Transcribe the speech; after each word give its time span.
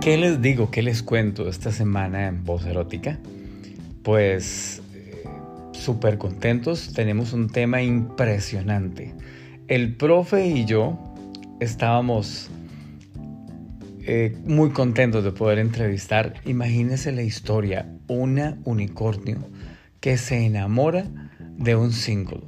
¿Qué 0.00 0.16
les 0.16 0.40
digo? 0.40 0.70
¿Qué 0.70 0.80
les 0.80 1.02
cuento 1.02 1.46
esta 1.46 1.70
semana 1.70 2.26
en 2.26 2.42
Voz 2.42 2.64
Erótica? 2.64 3.18
Pues 4.02 4.80
eh, 4.94 5.24
súper 5.72 6.16
contentos, 6.16 6.94
tenemos 6.94 7.34
un 7.34 7.50
tema 7.50 7.82
impresionante. 7.82 9.14
El 9.68 9.96
profe 9.96 10.46
y 10.46 10.64
yo 10.64 10.98
estábamos 11.60 12.48
eh, 14.00 14.34
muy 14.46 14.70
contentos 14.70 15.22
de 15.22 15.32
poder 15.32 15.58
entrevistar. 15.58 16.32
Imagínense 16.46 17.12
la 17.12 17.22
historia, 17.22 17.94
una 18.08 18.56
unicornio 18.64 19.50
que 20.00 20.16
se 20.16 20.46
enamora 20.46 21.04
de 21.58 21.76
un 21.76 21.92
single. 21.92 22.44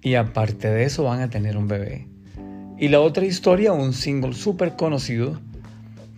Y 0.00 0.16
aparte 0.16 0.66
de 0.66 0.82
eso 0.82 1.04
van 1.04 1.20
a 1.20 1.30
tener 1.30 1.56
un 1.56 1.68
bebé. 1.68 2.08
Y 2.76 2.88
la 2.88 2.98
otra 2.98 3.24
historia, 3.24 3.72
un 3.72 3.92
single 3.92 4.32
súper 4.32 4.74
conocido 4.74 5.38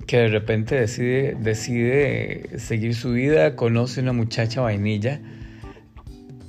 que 0.06 0.18
de 0.18 0.28
repente 0.28 0.74
decide, 0.74 1.36
decide 1.40 2.58
seguir 2.58 2.94
su 2.94 3.12
vida, 3.12 3.56
conoce 3.56 4.00
una 4.00 4.12
muchacha 4.12 4.60
vainilla 4.60 5.20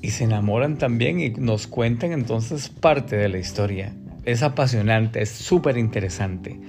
y 0.01 0.11
se 0.11 0.25
enamoran 0.25 0.77
también 0.77 1.19
y 1.19 1.29
nos 1.29 1.67
cuentan 1.67 2.11
entonces 2.11 2.69
parte 2.69 3.15
de 3.15 3.29
la 3.29 3.37
historia. 3.37 3.93
Es 4.23 4.43
apasionante, 4.43 5.21
es 5.21 5.29
súper 5.29 5.77
interesante. 5.77 6.59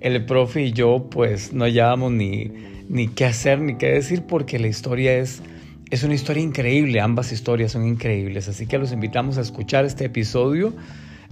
El 0.00 0.24
profe 0.24 0.64
y 0.64 0.72
yo 0.72 1.08
pues 1.10 1.52
no 1.52 1.64
hallábamos 1.64 2.12
ni, 2.12 2.50
ni 2.88 3.08
qué 3.08 3.24
hacer 3.24 3.60
ni 3.60 3.76
qué 3.76 3.92
decir 3.92 4.22
porque 4.22 4.58
la 4.58 4.68
historia 4.68 5.16
es, 5.16 5.42
es 5.90 6.02
una 6.02 6.14
historia 6.14 6.42
increíble, 6.42 7.00
ambas 7.00 7.32
historias 7.32 7.72
son 7.72 7.86
increíbles, 7.86 8.48
así 8.48 8.66
que 8.66 8.78
los 8.78 8.92
invitamos 8.92 9.38
a 9.38 9.40
escuchar 9.40 9.84
este 9.84 10.06
episodio 10.06 10.74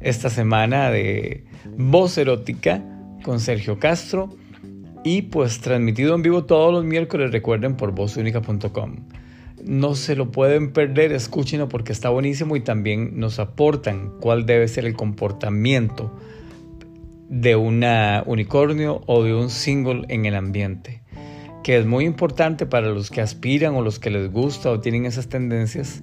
esta 0.00 0.30
semana 0.30 0.90
de 0.90 1.44
Voz 1.76 2.18
Erótica 2.18 2.82
con 3.22 3.40
Sergio 3.40 3.78
Castro 3.78 4.36
y 5.06 5.22
pues 5.22 5.60
transmitido 5.60 6.16
en 6.16 6.22
vivo 6.22 6.46
todos 6.46 6.72
los 6.72 6.84
miércoles, 6.84 7.30
recuerden 7.30 7.76
por 7.76 7.92
vozunica.com. 7.92 8.96
No 9.64 9.94
se 9.94 10.16
lo 10.16 10.32
pueden 10.32 10.72
perder, 10.72 11.12
escúchenlo 11.12 11.68
porque 11.68 11.92
está 11.92 12.08
buenísimo 12.08 12.56
y 12.56 12.60
también 12.60 13.20
nos 13.20 13.38
aportan 13.38 14.10
cuál 14.20 14.46
debe 14.46 14.66
ser 14.66 14.84
el 14.84 14.96
comportamiento 14.96 16.12
de 17.28 17.54
una 17.54 18.24
unicornio 18.26 19.02
o 19.06 19.22
de 19.22 19.32
un 19.32 19.48
single 19.48 20.06
en 20.08 20.26
el 20.26 20.34
ambiente, 20.34 21.02
que 21.62 21.78
es 21.78 21.86
muy 21.86 22.04
importante 22.04 22.66
para 22.66 22.88
los 22.88 23.12
que 23.12 23.20
aspiran 23.20 23.76
o 23.76 23.82
los 23.82 24.00
que 24.00 24.10
les 24.10 24.32
gusta 24.32 24.72
o 24.72 24.80
tienen 24.80 25.06
esas 25.06 25.28
tendencias 25.28 26.02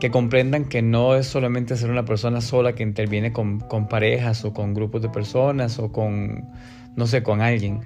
que 0.00 0.10
comprendan 0.10 0.64
que 0.64 0.82
no 0.82 1.14
es 1.14 1.28
solamente 1.28 1.76
ser 1.76 1.92
una 1.92 2.04
persona 2.04 2.40
sola 2.40 2.72
que 2.74 2.82
interviene 2.82 3.32
con, 3.32 3.60
parejas 3.88 4.44
o 4.44 4.52
con 4.52 4.74
grupos 4.74 5.00
de 5.00 5.10
personas 5.10 5.78
o 5.78 5.92
con, 5.92 6.48
no 6.96 7.06
sé, 7.06 7.22
con 7.22 7.40
alguien. 7.40 7.82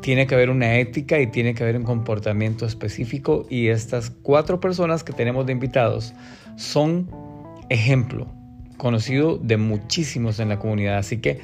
Tiene 0.00 0.26
que 0.26 0.34
haber 0.34 0.50
una 0.50 0.78
ética 0.78 1.20
y 1.20 1.28
tiene 1.28 1.54
que 1.54 1.62
haber 1.62 1.76
un 1.76 1.84
comportamiento 1.84 2.66
específico 2.66 3.46
y 3.50 3.68
estas 3.68 4.10
cuatro 4.10 4.60
personas 4.60 5.04
que 5.04 5.12
tenemos 5.12 5.46
de 5.46 5.52
invitados 5.52 6.14
son 6.56 7.08
ejemplo 7.68 8.26
conocido 8.76 9.38
de 9.38 9.56
muchísimos 9.58 10.40
en 10.40 10.48
la 10.48 10.58
comunidad. 10.58 10.98
Así 10.98 11.20
que 11.20 11.40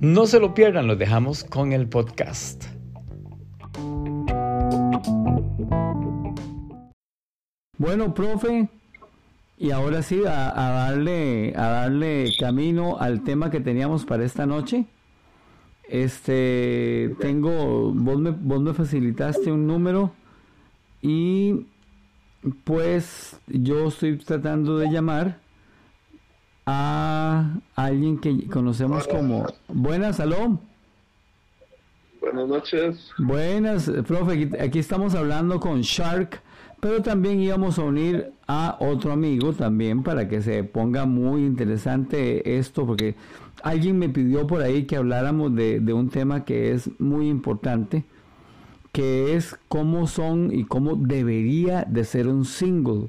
no 0.00 0.26
se 0.26 0.40
lo 0.40 0.54
pierdan, 0.54 0.88
lo 0.88 0.96
dejamos 0.96 1.44
con 1.44 1.72
el 1.72 1.88
podcast. 1.88 2.64
Bueno, 7.78 8.12
profe, 8.12 8.68
y 9.56 9.70
ahora 9.70 10.02
sí, 10.02 10.20
a, 10.26 10.52
darle, 10.52 11.54
a 11.56 11.68
darle 11.68 12.32
camino 12.38 12.98
al 12.98 13.22
tema 13.24 13.50
que 13.50 13.60
teníamos 13.60 14.04
para 14.04 14.24
esta 14.24 14.44
noche. 14.46 14.86
Este, 15.90 17.16
tengo, 17.18 17.90
vos 17.92 18.20
me, 18.20 18.30
vos 18.30 18.60
me 18.62 18.72
facilitaste 18.72 19.50
un 19.50 19.66
número 19.66 20.12
y 21.02 21.66
pues 22.62 23.36
yo 23.48 23.88
estoy 23.88 24.16
tratando 24.18 24.78
de 24.78 24.88
llamar 24.88 25.40
a 26.64 27.56
alguien 27.74 28.18
que 28.18 28.46
conocemos 28.46 29.08
como... 29.08 29.46
Buenas, 29.66 30.18
salón. 30.18 30.60
Buenas 32.20 32.48
noches. 32.48 33.10
Buenas, 33.18 33.90
profe, 34.06 34.48
aquí 34.60 34.78
estamos 34.78 35.16
hablando 35.16 35.58
con 35.58 35.80
Shark 35.80 36.40
pero 36.80 37.02
también 37.02 37.40
íbamos 37.40 37.78
a 37.78 37.84
unir 37.84 38.32
a 38.46 38.76
otro 38.80 39.12
amigo 39.12 39.52
también 39.52 40.02
para 40.02 40.28
que 40.28 40.40
se 40.40 40.64
ponga 40.64 41.04
muy 41.04 41.44
interesante 41.44 42.58
esto, 42.58 42.86
porque 42.86 43.14
alguien 43.62 43.98
me 43.98 44.08
pidió 44.08 44.46
por 44.46 44.62
ahí 44.62 44.84
que 44.84 44.96
habláramos 44.96 45.54
de, 45.54 45.92
un 45.92 46.08
tema 46.08 46.44
que 46.44 46.72
es 46.72 46.90
muy 46.98 47.28
importante, 47.28 48.04
que 48.92 49.36
es 49.36 49.56
cómo 49.68 50.06
son 50.06 50.52
y 50.52 50.64
cómo 50.64 50.96
debería 50.96 51.84
de 51.84 52.04
ser 52.04 52.28
un 52.28 52.46
single. 52.46 53.08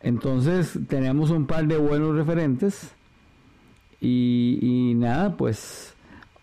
Entonces 0.00 0.78
tenemos 0.88 1.30
un 1.30 1.46
par 1.46 1.66
de 1.66 1.76
buenos 1.76 2.14
referentes 2.14 2.92
y, 4.00 4.58
y 4.62 4.94
nada, 4.94 5.36
pues 5.36 5.94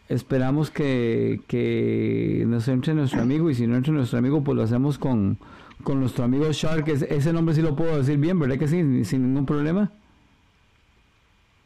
esperamos 0.10 0.72
que, 0.72 1.42
que 1.48 2.44
nos 2.48 2.68
entre 2.68 2.94
nuestro 2.94 3.22
amigo 3.22 3.50
y 3.50 3.56
si 3.56 3.66
no 3.66 3.78
entre 3.78 3.94
nuestro 3.94 4.20
amigo 4.20 4.44
pues 4.44 4.58
lo 4.58 4.64
hacemos 4.64 4.98
con 4.98 5.38
con 5.84 6.00
nuestro 6.00 6.24
amigo 6.24 6.52
Shark. 6.52 6.88
Ese 6.88 7.34
nombre 7.34 7.56
sí 7.56 7.62
lo 7.62 7.76
puedo 7.76 7.98
decir 7.98 8.18
bien, 8.18 8.40
¿verdad 8.40 8.58
que 8.58 8.68
sí? 8.68 9.06
Sin 9.06 9.24
ningún 9.24 9.46
problema. 9.46 9.92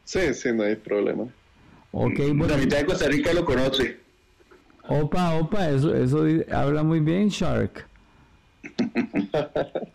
Sí, 0.04 0.34
sí, 0.34 0.52
no 0.52 0.62
hay 0.62 0.76
problema. 0.76 1.24
Ok, 1.92 2.18
bueno. 2.34 2.48
La 2.48 2.56
mitad 2.56 2.78
de 2.78 2.86
Costa 2.86 3.08
Rica 3.08 3.32
lo 3.32 3.44
conoce. 3.44 3.98
Opa, 4.88 5.34
opa, 5.34 5.68
eso, 5.68 5.94
eso 5.94 6.24
habla 6.52 6.82
muy 6.82 7.00
bien, 7.00 7.28
Shark. 7.28 7.86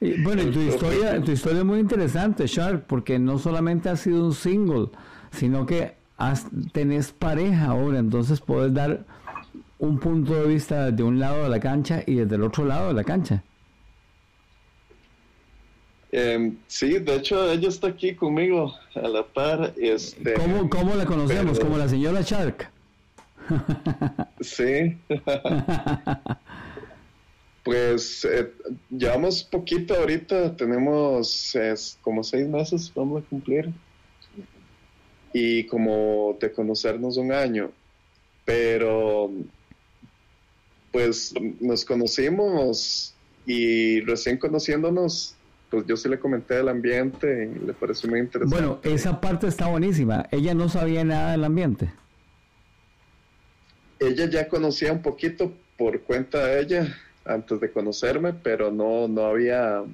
y, 0.00 0.22
bueno, 0.22 0.44
tu 0.52 0.60
historia, 0.60 1.20
tu 1.20 1.32
historia 1.32 1.60
es 1.60 1.64
muy 1.64 1.80
interesante, 1.80 2.46
Shark, 2.46 2.84
porque 2.86 3.18
no 3.18 3.38
solamente 3.38 3.88
ha 3.88 3.96
sido 3.96 4.24
un 4.24 4.34
single, 4.34 4.88
sino 5.32 5.66
que 5.66 5.94
has, 6.16 6.46
tenés 6.72 7.10
pareja 7.10 7.66
ahora, 7.66 7.98
entonces 7.98 8.40
puedes 8.40 8.72
dar 8.72 9.04
un 9.80 9.98
punto 9.98 10.34
de 10.34 10.46
vista 10.46 10.90
de 10.92 11.02
un 11.02 11.18
lado 11.18 11.42
de 11.42 11.48
la 11.48 11.58
cancha 11.58 12.02
y 12.06 12.16
desde 12.16 12.36
el 12.36 12.42
otro 12.42 12.64
lado 12.64 12.88
de 12.88 12.94
la 12.94 13.04
cancha. 13.04 13.42
Eh, 16.12 16.52
sí, 16.66 16.98
de 16.98 17.16
hecho 17.16 17.50
ella 17.50 17.68
está 17.68 17.88
aquí 17.88 18.14
conmigo 18.14 18.74
a 18.94 19.08
la 19.08 19.24
par. 19.26 19.74
Este, 19.76 20.34
¿Cómo, 20.34 20.68
cómo 20.68 20.94
la 20.94 21.06
conocemos? 21.06 21.58
¿Como 21.60 21.78
la 21.78 21.88
señora 21.88 22.20
Shark? 22.22 22.70
sí. 24.40 24.96
pues 27.62 28.24
eh, 28.24 28.52
llevamos 28.90 29.44
poquito 29.44 29.94
ahorita, 29.94 30.56
tenemos 30.56 31.54
como 32.00 32.24
seis 32.24 32.48
meses, 32.48 32.92
vamos 32.94 33.22
a 33.22 33.26
cumplir. 33.26 33.70
Y 35.32 35.64
como 35.64 36.36
de 36.40 36.50
conocernos 36.50 37.16
un 37.16 37.32
año. 37.32 37.70
Pero 38.44 39.30
pues 40.90 41.32
nos 41.60 41.84
conocimos 41.84 43.14
y 43.46 44.00
recién 44.00 44.38
conociéndonos 44.38 45.36
pues 45.70 45.86
yo 45.86 45.96
sí 45.96 46.08
le 46.08 46.18
comenté 46.18 46.54
del 46.54 46.68
ambiente 46.68 47.50
y 47.54 47.66
le 47.66 47.72
pareció 47.72 48.10
muy 48.10 48.20
interesante. 48.20 48.54
Bueno, 48.54 48.80
esa 48.82 49.20
parte 49.20 49.46
está 49.46 49.68
buenísima. 49.68 50.26
Ella 50.30 50.52
no 50.52 50.68
sabía 50.68 51.04
nada 51.04 51.32
del 51.32 51.44
ambiente. 51.44 51.92
Ella 54.00 54.28
ya 54.28 54.48
conocía 54.48 54.92
un 54.92 55.02
poquito 55.02 55.52
por 55.76 56.00
cuenta 56.00 56.44
de 56.46 56.60
ella 56.60 56.98
antes 57.24 57.60
de 57.60 57.70
conocerme, 57.70 58.32
pero 58.32 58.70
no, 58.70 59.06
no 59.06 59.26
había 59.26 59.84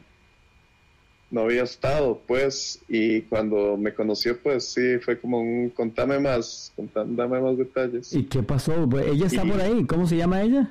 no 1.29 1.41
había 1.43 1.65
estado, 1.65 2.23
pues, 2.27 2.81
y 2.89 3.23
cuando 3.23 3.77
me 3.77 3.93
conoció, 3.93 4.39
pues 4.41 4.73
sí, 4.73 4.99
fue 4.99 5.19
como 5.19 5.41
un 5.41 5.71
contame 5.71 6.21
más, 6.21 6.73
contame 6.77 7.41
más 7.41 7.59
detalles. 7.59 8.13
¿Y 8.15 8.25
qué 8.25 8.43
pasó? 8.43 8.89
Pues, 8.89 9.09
ella 9.09 9.27
está 9.27 9.43
por 9.43 9.61
ahí, 9.61 9.85
¿cómo 9.87 10.07
se 10.07 10.17
llama 10.17 10.43
ella? 10.43 10.71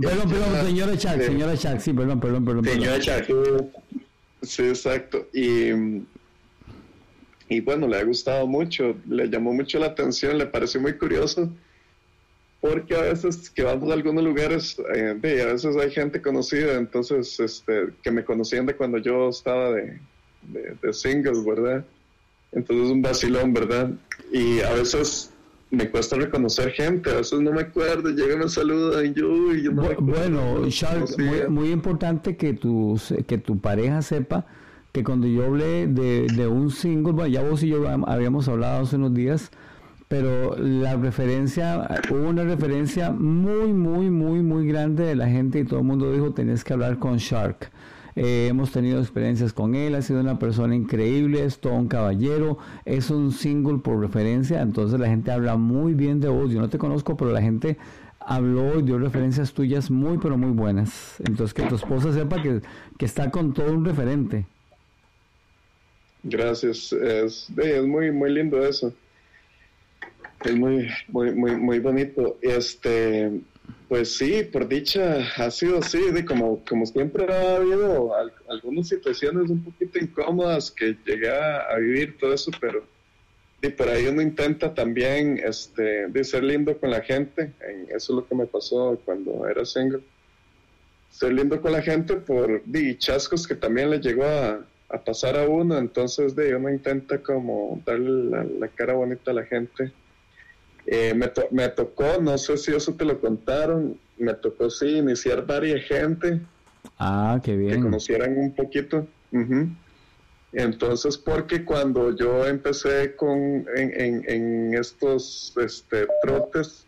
Perdón, 0.00 0.28
perdón, 0.28 0.66
señora 0.66 0.96
Chuck, 0.96 1.20
señora 1.22 1.56
Chuck, 1.56 1.78
sí, 1.80 1.92
perdón, 1.92 2.20
perdón, 2.20 2.44
perdón. 2.44 2.64
Señora 2.64 3.00
Chuck. 3.00 3.26
Sí, 4.42 4.62
exacto. 4.62 5.26
Y, 5.32 6.02
y 7.48 7.60
bueno, 7.60 7.88
le 7.88 7.98
ha 7.98 8.04
gustado 8.04 8.46
mucho, 8.46 8.96
le 9.08 9.28
llamó 9.28 9.52
mucho 9.52 9.78
la 9.78 9.86
atención, 9.86 10.38
le 10.38 10.46
pareció 10.46 10.80
muy 10.80 10.96
curioso, 10.96 11.50
porque 12.60 12.94
a 12.94 13.02
veces 13.02 13.50
que 13.50 13.62
vamos 13.62 13.90
a 13.90 13.94
algunos 13.94 14.22
lugares, 14.22 14.76
eh, 14.94 15.16
a 15.42 15.52
veces 15.52 15.76
hay 15.76 15.90
gente 15.90 16.22
conocida, 16.22 16.74
entonces, 16.74 17.38
este, 17.40 17.88
que 18.02 18.10
me 18.10 18.24
conocían 18.24 18.66
de 18.66 18.76
cuando 18.76 18.98
yo 18.98 19.28
estaba 19.28 19.72
de, 19.72 19.98
de, 20.42 20.76
de 20.80 20.92
singles, 20.92 21.44
¿verdad? 21.44 21.84
Entonces 22.52 22.90
un 22.90 23.02
vacilón, 23.02 23.52
¿verdad? 23.52 23.90
Y 24.32 24.60
a 24.60 24.72
veces 24.72 25.32
me 25.70 25.90
cuesta 25.90 26.16
reconocer 26.16 26.70
gente, 26.70 27.10
a 27.10 27.16
veces 27.16 27.40
no 27.40 27.52
me 27.52 27.62
acuerdo, 27.62 28.10
llegan 28.10 28.42
a 28.42 28.48
saludar 28.48 29.04
y 29.04 29.12
yo, 29.12 29.54
y 29.54 29.62
yo 29.64 29.72
no 29.72 29.82
Bueno, 30.00 30.66
Charles, 30.68 31.16
muy, 31.48 31.70
importante 31.70 32.36
que 32.36 32.54
tu, 32.54 32.98
que 33.26 33.38
tu 33.38 33.58
pareja 33.58 34.00
sepa 34.02 34.46
que 34.92 35.04
cuando 35.04 35.26
yo 35.26 35.44
hablé 35.44 35.86
de, 35.86 36.48
un 36.48 36.70
single, 36.70 37.30
ya 37.30 37.42
vos 37.42 37.62
y 37.62 37.68
yo 37.68 37.86
habíamos 38.06 38.48
hablado 38.48 38.82
hace 38.82 38.96
unos 38.96 39.12
días, 39.12 39.50
pero 40.08 40.56
la 40.56 40.96
referencia, 40.96 41.86
hubo 42.10 42.28
una 42.28 42.44
referencia 42.44 43.10
muy, 43.10 43.74
muy, 43.74 44.08
muy, 44.08 44.40
muy 44.40 44.66
grande 44.66 45.04
de 45.04 45.16
la 45.16 45.28
gente 45.28 45.58
y 45.58 45.64
todo 45.64 45.80
el 45.80 45.84
mundo 45.84 46.10
dijo, 46.10 46.32
tenés 46.32 46.64
que 46.64 46.72
hablar 46.72 46.98
con 46.98 47.18
Shark. 47.18 47.70
Eh, 48.20 48.48
hemos 48.48 48.72
tenido 48.72 48.98
experiencias 48.98 49.52
con 49.52 49.76
él, 49.76 49.94
ha 49.94 50.02
sido 50.02 50.18
una 50.18 50.40
persona 50.40 50.74
increíble, 50.74 51.44
es 51.44 51.60
todo 51.60 51.74
un 51.74 51.86
caballero, 51.86 52.58
es 52.84 53.10
un 53.10 53.30
single 53.30 53.78
por 53.78 54.00
referencia, 54.00 54.60
entonces 54.60 54.98
la 54.98 55.06
gente 55.06 55.30
habla 55.30 55.56
muy 55.56 55.94
bien 55.94 56.18
de 56.18 56.26
vos. 56.26 56.50
Yo 56.50 56.60
no 56.60 56.68
te 56.68 56.78
conozco, 56.78 57.16
pero 57.16 57.30
la 57.30 57.40
gente 57.40 57.76
habló 58.18 58.80
y 58.80 58.82
dio 58.82 58.98
referencias 58.98 59.52
tuyas 59.52 59.88
muy, 59.88 60.18
pero 60.18 60.36
muy 60.36 60.50
buenas. 60.50 61.20
Entonces 61.20 61.54
que 61.54 61.62
tu 61.62 61.76
esposa 61.76 62.12
sepa 62.12 62.42
que, 62.42 62.60
que 62.98 63.04
está 63.04 63.30
con 63.30 63.54
todo 63.54 63.72
un 63.72 63.84
referente. 63.84 64.46
Gracias, 66.24 66.92
es, 66.92 67.48
es 67.56 67.86
muy, 67.86 68.10
muy 68.10 68.32
lindo 68.32 68.60
eso. 68.66 68.92
Es 70.44 70.56
muy, 70.56 70.88
muy, 71.06 71.32
muy, 71.36 71.54
muy 71.54 71.78
bonito. 71.78 72.36
Este, 72.42 73.30
pues 73.88 74.16
sí, 74.16 74.42
por 74.44 74.68
dicha 74.68 75.26
ha 75.36 75.50
sido 75.50 75.78
así, 75.78 76.10
de 76.10 76.24
como, 76.24 76.62
como 76.68 76.84
siempre 76.84 77.24
ha 77.32 77.56
habido 77.56 78.12
algunas 78.48 78.86
situaciones 78.88 79.48
un 79.48 79.64
poquito 79.64 79.98
incómodas 79.98 80.70
que 80.70 80.94
llegué 81.06 81.30
a, 81.30 81.74
vivir 81.78 82.18
todo 82.18 82.34
eso, 82.34 82.50
pero 82.60 82.84
y 83.62 83.70
por 83.70 83.88
ahí 83.88 84.06
uno 84.06 84.20
intenta 84.20 84.74
también 84.74 85.40
este, 85.42 86.06
de 86.06 86.22
ser 86.22 86.44
lindo 86.44 86.78
con 86.78 86.90
la 86.90 87.00
gente. 87.00 87.52
Eso 87.88 87.96
es 87.96 88.10
lo 88.10 88.28
que 88.28 88.34
me 88.36 88.46
pasó 88.46 89.00
cuando 89.04 89.48
era 89.48 89.64
single. 89.64 90.00
Ser 91.10 91.32
lindo 91.32 91.60
con 91.60 91.72
la 91.72 91.82
gente 91.82 92.14
por 92.16 92.62
di, 92.64 92.96
chascos 92.98 93.48
que 93.48 93.56
también 93.56 93.90
le 93.90 93.98
llegó 93.98 94.24
a, 94.24 94.64
pasar 95.04 95.36
a 95.36 95.48
uno. 95.48 95.76
Entonces 95.76 96.36
de, 96.36 96.54
uno 96.54 96.70
intenta 96.70 97.18
como 97.18 97.82
darle 97.84 98.46
la 98.60 98.68
cara 98.68 98.92
bonita 98.92 99.32
a 99.32 99.34
la 99.34 99.44
gente 99.44 99.92
eh, 100.90 101.12
me, 101.14 101.30
me, 101.50 101.68
tocó, 101.68 102.18
no 102.18 102.38
sé 102.38 102.56
si 102.56 102.74
eso 102.74 102.94
te 102.94 103.04
lo 103.04 103.20
contaron, 103.20 103.98
me 104.16 104.32
tocó 104.32 104.70
sí 104.70 104.96
iniciar 104.96 105.44
varias 105.44 105.84
gente. 105.84 106.40
Ah, 106.98 107.38
qué 107.44 107.56
bien. 107.56 107.74
Que 107.74 107.82
conocieran 107.82 108.38
un 108.38 108.54
poquito. 108.54 109.06
Entonces, 110.52 111.18
porque 111.18 111.62
cuando 111.62 112.16
yo 112.16 112.46
empecé 112.46 113.14
con 113.16 113.66
en, 113.76 114.24
en, 114.26 114.72
estos 114.72 115.52
este, 115.62 116.06
trotes, 116.22 116.86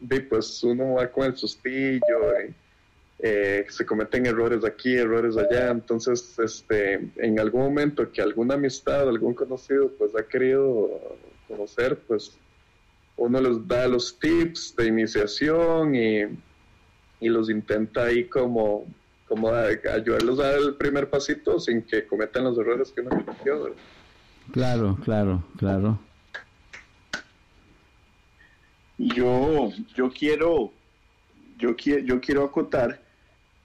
vi, 0.00 0.18
pues 0.18 0.64
uno 0.64 0.94
va 0.94 1.06
con 1.06 1.26
el 1.26 1.36
sustillo, 1.36 2.00
eh, 3.20 3.64
se 3.68 3.86
cometen 3.86 4.26
errores 4.26 4.64
aquí, 4.64 4.96
errores 4.96 5.36
allá, 5.36 5.70
entonces 5.70 6.36
este, 6.40 6.94
en 7.16 7.38
algún 7.38 7.62
momento 7.62 8.10
que 8.10 8.22
alguna 8.22 8.54
amistad, 8.54 9.08
algún 9.08 9.34
conocido 9.34 9.88
pues 9.96 10.16
ha 10.16 10.26
querido 10.26 11.00
conocer, 11.46 11.96
pues 12.08 12.36
uno 13.16 13.40
les 13.40 13.66
da 13.66 13.88
los 13.88 14.18
tips 14.18 14.74
de 14.76 14.86
iniciación 14.86 15.94
y, 15.94 16.24
los 17.20 17.50
intenta 17.50 18.04
ahí 18.04 18.24
como, 18.24 18.84
como 19.26 19.48
ayudarlos 19.48 20.38
a 20.38 20.50
dar 20.50 20.58
el 20.60 20.74
primer 20.74 21.10
pasito 21.10 21.58
sin 21.58 21.82
que 21.82 22.06
cometan 22.06 22.44
los 22.44 22.58
errores 22.58 22.92
que 22.92 23.00
uno 23.00 23.10
cometió. 23.10 23.74
Claro, 24.52 24.96
claro, 25.02 25.42
claro. 25.56 25.98
Yo, 28.98 29.70
yo 29.94 30.10
quiero, 30.10 30.72
yo 31.58 31.74
quiero, 31.74 32.04
yo 32.04 32.20
quiero 32.20 32.44
acotar 32.44 33.00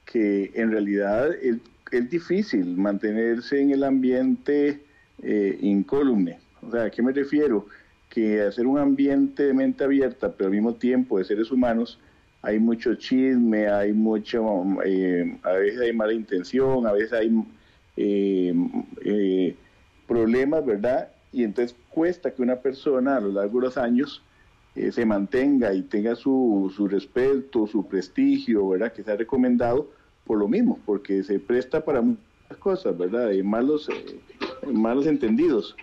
que 0.06 0.52
en 0.56 0.72
realidad 0.72 1.34
es, 1.34 1.60
difícil 2.10 2.78
mantenerse 2.78 3.60
en 3.60 3.72
el 3.72 3.84
ambiente 3.84 4.82
eh, 5.22 5.58
incólume. 5.62 6.40
O 6.62 6.72
sea, 6.72 6.84
¿a 6.86 6.90
qué 6.90 7.02
me 7.02 7.12
refiero? 7.12 7.68
Que 8.12 8.42
hacer 8.42 8.68
un 8.68 8.78
ambiente 8.78 9.44
de 9.44 9.54
mente 9.54 9.86
abierta, 9.86 10.34
pero 10.34 10.48
al 10.50 10.54
mismo 10.54 10.76
tiempo 10.76 11.18
de 11.18 11.24
seres 11.24 11.50
humanos, 11.50 11.98
hay 12.42 12.60
mucho 12.60 12.94
chisme, 12.96 13.70
hay 13.70 13.94
mucho, 13.94 14.66
eh, 14.84 15.40
a 15.44 15.54
veces 15.54 15.80
hay 15.80 15.94
mala 15.94 16.14
intención, 16.14 16.86
a 16.86 16.92
veces 16.92 17.14
hay 17.14 17.32
eh, 17.96 18.54
eh, 19.06 19.56
problemas, 20.08 20.66
¿verdad? 20.66 21.10
Y 21.32 21.44
entonces 21.44 21.76
cuesta 21.90 22.32
que 22.32 22.42
una 22.42 22.58
persona 22.58 23.16
a 23.16 23.22
lo 23.22 23.32
largo 23.32 23.60
de 23.60 23.68
los 23.68 23.78
años 23.78 24.22
se 24.74 25.06
mantenga 25.06 25.74
y 25.74 25.82
tenga 25.82 26.16
su, 26.16 26.72
su 26.76 26.88
respeto, 26.88 27.68
su 27.68 27.88
prestigio, 27.88 28.70
¿verdad? 28.70 28.92
Que 28.92 29.04
sea 29.04 29.16
recomendado 29.16 29.90
por 30.26 30.38
lo 30.38 30.48
mismo, 30.48 30.80
porque 30.86 31.24
se 31.24 31.40
presta 31.40 31.84
para 31.84 32.02
muchas 32.02 32.58
cosas, 32.60 32.98
¿verdad? 32.98 33.30
De 33.30 33.44
malos, 33.44 33.90
malos 34.72 35.08
entendidos. 35.08 35.76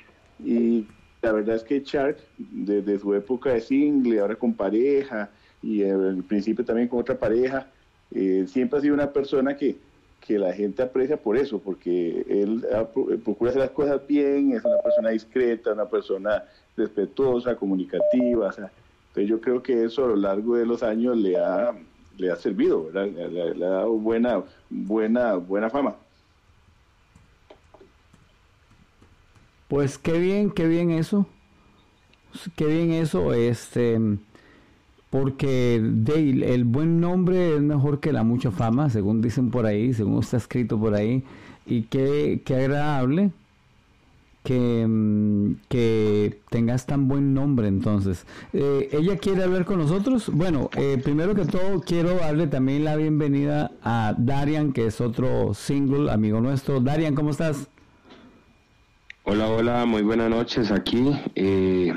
Y 0.42 0.86
la 1.22 1.32
verdad 1.32 1.56
es 1.56 1.64
que 1.64 1.80
Shark, 1.80 2.18
desde 2.36 2.98
su 2.98 3.14
época 3.14 3.52
de 3.52 3.60
single, 3.60 4.20
ahora 4.20 4.36
con 4.36 4.54
pareja, 4.54 5.30
y 5.62 5.82
al 5.82 6.22
principio 6.24 6.64
también 6.64 6.88
con 6.88 7.00
otra 7.00 7.18
pareja, 7.18 7.66
eh, 8.12 8.44
siempre 8.46 8.78
ha 8.78 8.82
sido 8.82 8.94
una 8.94 9.12
persona 9.12 9.56
que, 9.56 9.76
que 10.24 10.38
la 10.38 10.52
gente 10.52 10.82
aprecia 10.82 11.16
por 11.16 11.36
eso, 11.36 11.58
porque 11.58 12.24
él 12.28 12.64
procura 13.24 13.50
hacer 13.50 13.62
las 13.62 13.70
cosas 13.70 14.06
bien, 14.06 14.52
es 14.52 14.64
una 14.64 14.78
persona 14.78 15.10
discreta, 15.10 15.72
una 15.72 15.86
persona 15.86 16.44
respetuosa, 16.76 17.56
comunicativa, 17.56 18.50
entonces 19.08 19.28
yo 19.28 19.40
creo 19.40 19.62
que 19.62 19.84
eso 19.84 20.04
a 20.04 20.08
lo 20.08 20.16
largo 20.16 20.56
de 20.56 20.66
los 20.66 20.82
años 20.82 21.16
le 21.16 21.36
ha, 21.36 21.74
le 22.16 22.30
ha 22.30 22.36
servido, 22.36 22.90
Le, 22.92 23.28
le, 23.28 23.66
ha 23.66 23.68
dado 23.68 23.92
buena, 23.94 24.42
buena, 24.70 25.34
buena 25.34 25.70
fama. 25.70 25.96
Pues 29.68 29.98
qué 29.98 30.18
bien, 30.18 30.50
qué 30.50 30.66
bien 30.66 30.90
eso. 30.90 31.26
Qué 32.56 32.66
bien 32.66 32.92
eso, 32.92 33.32
este, 33.32 33.98
porque 35.10 35.80
Dale, 35.82 36.54
el 36.54 36.64
buen 36.64 37.00
nombre 37.00 37.54
es 37.56 37.62
mejor 37.62 38.00
que 38.00 38.12
la 38.12 38.22
mucha 38.22 38.50
fama, 38.50 38.90
según 38.90 39.22
dicen 39.22 39.50
por 39.50 39.66
ahí, 39.66 39.92
según 39.94 40.20
está 40.20 40.36
escrito 40.36 40.78
por 40.78 40.94
ahí, 40.94 41.24
y 41.66 41.82
qué, 41.82 42.42
qué 42.44 42.56
agradable 42.56 43.30
que, 44.44 44.86
mm, 44.86 45.56
que, 45.68 46.40
tengas 46.50 46.86
tan 46.86 47.08
buen 47.08 47.34
nombre 47.34 47.68
entonces. 47.68 48.24
Eh, 48.52 48.88
¿Ella 48.92 49.18
quiere 49.18 49.42
hablar 49.42 49.64
con 49.64 49.78
nosotros? 49.78 50.30
Bueno, 50.32 50.70
eh, 50.76 50.98
primero 51.02 51.34
que 51.34 51.44
todo 51.44 51.80
quiero 51.80 52.14
darle 52.14 52.46
también 52.46 52.84
la 52.84 52.96
bienvenida 52.96 53.72
a 53.82 54.14
Darian, 54.16 54.72
que 54.72 54.86
es 54.86 55.00
otro 55.00 55.52
single, 55.54 56.10
amigo 56.10 56.40
nuestro. 56.40 56.80
Darian, 56.80 57.14
¿cómo 57.14 57.30
estás? 57.30 57.68
Hola, 59.30 59.46
hola, 59.46 59.84
muy 59.84 60.00
buenas 60.00 60.30
noches 60.30 60.70
aquí, 60.70 61.12
eh, 61.34 61.92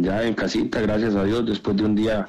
ya 0.00 0.22
en 0.22 0.34
casita, 0.34 0.82
gracias 0.82 1.14
a 1.14 1.24
Dios, 1.24 1.46
después 1.46 1.78
de 1.78 1.84
un 1.86 1.94
día 1.94 2.28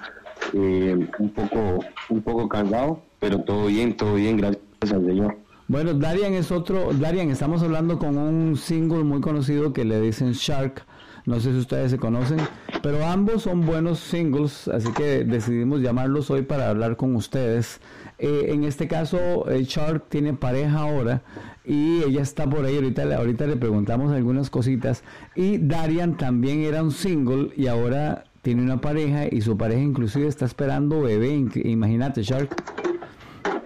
eh, 0.54 1.10
un 1.20 1.30
poco 1.32 1.84
un 2.08 2.22
poco 2.22 2.48
cansado, 2.48 3.02
pero 3.20 3.42
todo 3.42 3.66
bien, 3.66 3.98
todo 3.98 4.14
bien, 4.14 4.38
gracias 4.38 4.62
al 4.94 5.06
Señor. 5.06 5.38
Bueno, 5.68 5.94
Darian 5.94 6.34
es 6.36 6.54
otro, 6.54 6.94
Darian, 6.94 7.32
estamos 7.32 7.64
hablando 7.64 8.00
con 8.00 8.18
un 8.18 8.56
single 8.56 9.04
muy 9.04 9.20
conocido 9.20 9.74
que 9.74 9.84
le 9.84 10.00
dicen 10.00 10.32
Shark, 10.32 10.86
no 11.26 11.42
sé 11.42 11.52
si 11.52 11.58
ustedes 11.58 11.92
se 11.92 11.98
conocen, 11.98 12.38
pero 12.82 13.06
ambos 13.06 13.42
son 13.42 13.66
buenos 13.66 14.00
singles, 14.00 14.70
así 14.70 14.90
que 14.94 15.26
decidimos 15.26 15.82
llamarlos 15.82 16.32
hoy 16.32 16.44
para 16.44 16.70
hablar 16.70 16.96
con 16.96 17.14
ustedes. 17.18 17.82
Eh, 18.20 18.46
en 18.52 18.64
este 18.64 18.88
caso, 18.88 19.44
Shark 19.50 20.08
tiene 20.08 20.34
pareja 20.34 20.80
ahora 20.80 21.24
y 21.68 22.04
ella 22.04 22.22
está 22.22 22.50
por 22.50 22.66
ahí, 22.66 22.76
ahorita, 22.76 23.04
ahorita 23.16 23.48
le 23.48 23.56
preguntamos 23.56 24.12
algunas 24.12 24.50
cositas. 24.50 25.04
Y 25.36 25.58
Darian 25.58 26.18
también 26.18 26.62
era 26.62 26.84
un 26.84 26.92
single 26.92 27.52
y 27.56 27.68
ahora 27.68 28.26
tiene 28.42 28.62
una 28.62 28.80
pareja 28.80 29.26
y 29.30 29.42
su 29.42 29.58
pareja 29.58 29.82
inclusive 29.82 30.28
está 30.28 30.46
esperando 30.46 31.02
bebé, 31.02 31.46
imagínate 31.64 32.22
Shark. 32.22 32.56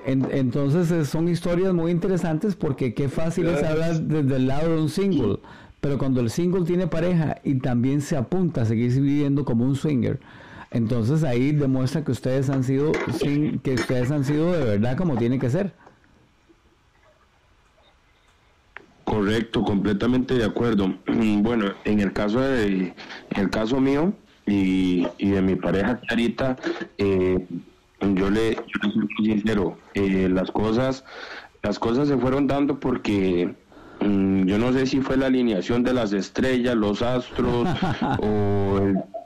entonces 0.05 0.89
eh, 0.91 1.03
son 1.03 1.27
historias 1.27 1.73
muy 1.73 1.91
interesantes 1.91 2.55
porque 2.55 2.93
qué 2.93 3.09
fácil 3.09 3.47
es 3.47 3.61
hablar 3.61 4.01
desde 4.01 4.37
el 4.37 4.47
lado 4.47 4.75
de 4.75 4.81
un 4.81 4.87
single, 4.87 5.39
pero 5.81 5.97
cuando 5.97 6.21
el 6.21 6.29
single 6.29 6.63
tiene 6.63 6.87
pareja 6.87 7.41
y 7.43 7.55
también 7.55 7.99
se 7.99 8.15
apunta 8.15 8.61
a 8.61 8.65
seguir 8.65 8.93
viviendo 8.93 9.43
como 9.43 9.65
un 9.65 9.75
swinger, 9.75 10.21
entonces 10.71 11.25
ahí 11.25 11.51
demuestra 11.51 12.05
que 12.05 12.11
ustedes 12.13 12.49
han 12.49 12.63
sido, 12.63 12.93
que 13.61 13.73
ustedes 13.73 14.11
han 14.11 14.23
sido 14.23 14.53
de 14.53 14.63
verdad 14.63 14.95
como 14.95 15.17
tiene 15.17 15.39
que 15.39 15.49
ser. 15.49 15.73
Correcto, 19.09 19.63
completamente 19.63 20.35
de 20.35 20.45
acuerdo. 20.45 20.93
Bueno, 21.41 21.73
en 21.83 21.99
el 21.99 22.13
caso 22.13 22.41
de, 22.41 22.93
el 23.35 23.49
caso 23.49 23.81
mío 23.81 24.13
y, 24.45 25.07
de 25.17 25.41
mi 25.41 25.55
pareja 25.55 25.99
Clarita, 26.01 26.57
eh, 26.99 27.43
yo 28.01 28.29
le, 28.29 28.53
yo 28.53 28.79
le 28.83 28.93
soy 28.93 29.25
sincero, 29.25 29.77
eh, 29.95 30.29
las 30.29 30.51
cosas, 30.51 31.03
las 31.63 31.79
cosas 31.79 32.07
se 32.07 32.17
fueron 32.17 32.45
dando 32.45 32.79
porque 32.79 33.51
mm, 34.01 34.45
yo 34.45 34.59
no 34.59 34.73
sé 34.73 34.85
si 34.85 35.01
fue 35.01 35.17
la 35.17 35.25
alineación 35.25 35.83
de 35.83 35.93
las 35.93 36.13
estrellas, 36.13 36.75
los 36.75 37.01
astros 37.01 37.67
o 38.21 38.79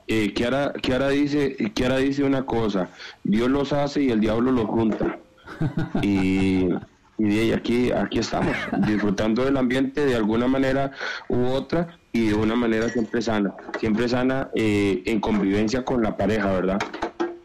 eh, 0.08 0.34
Kiara, 0.34 0.72
Kiara 0.82 1.10
dice, 1.10 1.58
dice 2.00 2.24
una 2.24 2.46
cosa, 2.46 2.90
Dios 3.26 3.50
los 3.50 3.74
hace 3.74 4.04
y 4.04 4.12
el 4.12 4.22
diablo 4.22 4.54
los 4.54 4.66
junta. 4.66 5.20
Y 6.02 6.70
y 7.18 7.52
aquí, 7.52 7.92
aquí 7.92 8.20
estamos, 8.20 8.56
disfrutando 8.88 9.46
del 9.46 9.58
ambiente 9.58 10.06
de 10.06 10.16
alguna 10.16 10.48
manera 10.48 10.92
u 11.30 11.46
otra 11.46 12.00
y 12.12 12.28
de 12.28 12.36
una 12.36 12.56
manera 12.56 12.90
siempre 12.90 13.22
sana, 13.22 13.54
siempre 13.80 14.08
sana 14.10 14.50
eh, 14.56 15.04
en 15.06 15.20
convivencia 15.20 15.86
con 15.86 16.02
la 16.02 16.18
pareja, 16.18 16.52
¿verdad? 16.52 16.80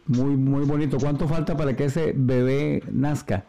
Muy, 0.07 0.37
muy 0.37 0.65
bonito. 0.65 0.97
¿Cuánto 0.99 1.29
falta 1.29 1.57
para 1.57 1.77
que 1.77 1.85
ese 1.85 2.15
bebé 2.17 2.83
nazca? 2.91 3.45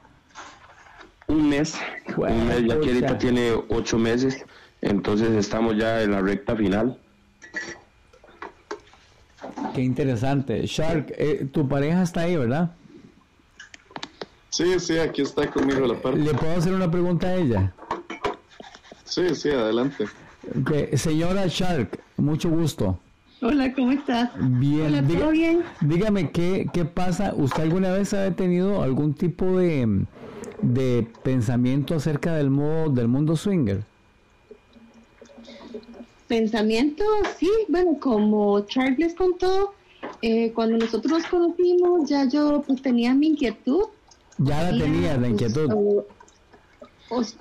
Un 1.27 1.49
mes, 1.49 1.79
un 2.17 2.47
mes, 2.47 2.65
ya 2.65 2.79
que 2.79 2.87
ahorita 2.87 3.17
tiene 3.17 3.51
ocho 3.69 3.97
meses, 3.97 4.45
entonces 4.81 5.31
estamos 5.31 5.77
ya 5.77 6.01
en 6.01 6.11
la 6.11 6.21
recta 6.21 6.55
final. 6.55 6.97
Qué 9.73 9.81
interesante. 9.81 10.65
Shark, 10.65 11.13
eh, 11.17 11.47
tu 11.51 11.67
pareja 11.67 12.01
está 12.01 12.21
ahí, 12.21 12.35
¿verdad? 12.35 12.71
Sí, 14.49 14.79
sí, 14.79 14.97
aquí 14.97 15.21
está 15.21 15.49
conmigo 15.49 15.85
la 15.85 16.01
parte. 16.01 16.19
¿Le 16.19 16.33
puedo 16.33 16.55
hacer 16.55 16.73
una 16.73 16.89
pregunta 16.89 17.27
a 17.27 17.35
ella? 17.35 17.73
Sí, 19.03 19.35
sí, 19.35 19.49
adelante. 19.49 20.05
Señora 20.95 21.45
Shark, 21.47 21.99
mucho 22.17 22.49
gusto. 22.49 22.99
Hola, 23.41 23.73
¿cómo 23.73 23.91
estás? 23.91 24.31
Bien, 24.37 25.07
¿todo 25.07 25.31
bien? 25.31 25.63
Dígame, 25.81 26.31
¿qué, 26.31 26.67
¿qué 26.73 26.83
pasa? 26.83 27.33
¿Usted 27.35 27.63
alguna 27.63 27.91
vez 27.91 28.13
ha 28.13 28.35
tenido 28.35 28.81
algún 28.81 29.13
tipo 29.13 29.57
de, 29.57 30.05
de 30.61 31.07
pensamiento 31.23 31.95
acerca 31.95 32.35
del, 32.35 32.49
modo, 32.49 32.89
del 32.89 33.07
mundo 33.07 33.37
swinger? 33.37 33.83
Pensamiento, 36.27 37.03
sí, 37.37 37.49
bueno, 37.69 37.97
como 37.99 38.59
Charles 38.65 38.99
les 38.99 39.13
contó, 39.15 39.73
eh, 40.21 40.51
cuando 40.53 40.77
nosotros 40.77 41.11
nos 41.19 41.25
conocimos, 41.27 42.09
ya 42.09 42.27
yo 42.27 42.61
pues 42.67 42.81
tenía 42.81 43.13
mi 43.13 43.27
inquietud 43.27 43.85
ya 44.39 44.71
la 44.71 44.77
tenía, 44.77 45.17
la 45.17 45.29
inquietud. 45.29 45.69
Pues, 47.09 47.37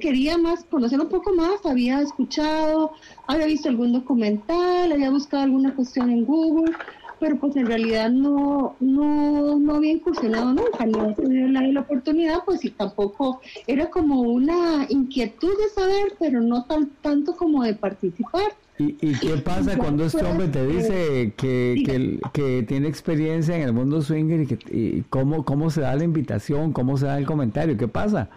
quería 0.00 0.38
más, 0.38 0.64
conocer 0.64 1.00
un 1.00 1.08
poco 1.08 1.32
más, 1.34 1.64
había 1.66 2.00
escuchado, 2.00 2.92
había 3.26 3.46
visto 3.46 3.68
algún 3.68 3.92
documental, 3.92 4.92
había 4.92 5.10
buscado 5.10 5.42
alguna 5.42 5.74
cuestión 5.74 6.10
en 6.10 6.24
Google, 6.24 6.72
pero 7.18 7.36
pues 7.40 7.56
en 7.56 7.66
realidad 7.66 8.10
no, 8.10 8.76
no, 8.78 9.58
no 9.58 9.74
había 9.74 9.92
incursionado 9.92 10.52
nunca, 10.52 10.86
no 10.86 11.14
tenido 11.14 11.48
la, 11.48 11.62
la 11.62 11.80
oportunidad, 11.80 12.44
pues 12.44 12.64
y 12.64 12.70
tampoco 12.70 13.40
era 13.66 13.90
como 13.90 14.20
una 14.20 14.86
inquietud 14.88 15.52
de 15.58 15.68
saber, 15.70 16.14
pero 16.20 16.40
no 16.40 16.64
tan, 16.66 16.90
tanto 17.00 17.36
como 17.36 17.64
de 17.64 17.74
participar. 17.74 18.52
¿Y, 18.78 19.18
qué 19.18 19.38
pasa 19.38 19.78
cuando 19.78 20.04
este 20.04 20.22
hombre 20.22 20.48
te 20.48 20.66
dice 20.66 21.32
que, 21.36 22.20
que, 22.32 22.62
tiene 22.64 22.88
experiencia 22.88 23.56
en 23.56 23.62
el 23.62 23.72
mundo 23.72 24.02
swinger 24.02 24.40
y, 24.40 24.46
que, 24.46 25.04
cómo, 25.08 25.44
cómo 25.46 25.70
se 25.70 25.80
da 25.80 25.94
la 25.94 26.04
invitación, 26.04 26.72
cómo 26.72 26.98
se 26.98 27.06
da 27.06 27.16
el 27.16 27.24
comentario? 27.24 27.78
¿Qué 27.78 27.88
pasa? 27.88 28.28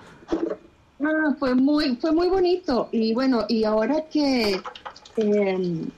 Ah, 1.01 1.35
fue 1.37 1.55
muy, 1.55 1.97
fue 1.97 2.13
muy 2.13 2.29
bonito. 2.29 2.87
Y 2.93 3.13
bueno, 3.13 3.45
y 3.49 3.65
ahora 3.65 4.05
que 4.09 4.61
em, 5.17 5.89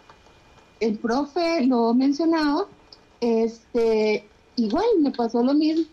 el 0.80 0.98
profe 0.98 1.66
lo 1.68 1.94
mencionado, 1.94 2.68
este, 3.20 4.26
igual 4.56 4.86
me 5.02 5.12
pasó 5.12 5.44
lo 5.44 5.54
mismo. 5.54 5.86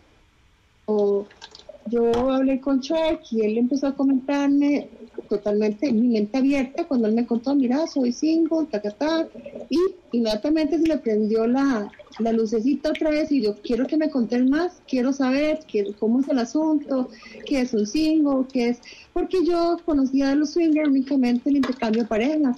yo 1.87 2.31
hablé 2.31 2.61
con 2.62 2.81
Chuck 2.81 3.21
y 3.31 3.43
él 3.43 3.59
empezó 3.59 3.88
a 3.88 3.95
comentarme 3.95 4.88
totalmente 5.29 5.93
mi 5.93 6.09
mente 6.09 6.39
abierta 6.39 6.85
cuando 6.87 7.09
él 7.09 7.15
me 7.15 7.27
contó, 7.27 7.55
mira, 7.55 7.87
soy 7.87 8.13
single, 8.13 8.67
ta, 8.71 8.81
ta, 8.81 8.91
ta, 8.91 9.29
y 9.69 9.79
inmediatamente 10.13 10.79
se 10.79 10.87
le 10.87 10.99
prendió 10.99 11.47
la, 11.47 11.91
la 12.19 12.33
lucecita 12.33 12.91
otra 12.91 13.11
vez 13.11 13.31
y 13.31 13.43
yo 13.43 13.55
quiero 13.63 13.87
que 13.87 13.97
me 13.97 14.11
contes 14.11 14.45
más, 14.49 14.83
quiero 14.89 15.13
saber 15.13 15.61
cómo 15.99 16.21
es 16.21 16.29
el 16.29 16.39
asunto, 16.39 17.11
qué 17.47 17.61
es 17.61 17.73
un 17.75 17.87
single, 17.87 18.47
qué 18.53 18.71
es, 18.71 18.81
porque 19.13 19.45
yo 19.45 19.79
conocía 19.85 20.29
de 20.31 20.37
los 20.37 20.51
swingers 20.51 20.89
únicamente 20.89 21.51
el 21.51 21.57
intercambio 21.57 22.03
de 22.03 22.09
parejas, 22.09 22.57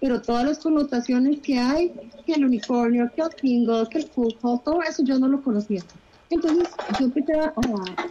pero 0.00 0.20
todas 0.20 0.44
las 0.44 0.58
connotaciones 0.58 1.40
que 1.40 1.58
hay, 1.58 1.92
que 2.26 2.32
el 2.32 2.44
unicornio, 2.44 3.10
que 3.14 3.22
el 3.22 3.28
single, 3.40 3.88
que 3.90 3.98
el 3.98 4.04
fútbol, 4.04 4.60
todo 4.64 4.82
eso 4.82 5.02
yo 5.04 5.18
no 5.18 5.28
lo 5.28 5.42
conocía. 5.42 5.82
Entonces 6.30 6.68
yo 6.98 7.04
empecé 7.06 7.34
a, 7.34 7.52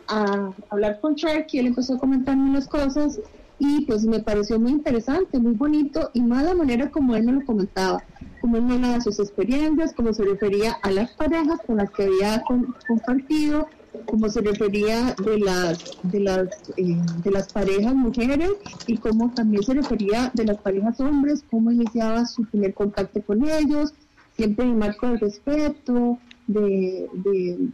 a 0.08 0.54
hablar 0.70 1.00
con 1.02 1.16
Shark 1.16 1.48
y 1.52 1.58
él 1.58 1.68
empezó 1.68 1.96
a 1.96 1.98
comentarme 1.98 2.52
unas 2.52 2.68
cosas 2.68 3.20
y 3.64 3.82
pues 3.82 4.04
me 4.06 4.20
pareció 4.20 4.60
muy 4.60 4.72
interesante, 4.72 5.38
muy 5.38 5.54
bonito 5.54 6.10
y 6.16 6.22
más 6.22 6.44
la 6.44 6.56
manera 6.56 6.90
como 6.90 7.16
él 7.16 7.26
me 7.26 7.34
lo 7.34 7.46
comentaba, 7.46 8.04
como 8.42 8.58
él 8.58 8.64
hablaba 8.72 9.00
sus 9.02 9.20
experiencias, 9.20 9.94
cómo 9.94 10.14
se 10.14 10.24
refería 10.24 10.72
a 10.82 10.90
las 10.90 11.12
parejas 11.12 11.60
con 11.68 11.78
las 11.78 11.92
que 11.92 12.06
había 12.06 12.44
compartido, 12.88 13.68
cómo 14.08 14.30
se 14.30 14.42
refería 14.42 15.14
de 15.24 15.38
las 15.38 15.78
de 16.02 16.22
las 16.22 16.48
eh, 16.76 16.98
de 17.24 17.32
las 17.32 17.54
parejas 17.54 17.94
mujeres 17.94 18.50
y 18.88 18.98
cómo 18.98 19.32
también 19.32 19.62
se 19.62 19.76
refería 19.76 20.32
de 20.34 20.46
las 20.46 20.58
parejas 20.58 21.00
hombres, 21.00 21.46
cómo 21.52 21.72
iniciaba 21.72 22.26
su 22.26 22.44
primer 22.46 22.74
contacto 22.74 23.22
con 23.22 23.48
ellos, 23.48 23.94
siempre 24.36 24.66
en 24.66 24.80
marco 24.80 25.06
del 25.08 25.20
respeto, 25.20 26.18
de 26.48 27.70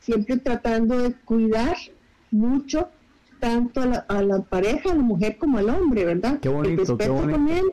siempre 0.00 0.38
tratando 0.38 0.98
de 0.98 1.12
cuidar 1.12 1.76
mucho 2.30 2.88
tanto 3.40 3.80
a 3.80 4.22
la, 4.22 4.38
pareja, 4.42 4.92
a 4.92 4.94
la 4.94 5.02
mujer 5.02 5.38
como 5.38 5.58
al 5.58 5.70
hombre, 5.70 6.04
¿verdad? 6.04 6.38
Qué 6.40 6.48
bonito, 6.48 6.82
el 6.82 6.88
respeto 6.88 7.14
con 7.14 7.48
él 7.48 7.72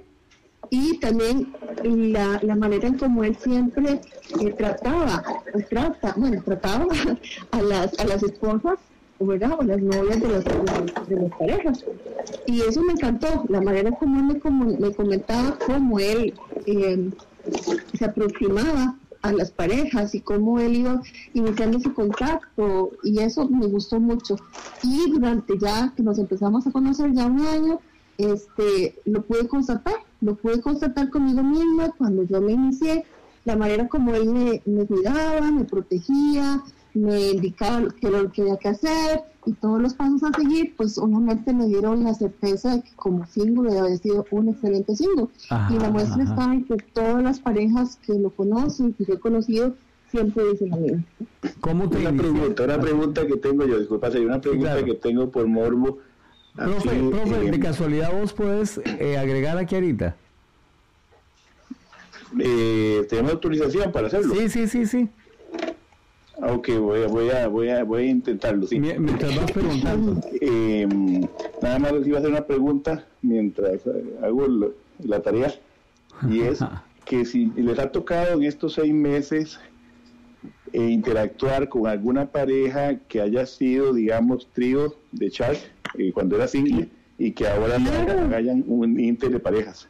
y 0.69 0.97
también 0.99 1.53
la, 1.83 2.39
la 2.41 2.55
manera 2.55 2.87
en 2.87 2.97
como 2.97 3.23
él 3.23 3.35
siempre 3.35 4.01
eh, 4.41 4.51
trataba, 4.57 5.23
trata, 5.69 6.13
bueno, 6.17 6.41
trataba 6.43 6.87
a 7.51 7.61
las, 7.61 7.99
a 7.99 8.05
las 8.05 8.23
esposas, 8.23 8.79
¿verdad? 9.19 9.57
O 9.59 9.63
las 9.63 9.81
novias 9.81 10.19
de 10.19 10.27
las, 10.27 10.43
de 11.07 11.15
las 11.15 11.31
parejas. 11.37 11.85
Y 12.47 12.61
eso 12.61 12.81
me 12.81 12.93
encantó, 12.93 13.45
la 13.49 13.61
manera 13.61 13.91
como 13.91 14.19
él 14.19 14.25
me, 14.25 14.39
como, 14.39 14.65
me 14.65 14.91
comentaba 14.93 15.57
cómo 15.65 15.99
él 15.99 16.33
eh, 16.65 17.09
se 17.97 18.05
aproximaba 18.05 18.95
a 19.23 19.31
las 19.31 19.51
parejas 19.51 20.13
y 20.13 20.21
cómo 20.21 20.59
él 20.59 20.75
iba 20.75 21.01
iniciando 21.33 21.79
su 21.79 21.93
contacto 21.93 22.91
y 23.03 23.19
eso 23.19 23.47
me 23.49 23.67
gustó 23.67 23.99
mucho. 23.99 24.35
Y 24.83 25.09
durante 25.11 25.57
ya 25.57 25.93
que 25.95 26.03
nos 26.03 26.19
empezamos 26.19 26.67
a 26.67 26.71
conocer 26.71 27.11
ya 27.13 27.25
un 27.25 27.39
año, 27.39 27.79
este, 28.17 28.95
lo 29.05 29.23
pude 29.23 29.47
constatar, 29.47 29.95
lo 30.21 30.35
pude 30.35 30.61
constatar 30.61 31.09
conmigo 31.09 31.41
misma 31.41 31.91
cuando 31.97 32.23
yo 32.23 32.41
me 32.41 32.51
inicié, 32.51 33.05
la 33.45 33.55
manera 33.55 33.87
como 33.87 34.13
él 34.13 34.61
me, 34.65 34.85
cuidaba, 34.85 35.51
me 35.51 35.63
protegía, 35.63 36.61
me 36.93 37.31
indicaba 37.31 37.87
qué 37.99 38.09
lo 38.09 38.31
que 38.31 38.41
había 38.43 38.57
que 38.57 38.69
hacer 38.69 39.32
y 39.45 39.53
todos 39.53 39.81
los 39.81 39.93
pasos 39.93 40.23
a 40.23 40.31
seguir, 40.33 40.75
pues 40.75 40.97
obviamente 40.97 41.53
me 41.53 41.67
dieron 41.67 42.03
la 42.03 42.13
certeza 42.13 42.75
de 42.75 42.81
que 42.83 42.91
como 42.95 43.25
single 43.25 43.77
había 43.77 43.97
sido 43.97 44.25
un 44.31 44.49
excelente 44.49 44.95
single. 44.95 45.27
y 45.69 45.79
la 45.79 45.89
muestra 45.89 46.23
está 46.23 46.45
en 46.45 46.65
que 46.65 46.77
todas 46.77 47.23
las 47.23 47.39
parejas 47.39 47.99
que 48.05 48.13
lo 48.13 48.29
conocen, 48.29 48.93
que 48.93 49.05
yo 49.05 49.15
he 49.15 49.19
conocido, 49.19 49.75
siempre 50.09 50.43
dicen 50.51 50.69
lo 50.69 50.77
mismo. 50.77 51.03
¿Cómo 51.59 51.89
te 51.89 51.97
una 51.97 52.13
pregunta, 52.13 52.63
una 52.63 52.79
pregunta 52.79 53.27
que 53.27 53.37
tengo 53.37 53.65
yo, 53.65 53.79
disculpa, 53.79 54.07
hay 54.07 54.25
una 54.25 54.39
pregunta 54.39 54.83
que 54.83 54.93
tengo 54.95 55.29
por 55.29 55.47
morbo. 55.47 55.99
Profe, 56.55 57.09
profe, 57.09 57.51
de 57.51 57.59
casualidad 57.59 58.11
vos 58.13 58.31
puedes 58.31 58.79
eh, 58.85 59.17
agregar 59.17 59.57
aquí 59.57 59.73
ahorita. 59.73 60.15
Eh, 62.39 63.05
¿Tenemos 63.09 63.33
autorización 63.33 63.91
para 63.91 64.07
hacerlo? 64.07 64.35
Sí, 64.35 64.49
sí, 64.49 64.67
sí, 64.67 64.85
sí. 64.85 65.09
Ok, 66.45 66.69
voy 66.79 67.03
a, 67.03 67.07
voy 67.07 67.29
a, 67.29 67.47
voy 67.47 67.69
a, 67.69 67.83
voy 67.83 68.03
a 68.03 68.05
intentarlo. 68.07 68.67
Sí. 68.67 68.79
Mientras 68.79 69.35
vas 69.35 69.51
preguntando. 69.51 70.21
Eh, 70.41 70.87
nada 71.61 71.79
más 71.79 71.93
les 71.93 72.07
iba 72.07 72.17
a 72.17 72.19
hacer 72.19 72.31
una 72.31 72.45
pregunta 72.45 73.05
mientras 73.21 73.85
eh, 73.87 74.17
hago 74.21 74.47
la 74.99 75.21
tarea. 75.21 75.53
Y 76.29 76.41
es 76.41 76.59
que 77.05 77.23
si 77.25 77.45
les 77.55 77.79
ha 77.79 77.91
tocado 77.91 78.33
en 78.33 78.43
estos 78.43 78.73
seis 78.73 78.93
meses 78.93 79.59
eh, 80.73 80.89
interactuar 80.89 81.69
con 81.69 81.87
alguna 81.87 82.25
pareja 82.25 82.97
que 83.07 83.21
haya 83.21 83.45
sido, 83.45 83.93
digamos, 83.93 84.47
trío 84.53 84.95
de 85.11 85.31
chat 85.31 85.55
cuando 86.13 86.35
era 86.35 86.47
single 86.47 86.89
y 87.17 87.31
que 87.31 87.47
ahora 87.47 87.77
no 87.79 88.35
hayan 88.35 88.63
un 88.67 88.99
inter 88.99 89.31
de 89.31 89.39
parejas. 89.39 89.87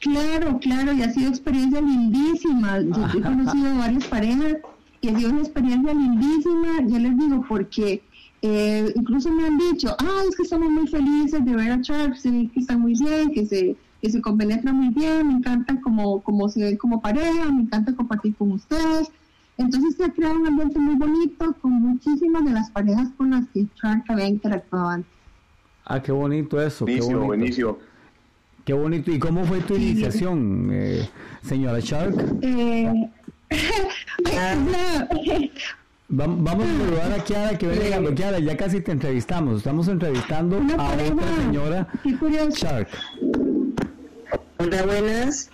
Claro, 0.00 0.58
claro, 0.60 0.94
y 0.94 1.02
ha 1.02 1.10
sido 1.10 1.28
experiencia 1.28 1.80
lindísima. 1.80 2.80
Yo 2.80 3.18
he 3.18 3.22
conocido 3.22 3.74
varias 3.78 4.04
parejas 4.06 4.56
y 5.00 5.08
ha 5.08 5.18
sido 5.18 5.30
una 5.30 5.40
experiencia 5.40 5.94
lindísima, 5.94 6.80
ya 6.86 6.98
les 6.98 7.18
digo, 7.18 7.44
porque 7.48 8.02
eh, 8.42 8.92
incluso 8.94 9.30
me 9.30 9.46
han 9.46 9.58
dicho, 9.58 9.94
ah, 9.98 10.22
es 10.28 10.36
que 10.36 10.42
estamos 10.42 10.70
muy 10.70 10.86
felices 10.86 11.44
de 11.44 11.56
ver 11.56 11.72
a 11.72 11.80
Charles, 11.80 12.22
que 12.22 12.50
están 12.56 12.80
muy 12.80 12.94
bien, 12.94 13.32
que 13.32 13.46
se, 13.46 13.76
que 14.00 14.10
se 14.10 14.20
compenetra 14.20 14.72
muy 14.72 14.88
bien, 14.94 15.28
me 15.28 15.34
encanta 15.34 15.80
como, 15.80 16.20
como 16.22 16.48
se 16.48 16.64
ven 16.64 16.76
como 16.76 17.00
pareja, 17.00 17.50
me 17.50 17.62
encanta 17.62 17.94
compartir 17.94 18.34
con 18.36 18.52
ustedes. 18.52 19.10
Entonces 19.56 19.96
se 19.96 20.04
ha 20.04 20.12
creado 20.12 20.40
un 20.40 20.46
ambiente 20.46 20.78
muy 20.78 20.94
bonito 20.94 21.54
con 21.60 21.72
muchísimas 21.72 22.44
de 22.44 22.52
las 22.52 22.70
parejas 22.70 23.10
con 23.16 23.30
las 23.30 23.46
que 23.48 23.66
Charles 23.74 24.04
había 24.08 24.26
interactuado 24.26 24.88
antes. 24.88 25.12
Ah, 25.84 26.00
qué 26.00 26.12
bonito 26.12 26.60
eso. 26.60 26.84
Buenísimo, 26.84 27.08
qué 27.08 27.14
bonito. 27.14 27.26
buenísimo. 27.26 27.78
Qué 28.64 28.72
bonito. 28.72 29.10
¿Y 29.10 29.18
cómo 29.18 29.44
fue 29.44 29.60
tu 29.60 29.74
iniciación, 29.74 30.68
eh, 30.72 31.08
señora 31.42 31.80
Shark? 31.80 32.14
Eh, 32.42 33.10
Vamos 36.08 36.64
a 36.64 36.78
saludar 36.78 37.12
a 37.12 37.24
Kiara 37.24 37.56
que 37.56 37.68
viene 37.68 37.84
llegando. 37.84 38.14
Kiara, 38.14 38.38
ya 38.40 38.56
casi 38.56 38.80
te 38.80 38.92
entrevistamos. 38.92 39.58
Estamos 39.58 39.86
entrevistando 39.88 40.56
a 40.76 40.92
otra 40.92 41.36
señora 41.36 41.88
Shark. 42.50 42.88
Hola, 44.58 44.82
buenas. 44.82 45.50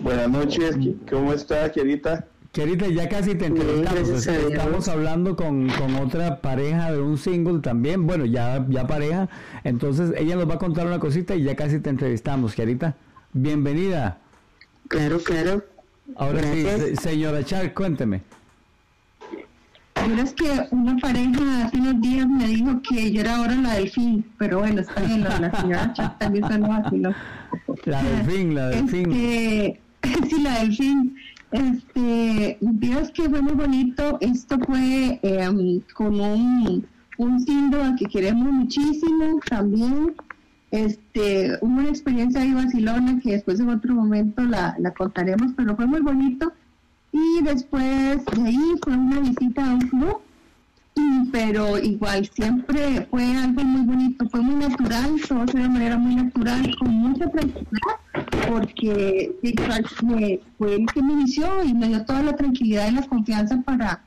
Buenas 0.00 0.30
noches. 0.30 0.76
¿Cómo 1.10 1.32
está, 1.32 1.72
Kiarita? 1.72 2.26
Querida, 2.52 2.86
ya 2.88 3.08
casi 3.08 3.34
te 3.34 3.46
entrevistamos. 3.46 4.26
Estamos 4.26 4.88
hablando 4.88 5.34
con, 5.34 5.68
con, 5.70 5.96
otra 5.96 6.40
pareja 6.40 6.92
de 6.92 7.00
un 7.00 7.18
single 7.18 7.60
también. 7.60 8.06
Bueno, 8.06 8.26
ya, 8.26 8.64
ya 8.68 8.86
pareja. 8.86 9.28
Entonces, 9.64 10.12
ella 10.16 10.36
nos 10.36 10.48
va 10.48 10.54
a 10.54 10.58
contar 10.58 10.86
una 10.86 11.00
cosita 11.00 11.34
y 11.34 11.42
ya 11.42 11.56
casi 11.56 11.80
te 11.80 11.90
entrevistamos, 11.90 12.54
Kiarita. 12.54 12.96
Bienvenida. 13.32 14.18
Claro, 14.88 15.18
claro. 15.18 15.64
Ahora 16.16 16.42
sí, 16.42 16.96
señora 16.96 17.44
Char, 17.44 17.72
cuénteme. 17.74 18.22
Pero 19.94 20.22
es 20.22 20.34
que 20.34 20.44
una 20.70 20.96
pareja 20.98 21.64
hace 21.64 21.78
unos 21.78 22.00
días 22.02 22.28
me 22.28 22.46
dijo 22.46 22.82
que 22.82 23.10
yo 23.10 23.22
era 23.22 23.36
ahora 23.36 23.54
la 23.54 23.74
del 23.74 23.90
fin, 23.90 24.24
pero 24.38 24.58
bueno, 24.58 24.82
está 24.82 25.00
bien, 25.00 25.24
la, 25.24 25.38
la 25.40 25.60
señora 25.60 25.92
Char 25.94 26.18
también 26.18 26.46
suena 26.46 26.68
vacilo. 26.68 27.14
La 27.84 28.02
del 28.02 28.24
fin, 28.30 28.54
la 28.54 28.68
del 28.68 28.88
fin. 28.88 29.12
Este, 29.12 29.80
sí, 30.28 30.42
la 30.42 30.58
del 30.60 30.76
fin. 30.76 31.16
Este, 31.52 32.58
Dios 32.60 33.10
que 33.12 33.28
fue 33.28 33.40
muy 33.40 33.54
bonito. 33.54 34.18
Esto 34.20 34.58
fue 34.58 35.20
eh, 35.22 35.80
con 35.94 36.20
un, 36.20 36.86
un 37.16 37.40
síndrome 37.40 37.96
que 37.96 38.06
queremos 38.06 38.52
muchísimo 38.52 39.40
también. 39.48 40.14
Este, 40.74 41.56
hubo 41.60 41.78
una 41.78 41.88
experiencia 41.88 42.40
ahí 42.40 42.52
Barcelona 42.52 43.20
que 43.22 43.32
después 43.32 43.60
en 43.60 43.68
otro 43.68 43.94
momento 43.94 44.42
la, 44.42 44.74
la 44.78 44.92
contaremos, 44.92 45.52
pero 45.56 45.76
fue 45.76 45.86
muy 45.86 46.00
bonito. 46.00 46.52
Y 47.12 47.42
después 47.44 48.24
de 48.24 48.42
ahí 48.42 48.74
fue 48.82 48.96
una 48.96 49.20
visita 49.20 49.64
a 49.64 49.74
un 49.74 49.88
club 49.88 50.20
pero 51.32 51.78
igual 51.78 52.28
siempre 52.34 53.06
fue 53.10 53.24
algo 53.36 53.64
muy 53.64 53.82
bonito, 53.82 54.28
fue 54.28 54.40
muy 54.40 54.54
natural, 54.54 55.20
todo 55.28 55.46
se 55.48 55.58
de 55.58 55.68
manera 55.68 55.96
muy 55.96 56.14
natural, 56.14 56.74
con 56.78 56.90
mucha 56.90 57.28
tranquilidad, 57.28 58.48
porque 58.48 59.34
fue, 59.96 60.40
fue 60.58 60.74
el 60.76 60.86
que 60.86 61.02
me 61.02 61.12
inició 61.14 61.64
y 61.64 61.74
me 61.74 61.88
dio 61.88 62.04
toda 62.04 62.22
la 62.22 62.36
tranquilidad 62.36 62.88
y 62.88 62.94
la 62.94 63.02
confianza 63.02 63.60
para, 63.62 64.02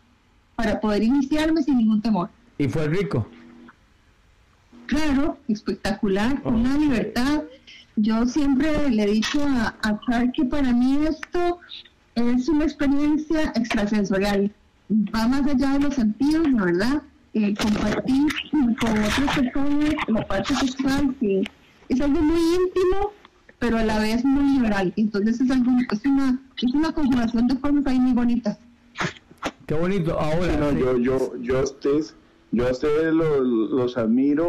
para 0.56 0.80
poder 0.80 1.04
iniciarme 1.04 1.62
sin 1.62 1.78
ningún 1.78 2.02
temor. 2.02 2.30
¿Y 2.58 2.68
fue 2.70 2.88
rico? 2.88 3.28
Claro, 4.88 5.38
espectacular, 5.48 6.42
con 6.42 6.56
una 6.56 6.78
libertad. 6.78 7.44
Yo 7.96 8.26
siempre 8.26 8.90
le 8.90 9.04
he 9.04 9.08
dicho 9.08 9.42
a, 9.44 9.76
a 9.84 10.32
que 10.32 10.46
para 10.46 10.72
mí 10.74 11.00
esto 11.08 11.60
es 12.16 12.48
una 12.50 12.64
experiencia 12.66 13.52
extrasensorial 13.56 14.52
va 14.90 15.28
más 15.28 15.46
allá 15.48 15.74
de 15.74 15.80
los 15.80 15.96
sentidos, 15.96 16.50
la 16.52 16.66
verdad. 16.66 17.02
Eh, 17.34 17.54
compartir 17.56 18.28
con 18.52 18.92
otras 18.98 19.36
personas 19.36 19.96
la 20.08 20.28
parte 20.28 20.56
sexual 20.56 21.14
que 21.20 21.44
es 21.90 22.02
algo 22.02 22.20
muy 22.20 22.40
íntimo, 22.40 23.12
pero 23.60 23.78
a 23.78 23.84
la 23.84 24.00
vez 24.00 24.24
muy 24.26 24.58
liberal. 24.58 24.94
Entonces 24.96 25.42
es 25.42 25.52
algo, 25.52 25.72
es 25.92 26.06
una, 26.06 26.40
es 26.58 26.74
una 26.74 26.92
conjugación 26.94 27.48
de 27.48 27.56
formas 27.58 27.86
ahí 27.86 28.00
muy 28.00 28.14
bonita. 28.14 28.58
Qué 29.68 29.76
bonito. 29.76 30.20
Ahora, 30.20 30.72
yo, 30.72 30.98
yo, 30.98 31.38
yo 31.42 31.60
a 31.60 31.64
ustedes, 31.64 32.16
yo 32.52 32.68
a 32.68 32.72
ustedes 32.72 33.14
los, 33.14 33.46
los 33.46 33.98
admiro 33.98 34.48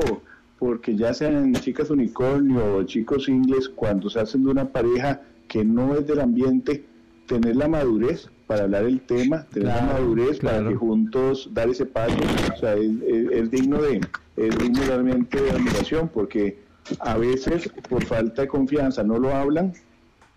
porque 0.59 0.97
ya 0.97 1.15
sean 1.15 1.53
chicas 1.55 1.91
unicornio 1.91 2.77
o 2.77 2.83
chicos 2.83 3.29
ingles, 3.29 3.69
cuando 3.69 4.11
se 4.11 4.21
hacen 4.21 4.45
de 4.45 4.51
una 4.51 4.69
pareja 4.69 5.23
que 5.47 5.65
no 5.65 5.95
es 5.95 6.07
del 6.07 6.21
ambiente, 6.21 6.85
tener 7.27 7.57
la 7.57 7.69
madurez 7.69 8.29
para 8.47 8.65
hablar 8.65 8.85
el 8.85 9.01
tema, 9.01 9.45
tener 9.53 9.69
la 9.69 9.83
madurez 9.83 10.41
para 10.41 10.67
que 10.67 10.75
juntos 10.75 11.51
dar 11.53 11.69
ese 11.69 11.87
paso. 11.87 12.17
O 12.55 12.57
sea, 12.59 12.75
es, 12.75 13.51
digno 13.51 13.81
de, 13.81 14.01
es 14.37 14.59
digno 14.59 14.83
realmente 14.87 15.41
de 15.41 15.51
admiración 15.51 16.09
porque 16.09 16.59
a 17.01 17.17
veces 17.17 17.71
por 17.89 18.05
falta 18.05 18.43
de 18.43 18.49
confianza 18.49 19.05
no 19.05 19.19
lo 19.19 19.35
hablan. 19.35 19.73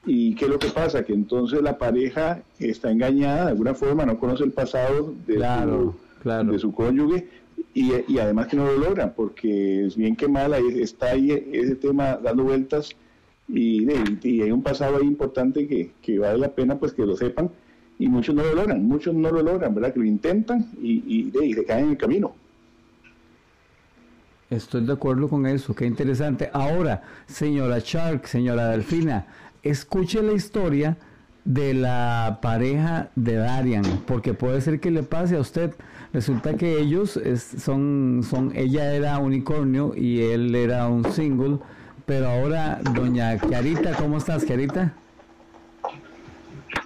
Y 0.06 0.34
qué 0.36 0.46
es 0.46 0.52
lo 0.52 0.58
que 0.58 0.70
pasa 0.70 1.04
que 1.04 1.14
entonces 1.14 1.62
la 1.62 1.78
pareja 1.78 2.42
está 2.58 2.90
engañada 2.90 3.46
de 3.46 3.52
alguna 3.52 3.76
forma, 3.76 4.04
no 4.04 4.20
conoce 4.20 4.44
el 4.44 4.52
pasado 4.52 5.14
de, 5.28 5.36
su, 5.36 5.96
de 6.52 6.60
su 6.60 6.74
cónyuge 6.74 7.28
y, 7.74 7.94
y, 8.08 8.20
además 8.20 8.48
que 8.48 8.58
no 8.58 8.66
lo 8.66 8.78
logran 8.78 9.14
porque 9.16 9.86
es 9.86 9.96
bien 9.96 10.16
que 10.16 10.28
mal 10.28 10.54
está 10.54 11.12
ahí 11.12 11.32
ese 11.52 11.76
tema 11.76 12.18
dando 12.18 12.44
vueltas 12.44 12.96
y, 13.48 13.86
y, 14.24 14.42
hay 14.42 14.52
un 14.52 14.64
pasado 14.64 14.98
ahí 14.98 15.06
importante 15.06 15.68
que, 15.68 15.92
que 16.02 16.20
vale 16.20 16.38
la 16.38 16.54
pena 16.54 16.80
pues 16.80 16.94
que 16.94 17.06
lo 17.06 17.16
sepan 17.16 17.50
y 18.02 18.08
muchos 18.08 18.34
no 18.34 18.44
lo 18.44 18.56
logran, 18.56 18.84
muchos 18.84 19.14
no 19.14 19.30
lo 19.32 19.44
logran, 19.44 19.76
¿verdad? 19.76 19.94
Que 19.94 20.00
lo 20.00 20.06
intentan 20.06 20.72
y, 20.82 21.30
y, 21.34 21.54
se 21.54 21.64
caen 21.66 21.86
en 21.86 21.92
el 21.92 21.98
camino. 21.98 22.34
Estoy 24.50 24.86
de 24.86 24.94
acuerdo 24.94 25.30
con 25.30 25.46
eso, 25.46 25.76
qué 25.76 25.86
interesante. 25.86 26.50
Ahora, 26.52 27.04
señora 27.28 27.78
Shark, 27.80 28.26
señora 28.26 28.70
Delfina, 28.70 29.28
escuche 29.62 30.24
la 30.24 30.34
historia 30.34 30.98
de 31.46 31.76
la 31.76 32.40
pareja 32.42 33.12
de 33.16 33.36
Darian, 33.36 33.84
porque 34.08 34.34
puede 34.34 34.62
ser 34.62 34.80
que 34.80 34.90
le 34.90 35.04
pase 35.04 35.36
a 35.36 35.40
usted. 35.40 35.76
Resulta 36.14 36.56
que 36.56 36.80
ellos 36.80 37.20
son, 37.58 38.22
son, 38.28 38.52
ella 38.56 38.94
era 38.94 39.18
unicornio 39.18 39.94
y 39.96 40.22
él 40.22 40.54
era 40.56 40.88
un 40.88 41.10
single, 41.12 41.60
pero 42.06 42.30
ahora, 42.30 42.82
doña 42.94 43.38
Carita, 43.38 43.94
¿cómo 43.94 44.18
estás, 44.18 44.44
Carita? 44.44 44.94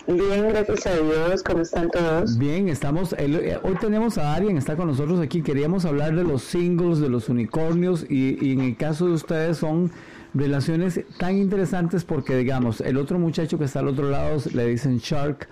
Bien, 0.07 0.49
gracias 0.49 0.85
a 0.85 0.95
Dios. 0.95 1.41
¿Cómo 1.41 1.61
están 1.61 1.89
todos? 1.89 2.37
Bien, 2.37 2.69
estamos. 2.69 3.15
Eh, 3.17 3.57
hoy 3.63 3.75
tenemos 3.81 4.19
a 4.19 4.35
Arian, 4.35 4.55
está 4.55 4.75
con 4.75 4.87
nosotros 4.87 5.19
aquí. 5.19 5.41
Queríamos 5.41 5.85
hablar 5.85 6.15
de 6.15 6.23
los 6.23 6.43
singles, 6.43 6.99
de 6.99 7.09
los 7.09 7.27
unicornios, 7.27 8.05
y, 8.07 8.51
en 8.51 8.61
el 8.61 8.77
caso 8.77 9.07
de 9.07 9.13
ustedes 9.13 9.57
son 9.57 9.91
relaciones 10.35 11.01
tan 11.17 11.37
interesantes 11.37 12.03
porque, 12.03 12.35
digamos, 12.37 12.81
el 12.81 12.97
otro 12.97 13.17
muchacho 13.17 13.57
que 13.57 13.65
está 13.65 13.79
al 13.79 13.87
otro 13.87 14.09
lado 14.09 14.37
le 14.53 14.67
dicen 14.67 14.99
Shark, 14.99 15.47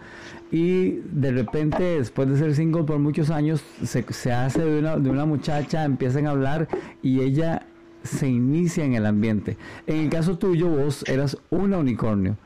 y 0.53 1.01
de 1.11 1.31
repente, 1.31 1.83
después 1.83 2.29
de 2.29 2.37
ser 2.37 2.53
single 2.53 2.83
por 2.83 2.99
muchos 2.99 3.31
años, 3.31 3.63
se, 3.83 4.05
se 4.13 4.31
hace 4.31 4.63
de 4.63 4.79
una, 4.79 4.97
de 4.97 5.09
una 5.09 5.25
muchacha, 5.25 5.83
empiezan 5.83 6.27
a 6.27 6.29
hablar 6.29 6.67
y 7.01 7.21
ella 7.21 7.65
se 8.03 8.27
inicia 8.27 8.85
en 8.85 8.93
el 8.93 9.07
ambiente. 9.07 9.57
En 9.87 10.01
el 10.01 10.09
caso 10.11 10.37
tuyo, 10.37 10.69
vos 10.69 11.03
eras 11.07 11.39
una 11.49 11.79
unicornio 11.79 12.37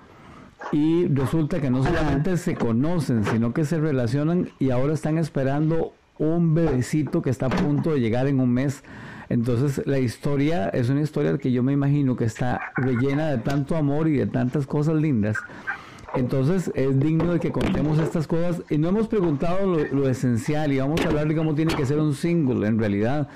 y 0.71 1.07
resulta 1.09 1.59
que 1.59 1.69
no 1.69 1.83
solamente 1.83 2.37
se 2.37 2.55
conocen, 2.55 3.25
sino 3.25 3.53
que 3.53 3.65
se 3.65 3.77
relacionan 3.77 4.51
y 4.57 4.69
ahora 4.69 4.93
están 4.93 5.17
esperando 5.17 5.93
un 6.17 6.55
bebecito 6.55 7.21
que 7.21 7.29
está 7.29 7.47
a 7.47 7.49
punto 7.49 7.91
de 7.91 7.99
llegar 7.99 8.27
en 8.27 8.39
un 8.39 8.53
mes. 8.53 8.85
Entonces 9.27 9.85
la 9.85 9.99
historia 9.99 10.69
es 10.69 10.89
una 10.89 11.01
historia 11.01 11.37
que 11.37 11.51
yo 11.51 11.61
me 11.61 11.73
imagino 11.73 12.15
que 12.15 12.23
está 12.23 12.71
rellena 12.77 13.27
de 13.27 13.39
tanto 13.39 13.75
amor 13.75 14.07
y 14.07 14.15
de 14.15 14.27
tantas 14.27 14.65
cosas 14.65 14.95
lindas. 14.95 15.35
Entonces 16.15 16.71
es 16.73 16.99
digno 16.99 17.33
de 17.33 17.39
que 17.39 17.51
contemos 17.51 17.99
estas 17.99 18.27
cosas 18.27 18.61
y 18.69 18.77
no 18.77 18.89
hemos 18.89 19.07
preguntado 19.07 19.65
lo, 19.65 20.09
esencial 20.09 20.71
y 20.71 20.79
vamos 20.79 21.01
a 21.01 21.09
hablar 21.09 21.27
de 21.27 21.35
cómo 21.35 21.53
tiene 21.53 21.75
que 21.75 21.85
ser 21.85 21.99
un 21.99 22.13
single 22.13 22.65
en 22.65 22.79
realidad 22.79 23.27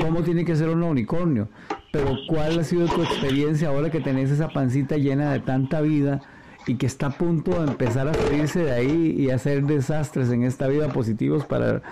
cómo 0.00 0.22
tiene 0.22 0.44
que 0.44 0.56
ser 0.56 0.68
un 0.68 0.82
unicornio. 0.82 1.48
Pero 1.92 2.16
¿cuál 2.28 2.58
ha 2.58 2.64
sido 2.64 2.86
tu 2.86 3.02
experiencia 3.02 3.68
ahora 3.68 3.90
que 3.90 4.00
tenés 4.00 4.30
esa 4.30 4.48
pancita 4.48 4.96
llena 4.96 5.32
de 5.32 5.40
tanta 5.40 5.80
vida? 5.80 6.22
y 6.66 6.76
que 6.76 6.86
está 6.86 7.06
a 7.06 7.10
punto 7.10 7.52
de 7.52 7.70
empezar 7.70 8.06
a 8.06 8.14
salirse 8.14 8.64
de 8.64 8.72
ahí 8.72 9.16
y 9.18 9.30
hacer 9.30 9.64
desastres 9.64 10.30
en 10.30 10.44
esta 10.44 10.68
vida 10.68 10.88
positivos 10.88 11.44
para, 11.46 11.82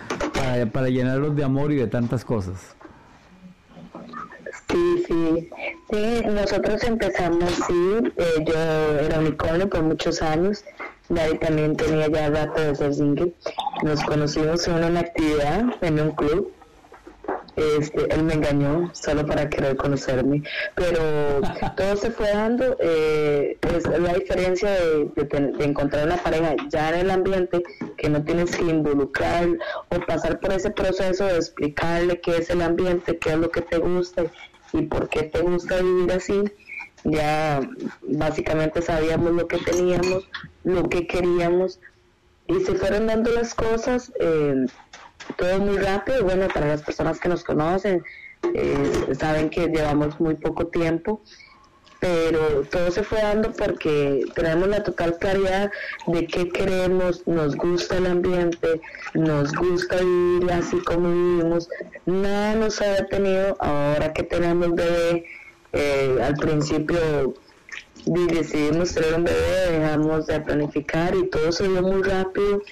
para, 0.72 0.88
llenarlos 0.90 1.34
de 1.34 1.42
amor 1.42 1.72
y 1.72 1.76
de 1.76 1.86
tantas 1.86 2.24
cosas. 2.24 2.76
Sí, 4.70 5.04
sí, 5.06 5.50
sí, 5.90 6.22
nosotros 6.26 6.84
empezamos, 6.84 7.50
sí, 7.66 8.12
eh, 8.16 8.44
yo 8.44 8.54
era 9.00 9.18
unicornio 9.18 9.68
por 9.68 9.82
muchos 9.82 10.20
años, 10.20 10.62
Daddy 11.08 11.38
también 11.38 11.74
tenía 11.74 12.08
ya 12.08 12.28
rato 12.28 12.60
de 12.60 12.74
ser 12.74 12.94
single, 12.94 13.32
nos 13.82 14.02
conocimos 14.04 14.68
en 14.68 14.84
una 14.84 15.00
actividad, 15.00 15.64
en 15.80 16.00
un 16.00 16.10
club, 16.10 16.52
este, 17.56 18.14
él 18.14 18.22
me 18.22 18.34
engañó 18.34 18.90
solo 18.94 19.26
para 19.26 19.48
querer 19.48 19.76
conocerme, 19.76 20.42
pero 20.74 21.40
todo 21.76 21.96
se 21.96 22.10
fue 22.10 22.28
dando, 22.28 22.76
eh, 22.78 23.56
es 23.74 23.86
la 23.86 24.14
diferencia 24.14 24.70
de, 24.70 25.10
encontrar 25.60 26.06
una 26.06 26.18
pareja 26.18 26.54
ya 26.68 26.90
en 26.90 27.00
el 27.00 27.10
ambiente 27.10 27.62
que 27.96 28.08
no 28.08 28.22
tienes 28.22 28.54
que 28.54 28.62
involucrar 28.62 29.48
o 29.88 30.06
pasar 30.06 30.38
por 30.38 30.52
ese 30.52 30.70
proceso 30.70 31.24
de 31.24 31.36
explicarle 31.36 32.20
qué 32.20 32.36
es 32.36 32.50
el 32.50 32.62
ambiente, 32.62 33.18
qué 33.18 33.30
es 33.30 33.38
lo 33.38 33.50
que 33.50 33.62
te 33.62 33.78
gusta 33.78 34.24
y 34.72 34.82
por 34.82 35.08
qué 35.08 35.24
te 35.24 35.40
gusta 35.40 35.80
vivir 35.80 36.12
así. 36.12 36.44
Ya 37.04 37.60
básicamente 38.02 38.82
sabíamos 38.82 39.32
lo 39.32 39.46
que 39.46 39.58
teníamos, 39.58 40.28
lo 40.64 40.88
que 40.88 41.06
queríamos 41.06 41.80
y 42.48 42.60
se 42.60 42.74
fueron 42.74 43.06
dando 43.06 43.30
las 43.30 43.54
cosas. 43.54 44.12
Eh, 44.20 44.66
todo 45.36 45.58
muy 45.60 45.78
rápido. 45.78 46.24
Bueno, 46.24 46.48
para 46.52 46.66
las 46.66 46.82
personas 46.82 47.20
que 47.20 47.28
nos 47.28 47.44
conocen, 47.44 48.02
eh, 48.54 49.14
saben 49.18 49.50
que 49.50 49.68
llevamos 49.68 50.18
muy 50.20 50.34
poco 50.34 50.66
tiempo. 50.66 51.22
Pero 52.00 52.62
todo 52.70 52.90
se 52.90 53.02
fue 53.02 53.20
dando 53.20 53.52
porque 53.52 54.24
tenemos 54.34 54.68
la 54.68 54.82
total 54.82 55.18
claridad 55.18 55.70
de 56.06 56.26
qué 56.26 56.48
queremos, 56.48 57.26
nos 57.26 57.56
gusta 57.56 57.96
el 57.96 58.06
ambiente, 58.06 58.80
nos 59.14 59.52
gusta 59.52 59.96
vivir 59.96 60.52
así 60.52 60.78
como 60.84 61.08
vivimos, 61.10 61.68
nada 62.06 62.54
nos 62.54 62.80
ha 62.80 62.92
detenido 62.92 63.56
ahora 63.60 64.12
que 64.12 64.22
tenemos 64.22 64.74
bebé, 64.74 65.24
eh, 65.72 66.18
al 66.22 66.34
principio 66.34 67.34
decidimos 68.06 68.94
tener 68.94 69.14
un 69.14 69.24
bebé, 69.24 69.78
dejamos 69.78 70.26
de 70.26 70.40
planificar 70.40 71.14
y 71.14 71.26
todo 71.28 71.52
se 71.52 71.68
dio 71.68 71.82
muy 71.82 72.02
rápido 72.02 72.62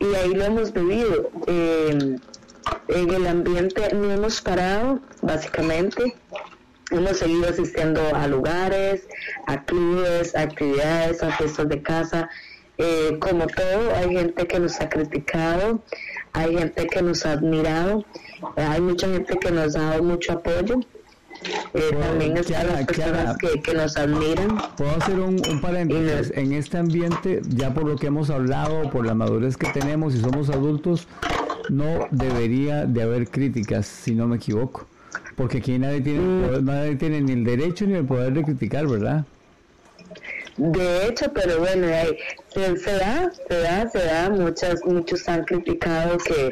y 0.00 0.14
ahí 0.14 0.34
lo 0.34 0.44
hemos 0.44 0.72
vivido. 0.72 1.30
Eh, 1.46 2.16
en 2.88 3.10
el 3.14 3.26
ambiente 3.26 3.94
no 3.94 4.10
hemos 4.10 4.40
parado, 4.40 5.00
básicamente. 5.22 6.14
Hemos 6.90 7.18
seguido 7.18 7.48
asistiendo 7.48 8.00
a 8.14 8.26
lugares, 8.26 9.06
a 9.46 9.62
clubes, 9.64 10.34
a 10.34 10.42
actividades, 10.42 11.22
a 11.22 11.30
fiestas 11.32 11.68
de 11.68 11.82
casa. 11.82 12.28
Eh, 12.78 13.18
como 13.20 13.46
todo, 13.46 13.94
hay 13.94 14.10
gente 14.16 14.46
que 14.46 14.58
nos 14.58 14.80
ha 14.80 14.88
criticado, 14.88 15.82
hay 16.32 16.56
gente 16.56 16.86
que 16.86 17.02
nos 17.02 17.26
ha 17.26 17.32
admirado, 17.32 18.04
hay 18.56 18.80
mucha 18.80 19.06
gente 19.06 19.36
que 19.38 19.50
nos 19.50 19.76
ha 19.76 19.82
dado 19.82 20.02
mucho 20.02 20.32
apoyo. 20.32 20.80
Eh, 21.74 21.96
también 21.98 22.36
están 22.36 22.66
las 22.66 22.84
personas 22.84 23.36
que, 23.38 23.74
nos 23.74 23.96
admiran. 23.96 24.58
Puedo 24.76 24.90
hacer 24.96 25.20
un, 25.20 25.40
un 25.48 25.60
paréntesis. 25.60 26.32
En 26.36 26.52
este 26.52 26.78
ambiente, 26.78 27.40
ya 27.48 27.72
por 27.72 27.84
lo 27.84 27.96
que 27.96 28.08
hemos 28.08 28.30
hablado, 28.30 28.90
por 28.90 29.06
la 29.06 29.14
madurez 29.14 29.56
que 29.56 29.68
tenemos 29.68 30.14
y 30.14 30.20
somos 30.20 30.50
adultos, 30.50 31.06
no 31.68 32.08
debería 32.10 32.84
de 32.84 33.02
haber 33.02 33.30
críticas, 33.30 33.86
si 33.86 34.14
no 34.14 34.26
me 34.26 34.36
equivoco. 34.36 34.86
Porque 35.40 35.56
aquí 35.56 35.78
nadie 35.78 36.02
tiene, 36.02 36.20
mm. 36.20 36.64
nadie 36.66 36.96
tiene 36.96 37.22
ni 37.22 37.32
el 37.32 37.44
derecho 37.44 37.86
ni 37.86 37.94
el 37.94 38.04
poder 38.04 38.34
de 38.34 38.44
criticar, 38.44 38.86
¿verdad? 38.86 39.24
De 40.58 41.06
hecho, 41.06 41.32
pero 41.32 41.60
bueno, 41.60 41.86
se, 42.52 42.76
se, 42.76 42.92
da, 42.92 43.32
se 43.48 43.58
da, 43.58 43.88
se 43.88 44.04
da, 44.04 44.28
muchas, 44.28 44.84
muchos 44.84 45.26
han 45.30 45.44
criticado 45.44 46.18
que, 46.18 46.50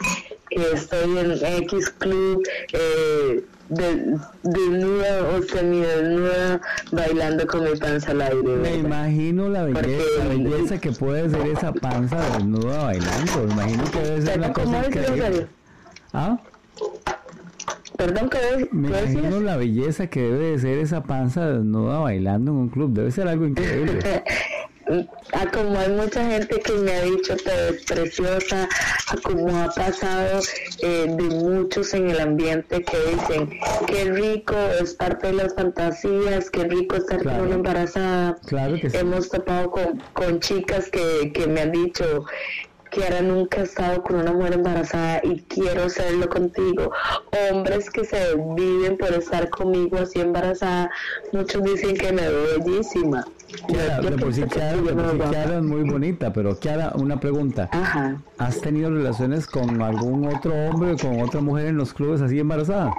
que 0.49 0.73
estoy 0.73 1.19
en 1.19 1.33
X 1.65 1.91
Club, 1.99 2.43
eh, 2.73 3.45
de, 3.69 4.17
desnuda 4.45 5.23
o 5.35 5.41
desnuda 5.41 6.61
bailando 6.91 7.47
con 7.47 7.65
mi 7.65 7.79
panza 7.79 8.13
al 8.13 8.23
aire. 8.23 8.43
Me 8.43 8.77
imagino 8.77 9.51
la 9.51 9.65
belleza, 9.65 10.25
la 10.25 10.29
belleza 10.31 10.81
que 10.81 10.93
puede 10.93 11.29
ser 11.29 11.47
esa 11.59 11.75
panza 11.75 12.17
desnuda 12.39 12.85
bailando. 12.85 13.43
Me 13.49 13.53
imagino 13.53 13.85
que 13.91 13.99
debe 13.99 14.23
ser 14.23 14.39
una 14.39 14.53
cosa 14.55 14.87
increíble. 14.87 15.47
¿Ah? 16.15 16.39
Perdón, 17.99 18.31
¿qué 18.31 18.69
Me 18.71 18.89
imagino 18.89 19.41
la 19.41 19.57
belleza 19.57 20.07
que 20.07 20.23
debe 20.23 20.53
de 20.53 20.59
ser 20.61 20.79
esa 20.79 21.03
panza 21.03 21.51
desnuda 21.51 21.99
bailando 21.99 22.53
en 22.53 22.57
un 22.59 22.69
club. 22.69 22.93
Debe 22.93 23.11
ser 23.11 23.27
algo 23.27 23.45
increíble. 23.45 23.99
a 25.33 25.47
como 25.53 25.77
hay 25.77 25.91
mucha 25.91 26.25
gente 26.31 26.61
que 26.61 26.73
me 26.75 26.93
ha 26.93 27.03
dicho 27.03 27.35
que 27.37 27.75
es 27.75 27.85
preciosa, 27.87 28.69
a 29.09 29.17
como 29.17 29.49
ha 29.59 29.69
pasado 29.71 30.41
eh, 30.81 31.07
de 31.09 31.23
muchos 31.25 31.93
en 31.93 32.11
el 32.11 32.21
ambiente 32.21 32.85
que 32.85 32.97
dicen 33.11 33.51
qué 33.89 34.05
rico 34.13 34.55
es 34.81 34.95
parte 34.95 35.27
de 35.27 35.33
las 35.33 35.55
fantasías, 35.57 36.51
qué 36.51 36.65
rico 36.69 36.95
estar 36.95 37.21
con 37.25 37.41
una 37.41 37.57
embarazada. 37.57 38.37
Claro 38.47 38.77
que 38.81 38.97
Hemos 38.97 39.29
topado 39.29 39.73
con, 39.73 40.01
con 40.13 40.39
chicas 40.39 40.89
que, 40.89 41.33
que 41.33 41.49
me 41.49 41.63
han 41.63 41.73
dicho 41.73 42.27
que 42.91 43.05
ahora 43.05 43.23
nunca 43.23 43.61
he 43.61 43.65
estado 43.65 44.03
con 44.03 44.17
una 44.17 44.33
mujer 44.33 44.55
embarazada 44.55 45.21
y 45.25 45.41
quiero 45.43 45.85
hacerlo 45.85 46.29
contigo. 46.29 46.91
Hombres 47.51 47.91
que 47.91 48.05
se 48.05 48.35
viven 48.57 48.97
por 48.97 49.13
estar 49.13 49.49
conmigo 49.51 49.99
así 49.99 50.21
embarazada, 50.21 50.91
muchos 51.33 51.63
dicen 51.65 51.97
que 51.97 52.13
me 52.13 52.29
veo 52.29 52.63
bellísima. 52.65 53.25
Kiara, 53.67 54.03
sí 54.31 54.43
es 54.43 55.63
muy 55.63 55.89
bonita, 55.89 56.33
pero 56.33 56.59
Kiara, 56.59 56.93
una 56.97 57.19
pregunta. 57.19 57.71
¿Has 58.37 58.61
tenido 58.61 58.91
relaciones 58.91 59.47
con 59.47 59.81
algún 59.81 60.27
otro 60.27 60.55
hombre 60.55 60.93
o 60.93 60.97
con 60.97 61.21
otra 61.23 61.41
mujer 61.41 61.67
en 61.67 61.77
los 61.77 61.95
clubes 61.95 62.21
así 62.21 62.39
embarazada? 62.39 62.93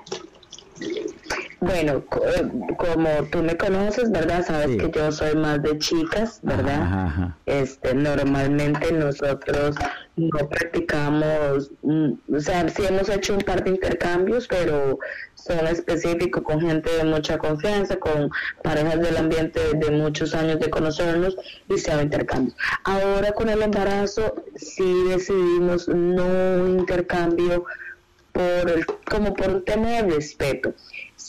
Bueno, 1.62 2.04
eh, 2.38 2.50
como 2.78 3.10
tú 3.32 3.44
me 3.44 3.58
conoces, 3.58 4.10
¿verdad? 4.12 4.46
Sabes 4.46 4.78
que 4.78 4.90
yo 4.92 5.12
soy 5.12 5.36
más 5.36 5.62
de 5.62 5.78
chicas, 5.78 6.40
¿verdad? 6.42 7.36
Este, 7.46 7.94
normalmente 7.94 8.94
nosotros 8.94 9.76
no 10.16 10.48
practicamos, 10.48 11.72
mm, 11.82 12.12
o 12.34 12.40
sea, 12.40 12.70
sí 12.70 12.84
hemos 12.88 13.10
hecho 13.10 13.34
un 13.34 13.42
par 13.42 13.64
de 13.64 13.72
intercambios, 13.72 14.48
pero 14.48 15.00
son 15.36 15.68
específicos 15.68 16.44
con 16.44 16.62
gente 16.62 16.90
de 16.96 17.04
mucha 17.04 17.38
confianza, 17.38 17.98
con 17.98 18.30
parejas 18.64 19.02
del 19.02 19.18
ambiente 19.18 19.60
de 19.74 19.92
muchos 19.92 20.34
años 20.34 20.60
de 20.62 20.70
conocernos 20.70 21.36
y 21.68 21.78
se 21.78 21.92
han 21.92 22.04
intercambios. 22.04 22.56
Ahora 22.86 23.34
con 23.34 23.50
el 23.50 23.62
embarazo 23.62 24.34
sí 24.56 25.04
decidimos 25.10 25.90
no 25.90 26.68
intercambio 26.68 27.66
por 28.32 28.70
el, 28.70 28.86
como 28.86 29.34
por 29.34 29.50
un 29.50 29.66
tema 29.66 29.90
de 29.90 30.04
respeto 30.04 30.74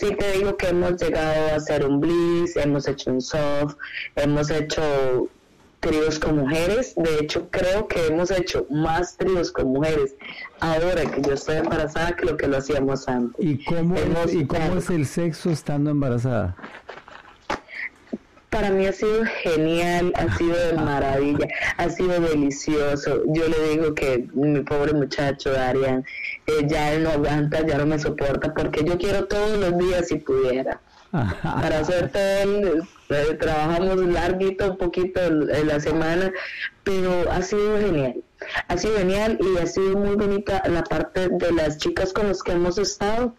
sí 0.00 0.14
te 0.16 0.32
digo 0.32 0.56
que 0.56 0.68
hemos 0.68 0.96
llegado 0.96 1.52
a 1.52 1.56
hacer 1.56 1.84
un 1.84 2.00
bliss, 2.00 2.56
hemos 2.56 2.88
hecho 2.88 3.10
un 3.10 3.20
soft, 3.20 3.76
hemos 4.16 4.50
hecho 4.50 5.28
tríos 5.80 6.18
con 6.18 6.38
mujeres. 6.38 6.94
De 6.96 7.18
hecho, 7.20 7.48
creo 7.50 7.86
que 7.86 8.06
hemos 8.06 8.30
hecho 8.30 8.66
más 8.70 9.16
tríos 9.18 9.52
con 9.52 9.68
mujeres 9.68 10.14
ahora 10.60 11.04
que 11.04 11.20
yo 11.20 11.34
estoy 11.34 11.56
embarazada 11.56 12.16
que 12.16 12.24
lo 12.24 12.36
que 12.38 12.46
lo 12.46 12.56
hacíamos 12.56 13.08
antes. 13.08 13.44
¿Y 13.44 13.62
cómo, 13.64 13.96
¿y 14.32 14.46
cómo 14.46 14.78
es 14.78 14.88
el 14.88 15.06
sexo 15.06 15.50
estando 15.50 15.90
embarazada? 15.90 16.56
Para 18.50 18.70
mí 18.70 18.86
ha 18.86 18.92
sido 18.92 19.24
genial, 19.42 20.12
ha 20.16 20.36
sido 20.36 20.56
de 20.56 20.72
maravilla, 20.74 21.46
ha 21.76 21.88
sido 21.88 22.20
delicioso. 22.20 23.22
Yo 23.28 23.48
le 23.48 23.68
digo 23.70 23.94
que 23.94 24.28
mi 24.34 24.60
pobre 24.60 24.92
muchacho 24.92 25.56
Arián, 25.56 26.04
eh, 26.46 26.66
ya 26.66 26.92
él 26.92 27.04
no 27.04 27.10
aguanta, 27.10 27.64
ya 27.64 27.78
no 27.78 27.86
me 27.86 27.98
soporta, 27.98 28.52
porque 28.52 28.84
yo 28.84 28.98
quiero 28.98 29.26
todos 29.26 29.56
los 29.58 29.78
días 29.78 30.08
si 30.08 30.16
pudiera. 30.16 30.80
Para 31.10 31.80
hacer 31.80 32.10
todo, 32.10 32.86
eh, 33.10 33.36
trabajamos 33.40 33.96
larguito, 33.96 34.72
un 34.72 34.78
poquito 34.78 35.20
en 35.20 35.66
la 35.66 35.80
semana, 35.80 36.32
pero 36.82 37.30
ha 37.30 37.42
sido 37.42 37.78
genial. 37.78 38.22
Ha 38.68 38.78
sido 38.78 38.98
genial 38.98 39.38
y 39.40 39.58
ha 39.58 39.66
sido 39.66 39.96
muy 39.96 40.16
bonita 40.16 40.62
la 40.68 40.82
parte 40.82 41.28
de 41.28 41.52
las 41.52 41.78
chicas 41.78 42.12
con 42.12 42.28
las 42.28 42.42
que 42.42 42.52
hemos 42.52 42.78
estado, 42.78 43.34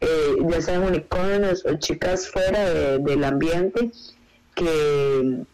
eh, 0.00 0.36
ya 0.48 0.62
sean 0.62 0.82
unicornios 0.82 1.64
o 1.66 1.76
chicas 1.76 2.28
fuera 2.28 2.70
del 2.98 3.24
ambiente 3.24 3.90
que, 4.54 5.44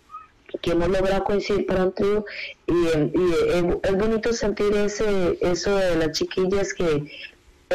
que 0.62 0.70
hemos 0.70 0.88
logrado 0.88 1.24
coincidir 1.24 1.66
para 1.66 1.84
un 1.84 1.92
trío. 1.92 2.24
Y, 2.66 2.86
es, 3.82 3.96
bonito 3.96 4.32
sentir 4.32 4.74
ese 4.74 5.38
eso 5.40 5.76
de 5.76 5.96
las 5.96 6.12
chiquillas 6.12 6.74
que 6.74 7.04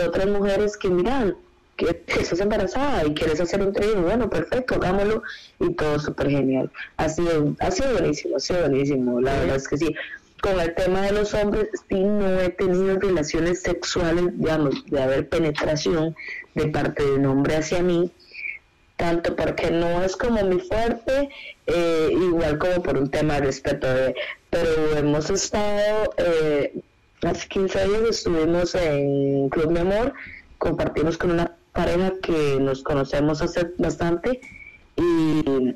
otras 0.06 0.28
mujeres 0.28 0.78
que 0.78 0.90
miran 0.90 1.36
que 1.76 2.04
estás 2.08 2.40
embarazada 2.40 3.06
y 3.06 3.14
quieres 3.14 3.42
hacer 3.42 3.62
un 3.62 3.74
trío, 3.74 4.02
bueno, 4.02 4.30
perfecto, 4.30 4.76
hagámoslo. 4.76 5.24
Y 5.60 5.74
todo 5.74 6.00
súper 6.00 6.30
genial. 6.30 6.72
Ha 6.98 7.10
sido, 7.10 7.56
ha 7.60 7.72
sido 7.72 7.94
buenísimo, 7.94 8.38
ha 8.38 8.40
sido 8.40 8.60
buenísimo, 8.62 9.22
la 9.22 9.40
verdad 9.40 9.56
es 9.56 9.68
que 9.68 9.78
sí. 9.78 9.96
Con 10.42 10.60
el 10.60 10.74
tema 10.74 11.04
de 11.04 11.12
los 11.12 11.34
hombres, 11.36 11.70
sí 11.88 12.04
no 12.04 12.40
he 12.40 12.50
tenido 12.50 13.00
relaciones 13.00 13.62
sexuales, 13.62 14.38
digamos, 14.38 14.84
de 14.88 15.02
haber 15.02 15.30
penetración 15.30 16.16
de 16.56 16.68
parte 16.68 17.04
de 17.04 17.14
un 17.14 17.28
hombre 17.28 17.58
hacia 17.58 17.84
mí, 17.84 18.12
tanto 19.02 19.36
porque 19.36 19.72
no 19.72 20.04
es 20.04 20.16
como 20.16 20.44
mi 20.44 20.60
fuerte, 20.60 21.30
eh, 21.66 22.10
igual 22.12 22.60
como 22.60 22.84
por 22.84 22.98
un 23.00 23.10
tema 23.10 23.34
de 23.36 23.48
respeto. 23.48 23.88
pero 24.52 24.98
hemos 24.98 25.28
estado, 25.32 26.14
eh, 26.18 26.80
hace 27.24 27.48
15 27.48 27.88
días 27.88 28.02
estuvimos 28.10 28.76
en 28.76 29.50
Club 29.50 29.72
Mi 29.72 29.80
Amor, 29.80 30.14
compartimos 30.60 31.18
con 31.18 31.32
una 31.32 31.58
pareja 31.74 32.14
que 32.22 32.60
nos 32.60 32.84
conocemos 32.84 33.42
hace 33.42 33.72
bastante 33.80 34.40
y 34.98 35.74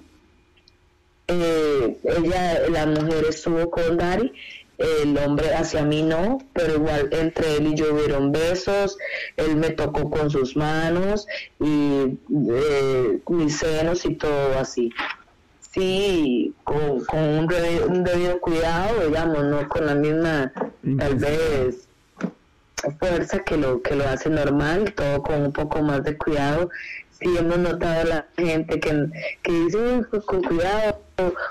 eh, 1.28 1.98
ella, 2.04 2.70
la 2.70 2.86
mujer 2.86 3.26
estuvo 3.28 3.72
con 3.72 3.98
Dari 3.98 4.32
el 4.78 5.18
hombre 5.18 5.54
hacia 5.54 5.84
mí 5.84 6.04
no, 6.04 6.40
pero 6.54 6.76
igual 6.76 7.10
entre 7.12 7.58
él 7.58 7.68
y 7.68 7.76
yo 7.76 7.94
hubieron 7.94 8.32
besos, 8.32 8.98
él 9.38 9.56
me 9.56 9.70
tocó 9.70 10.10
con 10.10 10.30
sus 10.30 10.56
manos 10.56 11.28
y 11.60 12.18
eh, 12.50 13.20
mis 13.28 13.58
senos 13.58 14.06
y 14.06 14.16
todo 14.16 14.58
así. 14.60 14.92
Sí, 15.72 16.54
con, 16.64 17.04
un, 17.12 17.48
debido, 17.48 18.40
cuidado, 18.40 19.08
digamos, 19.08 19.44
no 19.44 19.68
con 19.68 19.86
la 19.86 19.96
misma, 19.96 20.54
tal 20.98 21.16
vez, 21.16 21.90
fuerza 22.98 23.40
que 23.40 23.58
lo, 23.58 23.82
que 23.82 23.96
lo 23.96 24.08
hace 24.08 24.30
normal, 24.30 24.94
todo 24.94 25.22
con 25.22 25.42
un 25.42 25.52
poco 25.52 25.82
más 25.82 26.04
de 26.04 26.18
cuidado. 26.18 26.70
Sí 27.20 27.36
hemos 27.38 27.58
notado 27.58 28.06
la 28.06 28.26
gente 28.38 28.80
que, 28.80 29.10
que 29.42 29.52
dice, 29.52 30.06
pues, 30.10 30.24
con 30.24 30.44
cuidado, 30.44 31.02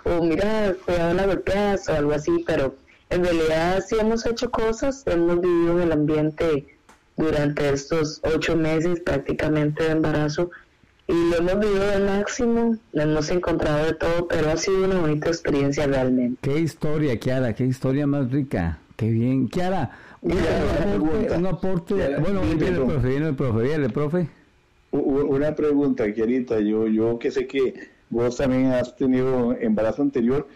o, 0.04 0.22
mira, 0.22 0.74
cuidado 0.84 1.14
la 1.14 1.26
golpeas 1.26 1.88
o 1.90 1.94
algo 1.94 2.12
así, 2.12 2.44
pero 2.46 2.74
en 3.10 3.24
realidad 3.24 3.84
sí 3.86 3.96
hemos 3.98 4.26
hecho 4.26 4.50
cosas, 4.50 5.04
hemos 5.06 5.40
vivido 5.40 5.76
en 5.78 5.82
el 5.82 5.92
ambiente 5.92 6.66
durante 7.16 7.68
estos 7.70 8.20
ocho 8.24 8.56
meses 8.56 9.00
prácticamente 9.00 9.84
de 9.84 9.90
embarazo 9.90 10.50
y 11.06 11.12
lo 11.12 11.36
hemos 11.36 11.60
vivido 11.60 11.90
al 11.92 12.06
máximo, 12.06 12.76
lo 12.92 13.02
hemos 13.02 13.30
encontrado 13.30 13.84
de 13.84 13.94
todo, 13.94 14.26
pero 14.26 14.50
ha 14.50 14.56
sido 14.56 14.84
una 14.84 15.00
bonita 15.00 15.28
experiencia 15.28 15.86
realmente. 15.86 16.38
Qué 16.40 16.58
historia, 16.60 17.18
Kiara, 17.18 17.54
qué 17.54 17.64
historia 17.64 18.06
más 18.06 18.30
rica. 18.30 18.78
Qué 18.96 19.10
bien. 19.10 19.48
Kiara, 19.48 19.90
un, 20.22 20.32
aporte, 20.38 21.36
un 21.36 21.46
aporte, 21.46 22.16
bueno, 22.18 22.40
viene 22.42 22.68
el 22.68 22.74
profe, 22.84 23.08
viene 23.08 23.28
el 23.28 23.34
profe, 23.34 23.62
viene 23.62 23.84
el 23.84 23.92
profe. 23.92 24.28
Una 24.92 25.54
pregunta, 25.54 26.10
Kiarita, 26.12 26.60
yo, 26.60 26.86
yo 26.86 27.18
que 27.18 27.30
sé 27.30 27.46
que 27.46 27.74
vos 28.08 28.36
también 28.36 28.66
has 28.66 28.96
tenido 28.96 29.52
embarazo 29.60 30.02
anterior, 30.02 30.48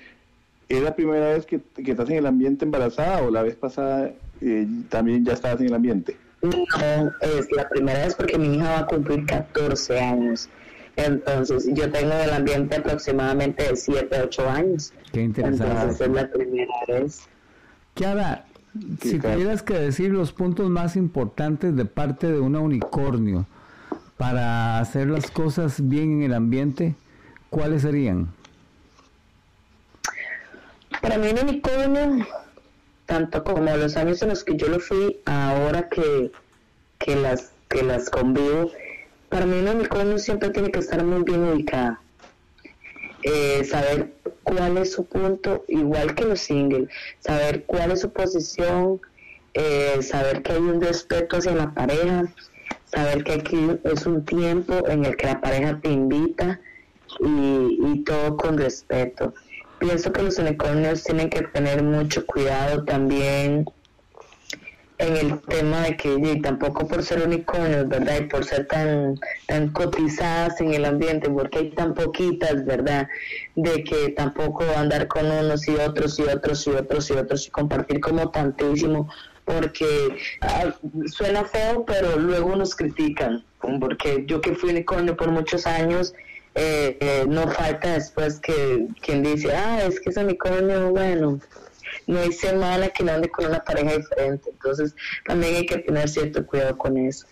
¿es 0.68 0.82
la 0.82 0.94
primera 0.94 1.30
vez 1.30 1.46
que, 1.46 1.60
que 1.60 1.90
estás 1.90 2.10
en 2.10 2.16
el 2.16 2.26
ambiente 2.26 2.64
embarazada 2.64 3.22
o 3.22 3.30
la 3.30 3.42
vez 3.42 3.56
pasada 3.56 4.12
eh, 4.40 4.66
también 4.88 5.24
ya 5.24 5.32
estabas 5.32 5.60
en 5.60 5.68
el 5.68 5.74
ambiente? 5.74 6.16
No, 6.42 6.50
es 7.20 7.50
la 7.52 7.68
primera 7.68 8.04
vez 8.04 8.14
porque 8.14 8.38
mi 8.38 8.56
hija 8.56 8.70
va 8.70 8.78
a 8.80 8.86
cumplir 8.86 9.26
14 9.26 10.00
años. 10.00 10.48
Entonces, 10.96 11.68
yo 11.74 11.90
tengo 11.90 12.12
en 12.12 12.20
el 12.20 12.32
ambiente 12.32 12.76
aproximadamente 12.76 13.68
de 13.68 13.76
7, 13.76 14.20
8 14.24 14.50
años. 14.50 14.92
Qué 15.12 15.22
interesante. 15.22 15.72
Entonces, 15.72 16.00
es 16.00 16.12
la 16.12 16.30
primera 16.30 16.72
vez. 16.88 17.28
Kiara, 17.94 18.46
si 19.00 19.18
tuvieras 19.18 19.62
que 19.62 19.74
decir 19.74 20.10
los 20.10 20.32
puntos 20.32 20.68
más 20.70 20.96
importantes 20.96 21.74
de 21.74 21.84
parte 21.84 22.30
de 22.30 22.40
una 22.40 22.60
unicornio 22.60 23.46
para 24.16 24.80
hacer 24.80 25.08
las 25.08 25.30
cosas 25.30 25.88
bien 25.88 26.14
en 26.14 26.22
el 26.22 26.34
ambiente, 26.34 26.94
¿cuáles 27.50 27.82
serían? 27.82 28.28
Para 31.00 31.16
mí 31.16 31.28
un 31.28 31.48
unicornio 31.48 32.26
tanto 33.08 33.42
como 33.42 33.74
los 33.74 33.96
años 33.96 34.20
en 34.22 34.28
los 34.28 34.44
que 34.44 34.54
yo 34.54 34.68
lo 34.68 34.78
fui, 34.80 35.18
ahora 35.24 35.88
que, 35.88 36.30
que, 36.98 37.16
las, 37.16 37.52
que 37.68 37.82
las 37.82 38.10
convivo, 38.10 38.70
para 39.30 39.46
mí 39.46 39.58
una 39.58 39.72
unicornio 39.72 40.18
siempre 40.18 40.50
tiene 40.50 40.70
que 40.70 40.80
estar 40.80 41.02
muy 41.02 41.22
bien 41.22 41.42
ubicada. 41.44 42.00
Eh, 43.22 43.64
saber 43.64 44.12
cuál 44.42 44.76
es 44.76 44.92
su 44.92 45.06
punto, 45.06 45.64
igual 45.68 46.14
que 46.14 46.26
los 46.26 46.40
singles, 46.40 46.90
saber 47.20 47.64
cuál 47.64 47.92
es 47.92 48.02
su 48.02 48.12
posición, 48.12 49.00
eh, 49.54 50.02
saber 50.02 50.42
que 50.42 50.52
hay 50.52 50.58
un 50.58 50.80
respeto 50.80 51.38
hacia 51.38 51.54
la 51.54 51.72
pareja, 51.72 52.24
saber 52.84 53.24
que 53.24 53.32
aquí 53.32 53.70
es 53.84 54.04
un 54.04 54.22
tiempo 54.26 54.86
en 54.86 55.06
el 55.06 55.16
que 55.16 55.26
la 55.28 55.40
pareja 55.40 55.80
te 55.80 55.90
invita 55.90 56.60
y, 57.20 57.78
y 57.80 58.04
todo 58.04 58.36
con 58.36 58.58
respeto 58.58 59.32
pienso 59.78 60.12
que 60.12 60.22
los 60.22 60.38
unicornios 60.38 61.04
tienen 61.04 61.30
que 61.30 61.42
tener 61.42 61.82
mucho 61.82 62.24
cuidado 62.26 62.84
también 62.84 63.64
en 64.98 65.16
el 65.16 65.40
tema 65.42 65.82
de 65.82 65.96
que 65.96 66.40
tampoco 66.42 66.86
por 66.86 67.02
ser 67.02 67.22
unicornios, 67.22 67.88
¿verdad? 67.88 68.18
Y 68.20 68.24
por 68.24 68.44
ser 68.44 68.66
tan, 68.66 69.18
tan 69.46 69.68
cotizadas 69.68 70.60
en 70.60 70.74
el 70.74 70.84
ambiente, 70.84 71.30
porque 71.30 71.58
hay 71.58 71.70
tan 71.70 71.94
poquitas, 71.94 72.64
¿verdad? 72.64 73.08
De 73.54 73.84
que 73.84 74.10
tampoco 74.10 74.64
andar 74.76 75.06
con 75.06 75.26
unos 75.26 75.68
y 75.68 75.76
otros 75.76 76.18
y 76.18 76.22
otros 76.22 76.66
y 76.66 76.70
otros 76.70 77.10
y 77.10 77.12
otros 77.12 77.46
y 77.46 77.50
compartir 77.50 78.00
como 78.00 78.30
tantísimo, 78.30 79.08
porque 79.44 79.86
ah, 80.40 80.74
suena 81.06 81.44
feo, 81.44 81.84
pero 81.86 82.18
luego 82.18 82.56
nos 82.56 82.74
critican, 82.74 83.44
porque 83.80 84.24
yo 84.26 84.40
que 84.40 84.54
fui 84.54 84.70
unicornio 84.70 85.16
por 85.16 85.30
muchos 85.30 85.66
años, 85.66 86.12
eh, 86.60 86.96
eh, 87.00 87.24
no 87.28 87.46
falta 87.46 87.92
después 87.92 88.40
que 88.40 88.88
quien 89.00 89.22
dice, 89.22 89.52
ah, 89.54 89.84
es 89.84 90.00
que 90.00 90.10
ese 90.10 90.24
unicornio, 90.24 90.90
bueno, 90.90 91.38
no 92.08 92.18
hay 92.18 92.32
semana 92.32 92.88
que 92.88 93.04
no 93.04 93.12
ande 93.12 93.28
con 93.28 93.46
una 93.46 93.62
pareja 93.62 93.96
diferente. 93.96 94.50
Entonces, 94.50 94.96
también 95.24 95.54
hay 95.54 95.66
que 95.66 95.78
tener 95.78 96.08
cierto 96.08 96.44
cuidado 96.44 96.76
con 96.76 96.96
eso. 96.96 97.26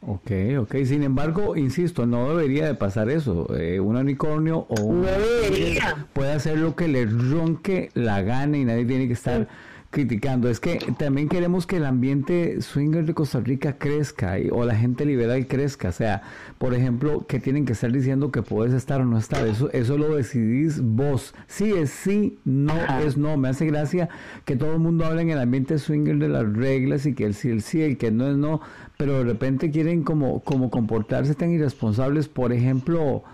Ok, 0.00 0.30
ok. 0.58 0.74
Sin 0.84 1.04
embargo, 1.04 1.56
insisto, 1.56 2.04
no 2.04 2.36
debería 2.36 2.66
de 2.66 2.74
pasar 2.74 3.10
eso. 3.10 3.46
Eh, 3.56 3.78
un 3.78 3.96
unicornio 3.96 4.66
o 4.68 4.82
un... 4.82 5.02
No 5.02 5.08
debería. 5.08 6.06
Puede 6.12 6.32
hacer 6.32 6.58
lo 6.58 6.74
que 6.74 6.88
le 6.88 7.06
ronque 7.06 7.90
la 7.94 8.22
gana 8.22 8.58
y 8.58 8.64
nadie 8.64 8.84
tiene 8.84 9.06
que 9.06 9.12
estar 9.14 9.46
criticando. 9.90 10.48
Es 10.48 10.60
que 10.60 10.78
también 10.98 11.28
queremos 11.28 11.66
que 11.66 11.76
el 11.76 11.86
ambiente 11.86 12.60
swinger 12.60 13.06
de 13.06 13.14
Costa 13.14 13.40
Rica 13.40 13.78
crezca 13.78 14.38
y, 14.38 14.48
o 14.50 14.64
la 14.64 14.74
gente 14.74 15.04
liberal 15.04 15.46
crezca. 15.46 15.88
O 15.88 15.92
sea, 15.92 16.22
por 16.58 16.74
ejemplo, 16.74 17.26
que 17.26 17.40
tienen 17.40 17.64
que 17.64 17.72
estar 17.72 17.90
diciendo 17.90 18.30
que 18.30 18.42
puedes 18.42 18.74
estar 18.74 19.00
o 19.00 19.04
no 19.04 19.18
estar. 19.18 19.46
Eso, 19.46 19.70
eso 19.72 19.96
lo 19.96 20.14
decidís 20.14 20.80
vos. 20.82 21.34
Sí 21.46 21.72
es 21.72 21.90
sí, 21.90 22.38
no 22.44 22.74
es 23.02 23.16
no. 23.16 23.36
Me 23.36 23.48
hace 23.48 23.66
gracia 23.66 24.08
que 24.44 24.56
todo 24.56 24.72
el 24.72 24.80
mundo 24.80 25.06
hable 25.06 25.22
en 25.22 25.30
el 25.30 25.38
ambiente 25.38 25.78
swinger 25.78 26.18
de 26.18 26.28
las 26.28 26.52
reglas 26.52 27.06
y 27.06 27.14
que 27.14 27.24
el 27.24 27.34
sí, 27.34 27.50
el 27.50 27.62
sí, 27.62 27.82
el 27.82 27.96
que 27.96 28.10
no 28.10 28.28
es 28.28 28.36
no. 28.36 28.60
Pero 28.96 29.18
de 29.18 29.24
repente 29.24 29.70
quieren 29.70 30.02
como, 30.02 30.40
como 30.40 30.70
comportarse 30.70 31.34
tan 31.34 31.50
irresponsables. 31.50 32.28
Por 32.28 32.52
ejemplo, 32.52 33.24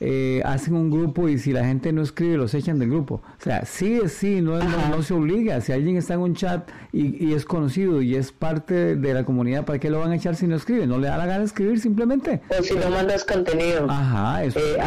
eh, 0.00 0.42
hacen 0.44 0.74
un 0.74 0.90
grupo 0.90 1.28
y 1.28 1.38
si 1.38 1.52
la 1.52 1.64
gente 1.64 1.92
no 1.92 2.02
escribe 2.02 2.36
los 2.36 2.54
echan 2.54 2.78
del 2.78 2.90
grupo. 2.90 3.22
O 3.38 3.42
sea, 3.42 3.64
sí 3.64 4.00
es 4.02 4.12
sí, 4.12 4.40
no, 4.40 4.58
no, 4.58 5.02
se 5.02 5.14
obliga. 5.14 5.60
Si 5.60 5.72
alguien 5.72 5.96
está 5.96 6.14
en 6.14 6.20
un 6.20 6.34
chat 6.34 6.68
y, 6.92 7.24
y, 7.24 7.34
es 7.34 7.44
conocido 7.44 8.02
y 8.02 8.14
es 8.16 8.32
parte 8.32 8.96
de 8.96 9.14
la 9.14 9.24
comunidad, 9.24 9.64
¿para 9.64 9.78
qué 9.78 9.90
lo 9.90 10.00
van 10.00 10.12
a 10.12 10.16
echar 10.16 10.36
si 10.36 10.46
no 10.46 10.56
escribe? 10.56 10.86
No 10.86 10.98
le 10.98 11.08
da 11.08 11.16
la 11.16 11.26
gana 11.26 11.44
escribir 11.44 11.80
simplemente. 11.80 12.40
O 12.48 12.62
si 12.62 12.74
no 12.74 12.90
mandas 12.90 13.24
contenido. 13.24 13.86
Ajá, 13.88 14.44
eso. 14.44 14.58
Eh, 14.58 14.78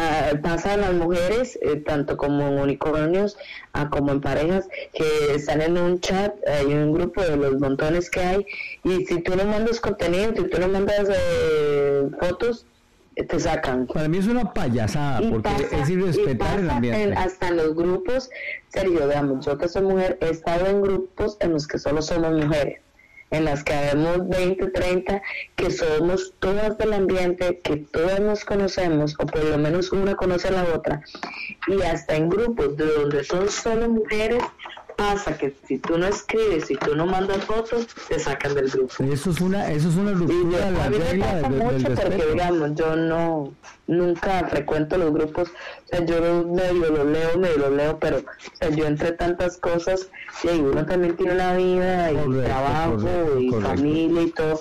pasa 0.42 0.76
las 0.76 0.94
mujeres, 0.94 1.58
eh, 1.62 1.76
tanto 1.76 2.16
como 2.16 2.46
en 2.48 2.58
unicornios, 2.58 3.36
a 3.72 3.88
como 3.90 4.12
en 4.12 4.20
parejas, 4.20 4.68
que 4.92 5.34
están 5.34 5.60
en 5.60 5.78
un 5.78 6.00
chat, 6.00 6.34
hay 6.46 6.66
un 6.66 6.92
grupo 6.92 7.22
de 7.22 7.36
los 7.36 7.58
montones 7.60 8.10
que 8.10 8.20
hay, 8.20 8.46
y 8.84 9.04
si 9.06 9.20
tú 9.22 9.36
no 9.36 9.44
mandas 9.44 9.80
contenido, 9.80 10.32
si 10.36 10.44
tú 10.48 10.60
no 10.60 10.68
mandas 10.68 11.08
eh, 11.10 12.08
fotos, 12.20 12.66
te 13.24 13.40
sacan. 13.40 13.86
Para 13.86 14.08
mí 14.08 14.18
es 14.18 14.26
una 14.26 14.52
payasada, 14.52 15.20
porque 15.28 15.50
es 15.72 15.90
irrespetar 15.90 16.60
el 16.60 16.70
ambiente. 16.70 17.14
hasta 17.16 17.48
en 17.48 17.56
los 17.56 17.74
grupos, 17.74 18.30
Sergio, 18.68 19.08
digamos, 19.08 19.44
yo 19.44 19.58
que 19.58 19.68
soy 19.68 19.82
mujer, 19.82 20.18
he 20.20 20.30
estado 20.30 20.66
en 20.66 20.82
grupos 20.82 21.36
en 21.40 21.52
los 21.52 21.66
que 21.66 21.78
solo 21.78 22.02
somos 22.02 22.32
mujeres, 22.32 22.80
en 23.30 23.44
las 23.44 23.64
que 23.64 23.74
habemos 23.74 24.28
20, 24.28 24.68
30, 24.68 25.22
que 25.56 25.70
somos 25.70 26.34
todas 26.38 26.78
del 26.78 26.92
ambiente, 26.92 27.60
que 27.62 27.76
todas 27.76 28.20
nos 28.20 28.44
conocemos, 28.44 29.14
o 29.18 29.26
por 29.26 29.44
lo 29.44 29.58
menos 29.58 29.92
una 29.92 30.14
conoce 30.14 30.48
a 30.48 30.52
la 30.52 30.64
otra, 30.74 31.02
y 31.66 31.82
hasta 31.82 32.16
en 32.16 32.28
grupos 32.28 32.76
de 32.76 32.86
donde 32.86 33.24
son 33.24 33.48
solo 33.48 33.88
mujeres, 33.88 34.42
pasa 34.98 35.38
que 35.38 35.54
si 35.68 35.78
tú 35.78 35.96
no 35.96 36.08
escribes, 36.08 36.66
si 36.66 36.74
tú 36.74 36.96
no 36.96 37.06
mandas 37.06 37.44
fotos, 37.44 37.86
te 38.08 38.18
sacan 38.18 38.52
del 38.54 38.68
grupo. 38.68 38.92
Eso 39.04 39.30
es 39.30 39.40
una, 39.40 39.70
eso 39.70 39.88
es 39.90 39.94
una 39.94 40.10
ruptura 40.10 40.66
de 40.66 40.72
la 40.72 40.88
regla 40.88 41.34
del, 41.36 41.50
mucho 41.50 41.94
porque 41.94 42.26
digamos, 42.32 42.74
yo 42.74 42.96
no, 42.96 43.54
nunca 43.86 44.44
frecuento 44.48 44.98
los 44.98 45.12
grupos, 45.12 45.50
o 45.50 45.88
sea, 45.88 46.04
yo 46.04 46.44
medio 46.48 46.90
lo 46.90 47.04
leo, 47.04 47.38
medio 47.38 47.58
lo 47.58 47.70
leo, 47.70 47.98
pero 48.00 48.18
o 48.18 48.56
sea, 48.58 48.70
yo 48.70 48.86
entre 48.86 49.12
tantas 49.12 49.56
cosas, 49.58 50.08
y 50.42 50.48
uno 50.48 50.84
también 50.84 51.16
tiene 51.16 51.34
una 51.34 51.54
vida 51.54 52.10
y 52.10 52.16
trabajo 52.44 53.38
y 53.38 53.50
familia 53.52 54.22
y 54.22 54.30
todo, 54.32 54.60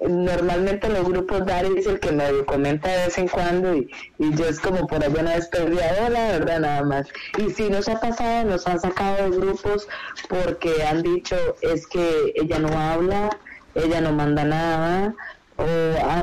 normalmente 0.00 0.86
en 0.86 0.94
los 0.94 1.08
grupos 1.08 1.44
Dari 1.46 1.78
es 1.78 1.86
el 1.86 1.98
que 2.00 2.12
me 2.12 2.44
comenta 2.44 2.88
de 2.88 3.06
vez 3.06 3.18
en 3.18 3.28
cuando 3.28 3.74
y, 3.74 3.90
y 4.18 4.34
yo 4.34 4.46
es 4.46 4.60
como 4.60 4.86
por 4.86 5.02
allá 5.02 5.20
una 5.20 5.34
desperdida 5.34 6.08
la 6.10 6.32
verdad 6.32 6.60
nada 6.60 6.82
más. 6.84 7.08
Y 7.36 7.50
si 7.50 7.68
nos 7.68 7.88
ha 7.88 8.00
pasado 8.00 8.44
nos 8.44 8.66
han 8.66 8.80
sacado 8.80 9.30
de 9.30 9.36
grupos 9.36 9.88
porque 10.28 10.84
han 10.84 11.02
dicho 11.02 11.36
es 11.62 11.86
que 11.86 12.32
ella 12.36 12.58
no 12.58 12.68
habla 12.78 13.30
ella 13.74 14.00
no 14.00 14.12
manda 14.12 14.44
nada 14.44 15.14
o 15.56 15.64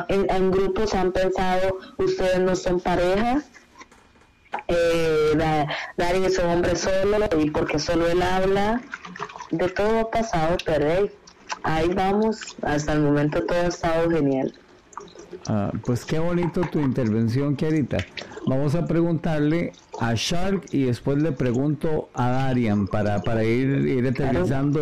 en, 0.07 0.51
grupos 0.51 0.93
han 0.93 1.11
pensado 1.11 1.77
ustedes 1.97 2.39
no 2.39 2.55
son 2.55 2.79
pareja 2.79 3.41
eh, 4.67 5.65
Dari 5.97 6.25
es 6.25 6.39
un 6.39 6.49
hombre 6.49 6.75
solo 6.75 7.17
y 7.37 7.49
porque 7.49 7.77
solo 7.77 8.07
él 8.07 8.21
habla 8.21 8.81
de 9.51 9.67
todo 9.69 9.99
ha 9.99 10.11
pasado 10.11 10.55
pero 10.65 11.09
ahí 11.65 11.89
vamos, 11.93 12.55
hasta 12.61 12.93
el 12.93 13.01
momento 13.01 13.43
todo 13.43 13.59
ha 13.59 13.67
estado 13.67 14.09
genial. 14.09 14.53
Ah, 15.47 15.71
pues 15.85 16.05
qué 16.05 16.19
bonito 16.19 16.61
tu 16.71 16.79
intervención, 16.79 17.55
Kiarita. 17.55 17.97
Vamos 18.47 18.75
a 18.75 18.85
preguntarle 18.85 19.73
a 19.99 20.13
Shark 20.15 20.65
y 20.71 20.83
después 20.83 21.21
le 21.21 21.31
pregunto 21.31 22.09
a 22.13 22.29
Darian 22.29 22.87
para, 22.87 23.21
para 23.21 23.43
ir, 23.43 23.87
ir 23.87 24.05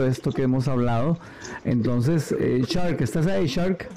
esto 0.06 0.32
que 0.32 0.44
hemos 0.44 0.68
hablado. 0.68 1.18
Entonces, 1.66 2.34
eh, 2.38 2.64
Shark, 2.68 3.02
¿estás 3.02 3.28
ahí, 3.28 3.48
Shark? 3.48 3.90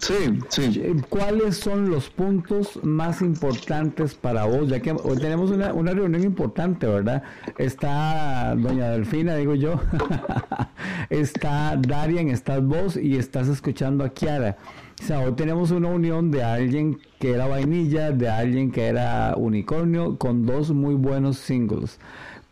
Sí, 0.00 0.40
sí. 0.48 0.82
¿Cuáles 1.10 1.58
son 1.58 1.90
los 1.90 2.08
puntos 2.08 2.82
más 2.82 3.20
importantes 3.20 4.14
para 4.14 4.44
vos? 4.46 4.68
Ya 4.68 4.80
que 4.80 4.92
hoy 4.92 5.18
tenemos 5.18 5.50
una, 5.50 5.74
una 5.74 5.92
reunión 5.92 6.24
importante, 6.24 6.86
¿verdad? 6.86 7.22
Está 7.58 8.54
doña 8.56 8.88
Delfina, 8.90 9.36
digo 9.36 9.54
yo. 9.54 9.78
está 11.10 11.76
Darian, 11.76 12.28
estás 12.28 12.64
vos 12.64 12.96
y 12.96 13.16
estás 13.18 13.48
escuchando 13.48 14.02
a 14.02 14.08
Kiara. 14.08 14.56
O 15.02 15.06
sea, 15.06 15.20
hoy 15.20 15.32
tenemos 15.32 15.70
una 15.70 15.88
unión 15.88 16.30
de 16.30 16.44
alguien 16.44 16.98
que 17.18 17.32
era 17.32 17.46
vainilla, 17.46 18.10
de 18.10 18.28
alguien 18.28 18.70
que 18.70 18.86
era 18.86 19.34
unicornio, 19.36 20.16
con 20.16 20.46
dos 20.46 20.70
muy 20.70 20.94
buenos 20.94 21.36
singles. 21.36 21.98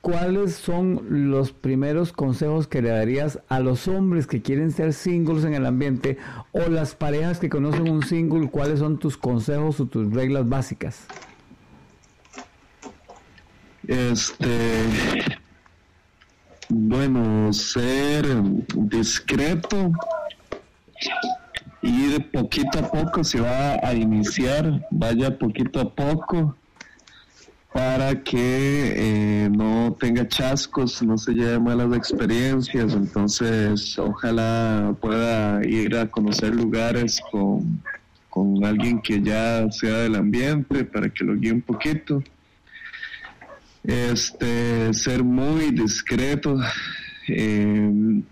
¿Cuáles 0.01 0.55
son 0.55 1.31
los 1.31 1.53
primeros 1.53 2.13
consejos 2.13 2.67
que 2.67 2.83
le 2.83 2.91
darías 2.91 3.41
a 3.49 3.61
los 3.61 3.89
hombres 3.89 4.27
que 4.27 4.43
quieren 4.43 4.71
ser 4.71 4.93
singles 4.93 5.45
en 5.45 5.55
el 5.55 5.67
ambiente 5.67 6.19
o 6.53 6.69
las 6.69 6.95
parejas 6.95 7.39
que 7.39 7.49
conocen 7.49 7.91
un 7.91 8.03
single? 8.03 8.51
¿Cuáles 8.51 8.79
son 8.79 8.99
tus 8.99 9.17
consejos 9.17 9.81
o 9.81 9.87
tus 9.87 10.13
reglas 10.13 10.49
básicas? 10.49 11.07
Este, 13.87 14.47
bueno, 16.69 17.53
ser 17.53 18.27
discreto 18.75 19.93
y 21.81 22.13
de 22.13 22.21
poquito 22.21 22.79
a 22.81 22.91
poco 22.91 23.25
se 23.25 23.41
va 23.41 23.75
a 23.83 23.95
iniciar, 23.95 24.87
vaya 24.91 25.39
poquito 25.39 25.81
a 25.81 25.95
poco 25.95 26.57
para 27.73 28.23
que 28.23 28.95
eh, 29.45 29.49
no 29.51 29.95
tenga 30.01 30.27
chascos, 30.27 31.03
no 31.03 31.19
se 31.19 31.33
lleve 31.33 31.59
malas 31.59 31.95
experiencias. 31.97 32.95
Entonces, 32.95 33.99
ojalá 33.99 34.95
pueda 35.01 35.65
ir 35.67 35.97
a 35.97 36.11
conocer 36.11 36.55
lugares 36.55 37.21
con, 37.31 37.83
con 38.31 38.65
alguien 38.65 39.01
que 39.01 39.21
ya 39.21 39.71
sea 39.71 39.99
del 39.99 40.15
ambiente 40.15 40.85
para 40.85 41.11
que 41.11 41.25
lo 41.25 41.37
guíe 41.37 41.53
un 41.53 41.63
poquito. 41.63 42.23
Este, 43.85 44.93
ser 44.93 45.23
muy 45.23 45.71
discreto, 45.71 46.59
eh, 47.29 48.23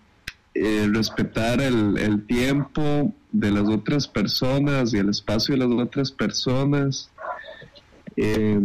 eh, 0.54 0.88
respetar 0.92 1.60
el, 1.60 1.98
el 1.98 2.26
tiempo 2.26 3.12
de 3.32 3.50
las 3.50 3.68
otras 3.68 4.08
personas 4.08 4.94
y 4.94 4.98
el 4.98 5.10
espacio 5.10 5.54
de 5.54 5.66
las 5.66 5.86
otras 5.86 6.10
personas 6.10 7.10
eh, 8.16 8.58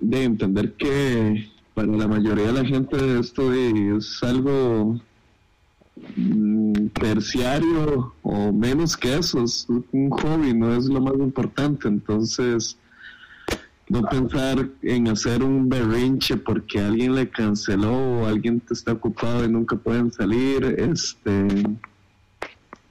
de 0.00 0.24
entender 0.24 0.72
que 0.74 1.50
para 1.74 1.88
la 1.88 2.08
mayoría 2.08 2.46
de 2.46 2.52
la 2.52 2.64
gente 2.64 3.18
esto 3.18 3.52
es 3.52 4.22
algo 4.22 5.00
mm, 6.16 6.86
terciario 6.88 8.14
o 8.22 8.52
menos 8.52 8.96
que 8.96 9.16
eso, 9.16 9.42
es 9.42 9.66
un 9.68 10.10
hobby, 10.10 10.54
no 10.54 10.74
es 10.74 10.86
lo 10.86 11.00
más 11.00 11.14
importante, 11.14 11.88
entonces 11.88 12.78
no 13.88 14.02
pensar 14.02 14.68
en 14.82 15.08
hacer 15.08 15.42
un 15.42 15.68
berrinche 15.68 16.36
porque 16.36 16.80
alguien 16.80 17.14
le 17.14 17.28
canceló 17.28 17.92
o 17.92 18.26
alguien 18.26 18.60
te 18.60 18.72
está 18.72 18.92
ocupado 18.92 19.44
y 19.44 19.48
nunca 19.48 19.76
pueden 19.76 20.10
salir, 20.12 20.64
este 20.78 21.48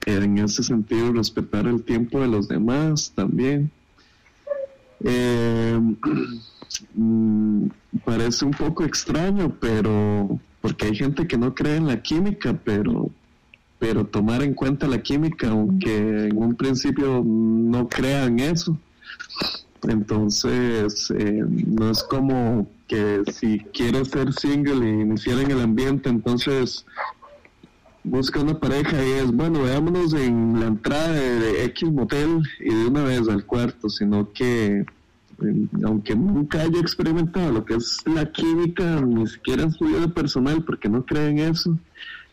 en 0.06 0.38
ese 0.38 0.62
sentido 0.62 1.12
respetar 1.12 1.66
el 1.66 1.82
tiempo 1.82 2.20
de 2.20 2.28
los 2.28 2.46
demás 2.48 3.12
también. 3.14 3.70
Eh, 5.02 5.78
mm, 6.94 7.66
parece 8.04 8.44
un 8.44 8.52
poco 8.52 8.84
extraño, 8.84 9.54
pero 9.60 10.38
porque 10.60 10.86
hay 10.86 10.96
gente 10.96 11.26
que 11.26 11.36
no 11.36 11.54
cree 11.54 11.76
en 11.76 11.86
la 11.86 12.00
química, 12.02 12.54
pero 12.64 13.10
pero 13.78 14.06
tomar 14.06 14.42
en 14.42 14.54
cuenta 14.54 14.88
la 14.88 15.02
química, 15.02 15.50
aunque 15.50 16.28
en 16.28 16.38
un 16.38 16.54
principio 16.54 17.22
no 17.22 17.86
crean 17.86 18.38
eso. 18.38 18.78
Entonces, 19.82 21.12
eh, 21.14 21.44
no 21.46 21.90
es 21.90 22.02
como 22.02 22.66
que 22.88 23.22
si 23.30 23.58
quieres 23.74 24.08
ser 24.08 24.32
single 24.32 24.88
y 24.88 25.02
iniciar 25.02 25.38
en 25.40 25.50
el 25.50 25.60
ambiente, 25.60 26.08
entonces 26.08 26.86
busca 28.04 28.40
una 28.40 28.60
pareja 28.60 29.04
y 29.04 29.12
es, 29.12 29.32
bueno, 29.32 29.62
veámonos 29.62 30.12
en 30.12 30.60
la 30.60 30.66
entrada 30.66 31.12
de, 31.12 31.64
X 31.64 31.90
motel 31.90 32.42
y 32.60 32.72
de 32.72 32.86
una 32.86 33.02
vez 33.02 33.28
al 33.28 33.44
cuarto, 33.44 33.88
sino 33.88 34.32
que 34.32 34.84
aunque 35.84 36.14
nunca 36.14 36.60
haya 36.60 36.78
experimentado 36.78 37.50
lo 37.50 37.64
que 37.64 37.74
es 37.74 38.02
la 38.06 38.30
química, 38.30 39.00
ni 39.00 39.26
siquiera 39.26 39.64
en 39.64 39.72
su 39.72 39.86
vida 39.86 40.06
personal, 40.08 40.62
porque 40.64 40.88
no 40.88 41.04
cree 41.04 41.30
en 41.30 41.38
eso, 41.38 41.76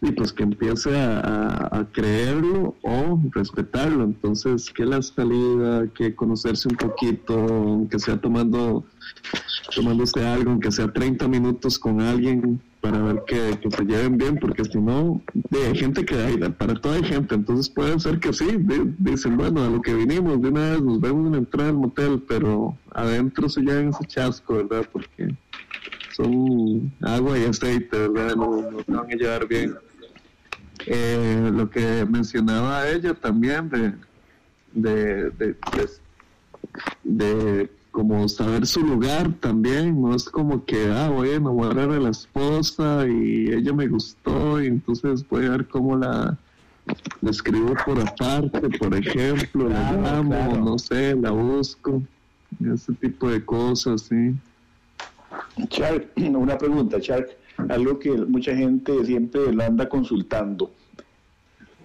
y 0.02 0.12
pues 0.12 0.34
que 0.34 0.44
empiece 0.44 0.90
a, 0.98 1.88
creerlo 1.92 2.76
o 2.82 3.20
respetarlo. 3.32 4.04
Entonces, 4.04 4.72
que 4.72 4.86
la 4.86 5.02
salida, 5.02 5.88
que 5.94 6.16
conocerse 6.16 6.68
un 6.70 6.76
poquito, 6.76 7.34
aunque 7.34 8.00
sea 8.00 8.20
tomando, 8.20 8.84
tomándose 9.76 10.26
algo, 10.26 10.52
aunque 10.52 10.72
sea 10.72 10.92
30 10.92 11.28
minutos 11.28 11.78
con 11.78 12.02
alguien 12.02 12.60
para 12.82 13.00
ver 13.00 13.24
que, 13.28 13.60
se 13.70 13.86
lleven 13.86 14.18
bien, 14.18 14.38
porque 14.38 14.66
si 14.66 14.80
no, 14.80 15.22
hay 15.52 15.78
gente 15.78 16.04
que 16.04 16.16
hay, 16.16 16.38
para 16.38 16.74
toda 16.74 16.96
hay 16.96 17.04
gente, 17.04 17.36
entonces 17.36 17.70
puede 17.70 18.00
ser 18.00 18.20
que 18.20 18.34
sí, 18.34 18.48
dicen, 18.98 19.38
bueno, 19.38 19.64
a 19.64 19.70
lo 19.70 19.82
que 19.82 19.94
vinimos, 19.94 20.42
de 20.42 20.50
una 20.50 20.72
vez 20.72 20.82
nos 20.82 21.00
vemos 21.00 21.28
en 21.28 21.32
la 21.34 21.38
entrada 21.38 21.68
del 21.68 21.78
motel, 21.78 22.24
pero 22.28 22.76
adentro 22.92 23.50
se 23.50 23.62
llevan 23.62 23.90
ese 23.90 24.06
chasco, 24.08 24.56
¿verdad? 24.56 24.88
Porque 24.92 25.36
son 26.16 26.92
agua 27.02 27.38
y 27.38 27.44
aceite, 27.44 28.08
¿verdad? 28.08 28.36
No, 28.36 28.72
no 28.72 28.84
se 28.84 28.92
van 28.92 29.12
a 29.12 29.16
llevar 29.16 29.48
bien. 29.48 29.76
Eh, 30.88 31.52
lo 31.54 31.70
que 31.70 32.06
mencionaba 32.06 32.88
ella 32.90 33.14
también 33.14 33.70
de, 33.70 33.94
de, 34.74 35.30
de, 35.32 35.56
de, 37.04 37.72
como 37.92 38.28
saber 38.30 38.66
su 38.66 38.82
lugar 38.82 39.34
también, 39.40 40.02
no 40.02 40.16
es 40.16 40.24
como 40.26 40.66
que, 40.66 40.88
ah, 40.92 41.10
voy 41.10 41.30
a 41.30 41.36
enamorar 41.36 41.92
a 41.92 42.00
la 42.00 42.10
esposa 42.10 43.06
y 43.08 43.52
ella 43.52 43.74
me 43.74 43.88
gustó 43.88 44.62
y 44.62 44.68
entonces 44.68 45.28
voy 45.28 45.46
a 45.46 45.52
ver 45.52 45.68
cómo 45.68 45.98
la, 45.98 46.38
la 47.22 47.30
escribo 47.30 47.74
por 47.86 48.00
aparte, 48.00 48.70
por 48.80 48.96
ejemplo, 48.96 49.70
la 49.70 50.18
amo, 50.18 50.58
no 50.58 50.80
sé, 50.80 51.16
la 51.16 51.32
busco, 51.32 52.02
ese 52.74 52.94
tipo 52.94 53.30
de 53.30 53.44
cosas, 53.44 54.04
sí. 54.04 54.36
Chark, 55.70 56.08
una 56.16 56.58
pregunta, 56.58 57.00
Chark 57.00 57.41
algo 57.70 58.00
que 58.00 58.12
mucha 58.12 58.56
gente 58.56 59.06
siempre 59.06 59.52
lo 59.52 59.64
anda 59.64 59.88
consultando. 59.90 60.72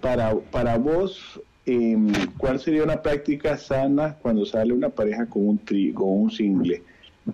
Para, 0.01 0.35
para 0.35 0.77
vos, 0.77 1.41
em, 1.65 2.11
¿cuál 2.37 2.59
sería 2.59 2.83
una 2.83 3.01
práctica 3.01 3.57
sana 3.57 4.17
cuando 4.21 4.45
sale 4.45 4.73
una 4.73 4.89
pareja 4.89 5.25
con 5.25 5.47
un 5.47 5.57
tri, 5.57 5.91
con 5.93 6.09
un 6.09 6.31
single? 6.31 6.83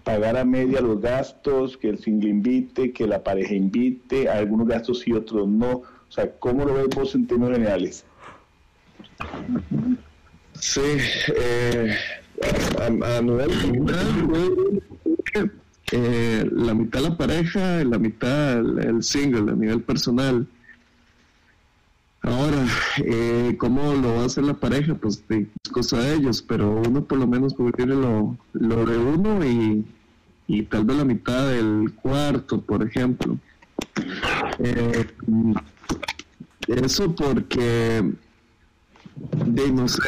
Pagar 0.04 0.38
a 0.38 0.46
media 0.46 0.82
los 0.82 1.02
gastos, 1.02 1.78
que 1.78 1.90
el 1.90 2.00
single 2.00 2.30
invite, 2.30 2.94
que 2.94 3.06
la 3.06 3.24
pareja 3.24 3.54
invite, 3.54 4.28
algunos 4.28 4.68
gastos 4.68 5.00
sí, 5.02 5.14
otros 5.14 5.48
no. 5.48 5.72
O 5.72 6.12
sea, 6.12 6.32
¿cómo 6.40 6.66
lo 6.66 6.74
ves 6.74 6.88
vos 6.96 7.14
en 7.16 7.28
términos 7.28 7.54
generales? 7.54 8.06
Sí, 10.60 10.82
eh, 11.36 11.96
eh, 15.92 16.50
la 16.52 16.74
mitad 16.74 17.02
la 17.02 17.18
pareja, 17.18 17.84
la 17.84 18.00
mitad 18.00 18.60
el, 18.60 19.04
single 19.04 19.52
a 19.52 19.56
nivel 19.56 19.82
personal. 19.82 20.48
Ahora, 22.22 22.66
eh, 23.04 23.56
¿cómo 23.58 23.94
lo 23.96 24.16
va 24.16 24.22
a 24.24 24.26
hacer 24.26 24.46
la 24.46 24.54
pareja? 24.54 24.96
Pues 24.96 25.24
es 25.28 25.48
cosa 25.72 26.00
de 26.00 26.16
ellos, 26.16 26.42
pero 26.42 26.82
uno 26.82 27.04
por 27.04 27.18
lo 27.18 27.28
menos 27.28 27.54
tiene 27.76 27.96
lo, 27.96 28.38
lo 28.54 29.46
y, 29.46 29.86
y 30.48 30.64
tal 30.64 30.86
vez 30.86 30.98
la 30.98 31.06
mitad 31.06 31.50
del 31.50 31.94
cuarto, 32.02 32.62
por 32.62 32.82
ejemplo. 32.88 33.38
Eh, 34.60 35.06
eso 36.68 37.14
porque, 37.14 38.14
de 39.46 39.72
no 39.72 39.88
sé, 39.88 40.02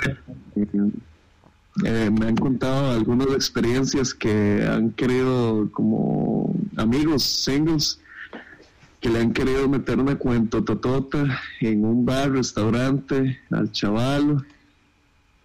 eh, 1.84 2.10
me 2.10 2.28
han 2.28 2.38
contado 2.38 2.92
algunas 2.92 3.28
experiencias 3.28 4.14
que 4.14 4.66
han 4.66 4.92
querido, 4.92 5.70
como 5.72 6.56
amigos 6.78 7.24
singles, 7.24 8.00
que 9.02 9.10
le 9.10 9.20
han 9.20 9.34
querido 9.34 9.68
meter 9.68 10.00
una 10.00 10.16
cuenta 10.16 10.62
totota 10.64 11.42
en 11.60 11.84
un 11.84 12.06
bar, 12.06 12.32
restaurante, 12.32 13.40
al 13.52 13.72
chaval, 13.72 14.46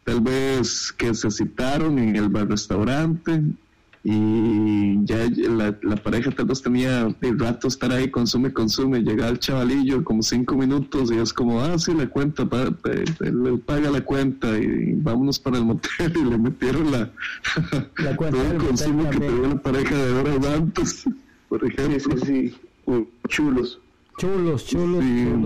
tal 0.05 0.21
vez 0.21 0.93
que 0.93 1.15
se 1.15 1.31
citaron 1.31 1.99
en 1.99 2.17
el 2.17 2.29
bar, 2.29 2.49
restaurante, 2.49 3.43
y 4.03 5.05
ya 5.05 5.29
la, 5.29 5.97
pareja 5.97 6.31
tal 6.31 6.47
vez 6.47 6.63
tenía 6.63 7.15
el 7.21 7.39
rato 7.39 7.69
estar 7.69 7.93
ahí, 7.93 8.11
consume, 8.11 8.53
consume, 8.53 9.03
llega 9.03 9.29
el 9.29 9.39
chavalillo 9.39 10.03
como 10.05 10.23
cinco 10.23 10.57
minutos 10.57 11.13
y 11.13 11.19
es 11.19 11.33
como, 11.35 11.61
ah, 11.61 11.79
sí, 11.79 11.93
la 11.93 12.09
cuenta, 12.09 12.49
él, 13.21 13.63
paga 13.67 13.91
la 13.91 14.01
cuenta 14.01 14.59
y, 14.59 14.95
vámonos 14.95 15.39
para 15.39 15.59
el 15.59 15.65
motel 15.65 16.13
y 16.17 16.25
le 16.25 16.39
metieron 16.39 16.91
la, 16.91 17.11
la 17.99 18.17
cuenta 18.17 18.39
todo 18.39 18.53
el 18.53 18.59
consumo 18.59 19.11
que 19.11 19.19
tenía 19.19 19.49
la 19.49 19.63
pareja 19.63 19.95
de 19.95 20.13
horas 20.13 20.47
antes, 20.47 21.05
por 21.49 21.65
ejemplo. 21.65 22.17
Sí, 22.25 22.27
sí, 22.27 22.57
chulos. 23.29 23.81
Chulos, 24.19 24.67
chulos, 24.67 25.05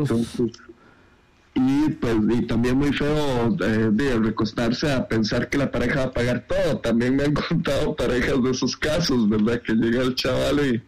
chulos 0.09 0.53
y 1.55 1.89
pues 1.91 2.17
y 2.31 2.43
también 2.43 2.77
muy 2.77 2.93
feo 2.93 3.57
eh, 3.61 3.91
de 3.93 4.19
recostarse 4.19 4.93
a 4.93 5.07
pensar 5.07 5.49
que 5.49 5.57
la 5.57 5.71
pareja 5.71 6.01
va 6.01 6.07
a 6.07 6.13
pagar 6.13 6.45
todo. 6.49 6.79
También 6.79 7.17
me 7.17 7.25
han 7.25 7.35
contado 7.49 7.95
parejas 7.95 8.43
de 8.43 8.51
esos 8.51 8.77
casos 8.77 9.29
verdad 9.29 9.63
que 9.63 9.75
llega 9.75 10.03
el 10.03 10.15
chaval 10.17 10.83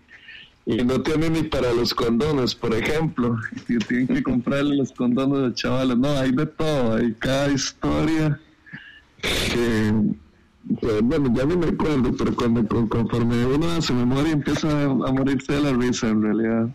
y, 0.67 0.75
y 0.75 0.85
no 0.85 1.01
tiene 1.03 1.31
ni 1.31 1.45
para 1.45 1.73
los 1.73 1.95
condones 1.95 2.55
por 2.55 2.75
ejemplo. 2.75 3.39
Tienen 3.89 4.09
que 4.09 4.23
comprarle 4.23 4.77
los 4.77 4.93
condones 4.93 5.41
del 5.43 5.55
chaval. 5.55 6.01
No 6.01 6.09
hay 6.09 6.33
de 6.33 6.47
todo 6.47 6.97
hay 6.97 7.13
cada 7.15 7.51
historia 7.53 8.41
que 9.23 9.93
Pues, 10.81 11.01
bueno, 11.03 11.33
ya 11.33 11.45
no 11.45 11.57
me 11.57 11.67
acuerdo, 11.67 12.13
pero 12.19 12.35
cuando, 12.35 12.67
conforme 12.89 13.47
uno 13.47 13.71
a 13.71 13.81
su 13.81 13.95
memoria 13.95 14.33
empieza 14.33 14.83
a, 14.83 14.89
morirse 14.89 15.53
de 15.53 15.61
la 15.61 15.73
risa 15.73 16.09
en 16.09 16.23
realidad. 16.23 16.69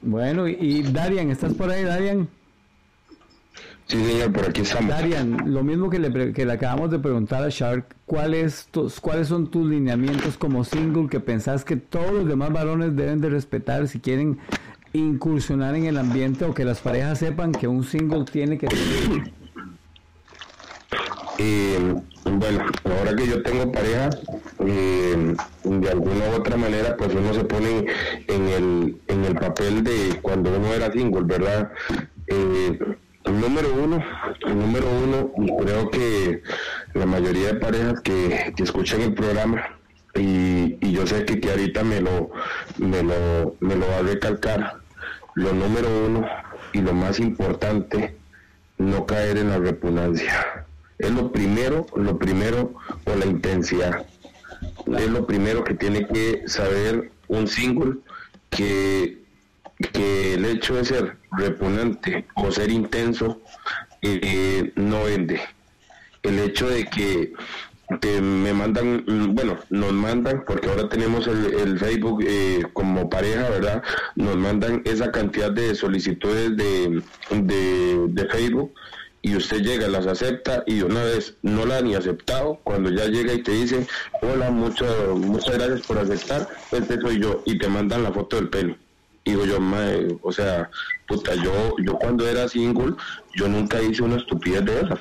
Bueno, 0.00 0.46
y, 0.46 0.82
Darian, 0.82 1.30
¿estás 1.30 1.54
por 1.54 1.70
ahí, 1.70 1.82
Darian? 1.82 2.28
Sí, 3.86 4.04
señor, 4.04 4.32
por 4.32 4.48
aquí 4.48 4.60
estamos. 4.60 4.90
Darian, 4.90 5.52
lo 5.52 5.64
mismo 5.64 5.88
que 5.90 5.98
le, 5.98 6.32
que 6.32 6.44
le 6.44 6.52
acabamos 6.52 6.90
de 6.90 6.98
preguntar 6.98 7.42
a 7.42 7.48
Shark, 7.48 7.96
¿cuáles, 8.04 8.66
tus, 8.70 9.00
¿cuáles 9.00 9.28
son 9.28 9.50
tus 9.50 9.68
lineamientos 9.68 10.36
como 10.36 10.62
single 10.62 11.08
que 11.08 11.20
pensás 11.20 11.64
que 11.64 11.76
todos 11.76 12.12
los 12.12 12.28
demás 12.28 12.52
varones 12.52 12.94
deben 12.94 13.20
de 13.20 13.30
respetar 13.30 13.88
si 13.88 13.98
quieren 13.98 14.38
incursionar 14.92 15.74
en 15.74 15.86
el 15.86 15.96
ambiente 15.96 16.44
o 16.44 16.54
que 16.54 16.64
las 16.64 16.80
parejas 16.80 17.18
sepan 17.18 17.52
que 17.52 17.66
un 17.66 17.82
single 17.82 18.24
tiene 18.24 18.58
que? 18.58 18.68
Eh, 21.38 21.94
bueno, 22.32 22.64
ahora 22.84 23.16
que 23.16 23.26
yo 23.26 23.42
tengo 23.42 23.70
pareja, 23.72 24.10
eh, 24.66 25.34
de 25.64 25.88
alguna 25.88 26.30
u 26.30 26.34
otra 26.34 26.56
manera, 26.56 26.96
pues 26.96 27.14
uno 27.14 27.32
se 27.32 27.44
pone 27.44 27.86
en 28.26 28.48
el, 28.48 28.96
en 29.08 29.24
el 29.24 29.34
papel 29.34 29.84
de 29.84 30.18
cuando 30.20 30.50
uno 30.50 30.72
era 30.74 30.92
single, 30.92 31.22
¿verdad? 31.24 31.70
Eh, 32.26 32.78
número 33.24 33.74
uno, 33.74 34.04
número 34.46 34.86
uno, 34.90 35.32
creo 35.58 35.90
que 35.90 36.42
la 36.94 37.06
mayoría 37.06 37.48
de 37.48 37.54
parejas 37.54 38.00
que, 38.00 38.52
escuchan 38.58 39.02
el 39.02 39.14
programa, 39.14 39.64
y, 40.14 40.76
y, 40.80 40.92
yo 40.92 41.06
sé 41.06 41.24
que, 41.24 41.40
que 41.40 41.50
ahorita 41.50 41.84
me 41.84 42.00
lo, 42.00 42.30
me, 42.78 43.02
lo, 43.02 43.56
me 43.60 43.76
lo 43.76 43.86
va 43.86 43.98
a 43.98 44.02
recalcar, 44.02 44.78
lo 45.34 45.52
número 45.52 45.88
uno 46.06 46.26
y 46.72 46.80
lo 46.80 46.92
más 46.92 47.20
importante, 47.20 48.16
no 48.78 49.06
caer 49.06 49.38
en 49.38 49.50
la 49.50 49.58
repugnancia 49.58 50.66
es 50.98 51.10
lo 51.10 51.30
primero, 51.30 51.86
lo 51.94 52.18
primero 52.18 52.74
o 53.04 53.14
la 53.14 53.26
intensidad. 53.26 54.06
Es 54.98 55.08
lo 55.10 55.26
primero 55.26 55.64
que 55.64 55.74
tiene 55.74 56.06
que 56.06 56.42
saber 56.46 57.12
un 57.28 57.46
single 57.46 57.98
que, 58.50 59.18
que 59.92 60.34
el 60.34 60.44
hecho 60.44 60.74
de 60.74 60.84
ser 60.84 61.16
repugnante 61.32 62.26
o 62.34 62.50
ser 62.50 62.70
intenso 62.70 63.40
eh, 64.02 64.72
no 64.74 65.04
vende. 65.04 65.40
El 66.22 66.38
hecho 66.40 66.68
de 66.68 66.86
que, 66.86 67.32
me 68.20 68.52
mandan, 68.52 69.04
bueno, 69.34 69.56
nos 69.70 69.92
mandan, 69.92 70.44
porque 70.46 70.68
ahora 70.68 70.90
tenemos 70.90 71.26
el, 71.26 71.78
Facebook 71.78 72.22
eh, 72.26 72.66
como 72.74 73.08
pareja, 73.08 73.48
¿verdad? 73.48 73.82
Nos 74.14 74.36
mandan 74.36 74.82
esa 74.84 75.10
cantidad 75.10 75.50
de 75.50 75.74
solicitudes 75.74 76.54
de, 76.56 77.02
de, 77.30 78.06
de 78.08 78.26
Facebook 78.26 78.74
y 79.22 79.36
usted 79.36 79.62
llega, 79.62 79.88
las 79.88 80.06
acepta 80.06 80.62
y 80.66 80.82
una 80.82 81.02
vez 81.02 81.36
no 81.42 81.66
la 81.66 81.78
han 81.78 81.84
ni 81.84 81.94
aceptado, 81.94 82.60
cuando 82.62 82.90
ya 82.90 83.06
llega 83.06 83.32
y 83.32 83.42
te 83.42 83.52
dicen, 83.52 83.86
hola, 84.22 84.50
muchas 84.50 84.90
muchas 85.14 85.56
gracias 85.56 85.86
por 85.86 85.98
aceptar, 85.98 86.48
este 86.72 87.00
soy 87.00 87.20
yo, 87.20 87.42
y 87.44 87.58
te 87.58 87.68
mandan 87.68 88.02
la 88.02 88.12
foto 88.12 88.36
del 88.36 88.48
pelo. 88.48 88.76
Digo 89.24 89.44
yo, 89.44 89.58
o 90.22 90.32
sea, 90.32 90.70
puta, 91.06 91.34
yo, 91.34 91.76
yo 91.84 91.98
cuando 91.98 92.26
era 92.26 92.48
single, 92.48 92.94
yo 93.34 93.48
nunca 93.48 93.82
hice 93.82 94.02
una 94.02 94.16
estupidez 94.16 94.64
de 94.64 94.80
esas. 94.80 95.00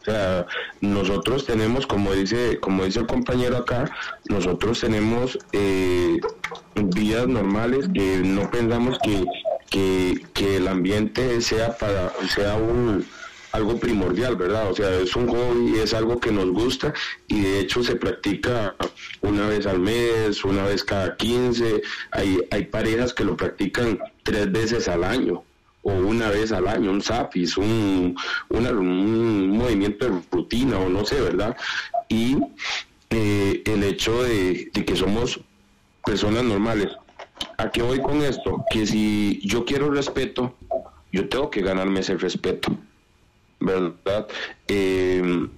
O 0.00 0.04
sea, 0.04 0.46
nosotros 0.80 1.46
tenemos, 1.46 1.86
como 1.86 2.12
dice, 2.12 2.58
como 2.58 2.84
dice 2.84 2.98
el 2.98 3.06
compañero 3.06 3.58
acá, 3.58 3.88
nosotros 4.28 4.80
tenemos 4.80 5.38
eh, 5.52 6.18
vidas 6.74 7.28
normales 7.28 7.88
que 7.94 8.18
no 8.24 8.50
pensamos 8.50 8.98
que 9.04 9.24
que, 9.72 10.56
el 10.56 10.68
ambiente 10.68 11.40
sea 11.40 11.76
para 11.76 12.12
sea 12.28 12.56
un 12.56 13.06
algo 13.52 13.78
primordial, 13.78 14.36
¿verdad? 14.36 14.70
O 14.70 14.74
sea, 14.74 14.98
es 14.98 15.14
un 15.14 15.28
hobby, 15.28 15.78
es 15.78 15.92
algo 15.92 16.18
que 16.18 16.32
nos 16.32 16.50
gusta 16.50 16.94
y 17.28 17.42
de 17.42 17.60
hecho 17.60 17.82
se 17.82 17.96
practica 17.96 18.74
una 19.20 19.46
vez 19.46 19.66
al 19.66 19.78
mes, 19.78 20.42
una 20.44 20.64
vez 20.64 20.82
cada 20.84 21.16
15, 21.16 21.82
hay, 22.12 22.38
hay 22.50 22.64
parejas 22.64 23.12
que 23.12 23.24
lo 23.24 23.36
practican 23.36 23.98
tres 24.22 24.50
veces 24.50 24.88
al 24.88 25.04
año 25.04 25.44
o 25.82 25.92
una 25.92 26.30
vez 26.30 26.50
al 26.52 26.66
año, 26.66 26.90
un 26.90 27.02
zapis, 27.02 27.58
un, 27.58 28.16
un 28.48 29.50
movimiento 29.50 30.06
de 30.06 30.22
rutina 30.30 30.78
o 30.78 30.88
no 30.88 31.04
sé, 31.04 31.20
¿verdad? 31.20 31.56
Y 32.08 32.38
eh, 33.10 33.62
el 33.66 33.82
hecho 33.84 34.22
de 34.22 34.70
que 34.72 34.96
somos 34.96 35.40
personas 36.04 36.44
normales, 36.44 36.88
¿A 37.56 37.70
qué 37.70 37.82
voy 37.82 38.00
con 38.00 38.22
esto? 38.22 38.64
Que 38.70 38.86
si 38.86 39.40
yo 39.44 39.64
quiero 39.64 39.90
respeto, 39.90 40.54
yo 41.12 41.28
tengo 41.28 41.50
que 41.50 41.62
ganarme 41.62 42.00
ese 42.00 42.16
respeto, 42.16 42.76
¿verdad? 43.60 44.26
Em, 44.66 45.48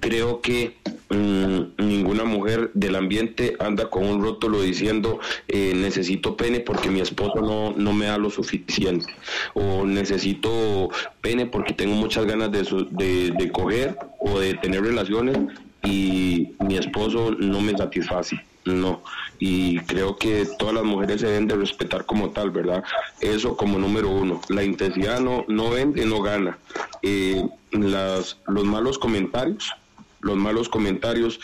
creo 0.00 0.40
que 0.40 0.76
mm, 1.08 1.82
ninguna 1.82 2.24
mujer 2.24 2.70
del 2.74 2.96
ambiente 2.96 3.56
anda 3.58 3.88
con 3.88 4.04
un 4.04 4.22
rótulo 4.22 4.60
diciendo 4.60 5.20
eh, 5.48 5.72
necesito 5.74 6.36
pene 6.36 6.60
porque 6.60 6.90
mi 6.90 7.00
esposo 7.00 7.40
no, 7.40 7.72
no 7.76 7.92
me 7.92 8.06
da 8.06 8.18
lo 8.18 8.30
suficiente 8.30 9.12
o 9.54 9.84
necesito 9.84 10.90
pene 11.20 11.46
porque 11.46 11.72
tengo 11.72 11.94
muchas 11.94 12.26
ganas 12.26 12.52
de, 12.52 12.62
de, 12.90 13.30
de 13.30 13.52
coger 13.52 13.96
o 14.18 14.38
de 14.38 14.54
tener 14.54 14.82
relaciones 14.82 15.38
y 15.82 16.50
mi 16.60 16.76
esposo 16.76 17.30
no 17.38 17.60
me 17.60 17.76
satisface 17.76 18.38
no 18.64 19.02
y 19.40 19.78
creo 19.80 20.16
que 20.16 20.46
todas 20.58 20.74
las 20.74 20.84
mujeres 20.84 21.22
se 21.22 21.26
deben 21.26 21.48
de 21.48 21.56
respetar 21.56 22.04
como 22.04 22.30
tal, 22.30 22.50
¿verdad? 22.50 22.84
Eso 23.20 23.56
como 23.56 23.78
número 23.78 24.10
uno. 24.10 24.42
La 24.50 24.62
intensidad 24.62 25.18
no, 25.18 25.46
no 25.48 25.70
vende, 25.70 26.04
no 26.04 26.20
gana. 26.20 26.58
Eh, 27.00 27.42
las, 27.72 28.36
los 28.46 28.64
malos 28.64 28.98
comentarios, 28.98 29.72
los 30.20 30.36
malos 30.36 30.68
comentarios, 30.68 31.40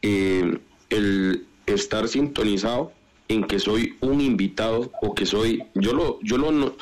eh, 0.00 0.58
el 0.88 1.46
estar 1.66 2.08
sintonizado 2.08 2.90
en 3.28 3.44
que 3.44 3.58
soy 3.58 3.98
un 4.00 4.22
invitado 4.22 4.90
o 5.02 5.14
que 5.14 5.26
soy, 5.26 5.62
yo 5.74 5.92
lo, 5.92 6.18
yo 6.22 6.38
lo, 6.38 6.74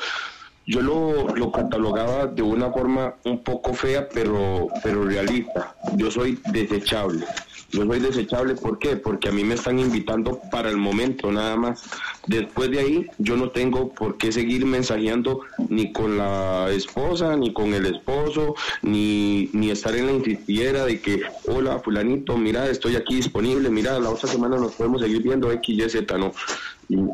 yo 0.65 0.81
lo, 0.81 1.35
lo 1.35 1.51
catalogaba 1.51 2.27
de 2.27 2.43
una 2.43 2.71
forma 2.71 3.15
un 3.25 3.43
poco 3.43 3.73
fea, 3.73 4.07
pero, 4.07 4.69
pero 4.81 5.03
realista. 5.03 5.75
Yo 5.97 6.09
soy 6.09 6.39
desechable. 6.53 7.25
Yo 7.71 7.85
soy 7.85 7.99
desechable, 7.99 8.55
¿por 8.55 8.79
qué? 8.79 8.95
Porque 8.95 9.29
a 9.29 9.31
mí 9.31 9.43
me 9.43 9.55
están 9.55 9.79
invitando 9.79 10.39
para 10.51 10.69
el 10.69 10.77
momento 10.77 11.31
nada 11.31 11.55
más. 11.55 11.83
Después 12.27 12.71
de 12.71 12.79
ahí, 12.79 13.07
yo 13.17 13.35
no 13.35 13.49
tengo 13.49 13.93
por 13.93 14.17
qué 14.17 14.31
seguir 14.31 14.65
mensajeando 14.65 15.41
ni 15.69 15.91
con 15.91 16.17
la 16.17 16.69
esposa, 16.71 17.35
ni 17.35 17.53
con 17.53 17.73
el 17.73 17.85
esposo, 17.87 18.55
ni, 18.81 19.49
ni 19.53 19.71
estar 19.71 19.95
en 19.95 20.05
la 20.05 20.13
insistiera 20.13 20.85
de 20.85 21.01
que, 21.01 21.23
hola, 21.47 21.79
fulanito, 21.79 22.37
mira, 22.37 22.69
estoy 22.69 22.95
aquí 22.95 23.15
disponible, 23.15 23.69
mira, 23.69 23.99
la 23.99 24.09
otra 24.09 24.29
semana 24.29 24.57
nos 24.57 24.73
podemos 24.73 25.01
seguir 25.01 25.23
viendo 25.23 25.51
X, 25.51 25.77
Y, 25.77 25.89
Z, 25.89 26.17
no. 26.17 26.33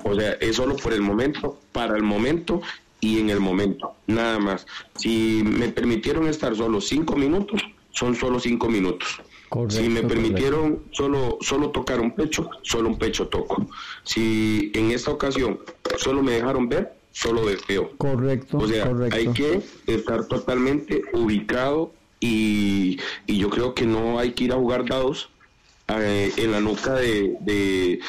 O 0.03 0.15
sea, 0.15 0.33
es 0.33 0.57
solo 0.57 0.75
por 0.75 0.93
el 0.93 1.01
momento, 1.01 1.57
para 1.71 1.95
el 1.95 2.03
momento 2.03 2.61
y 2.99 3.19
en 3.19 3.29
el 3.29 3.39
momento, 3.39 3.93
nada 4.05 4.37
más. 4.37 4.67
Si 4.95 5.41
me 5.43 5.69
permitieron 5.69 6.27
estar 6.27 6.55
solo 6.55 6.81
cinco 6.81 7.15
minutos, 7.15 7.61
son 7.91 8.15
solo 8.15 8.39
cinco 8.39 8.69
minutos 8.69 9.21
si 9.69 9.89
me 9.89 10.03
permitieron 10.03 10.83
solo, 10.91 11.37
solo 11.41 11.71
tocar 11.71 11.99
un 11.99 12.11
pecho, 12.11 12.49
solo 12.61 12.89
un 12.89 12.97
pecho 12.97 13.27
toco. 13.27 13.67
Si 14.03 14.71
en 14.73 14.91
esta 14.91 15.11
ocasión 15.11 15.59
solo 15.97 16.23
me 16.23 16.33
dejaron 16.33 16.69
ver, 16.69 16.93
solo 17.11 17.45
deseo. 17.45 17.91
Correcto. 17.97 18.57
O 18.57 18.67
sea, 18.67 18.91
hay 19.11 19.27
que 19.29 19.61
estar 19.87 20.27
totalmente 20.27 21.01
ubicado 21.13 21.91
y, 22.19 22.99
y 23.25 23.37
yo 23.39 23.49
creo 23.49 23.73
que 23.73 23.85
no 23.85 24.19
hay 24.19 24.33
que 24.33 24.45
ir 24.45 24.53
a 24.53 24.55
jugar 24.55 24.85
dados 24.85 25.30
eh, 25.99 26.31
en 26.37 26.51
la 26.51 26.59
nuca 26.59 26.93
de, 26.93 27.99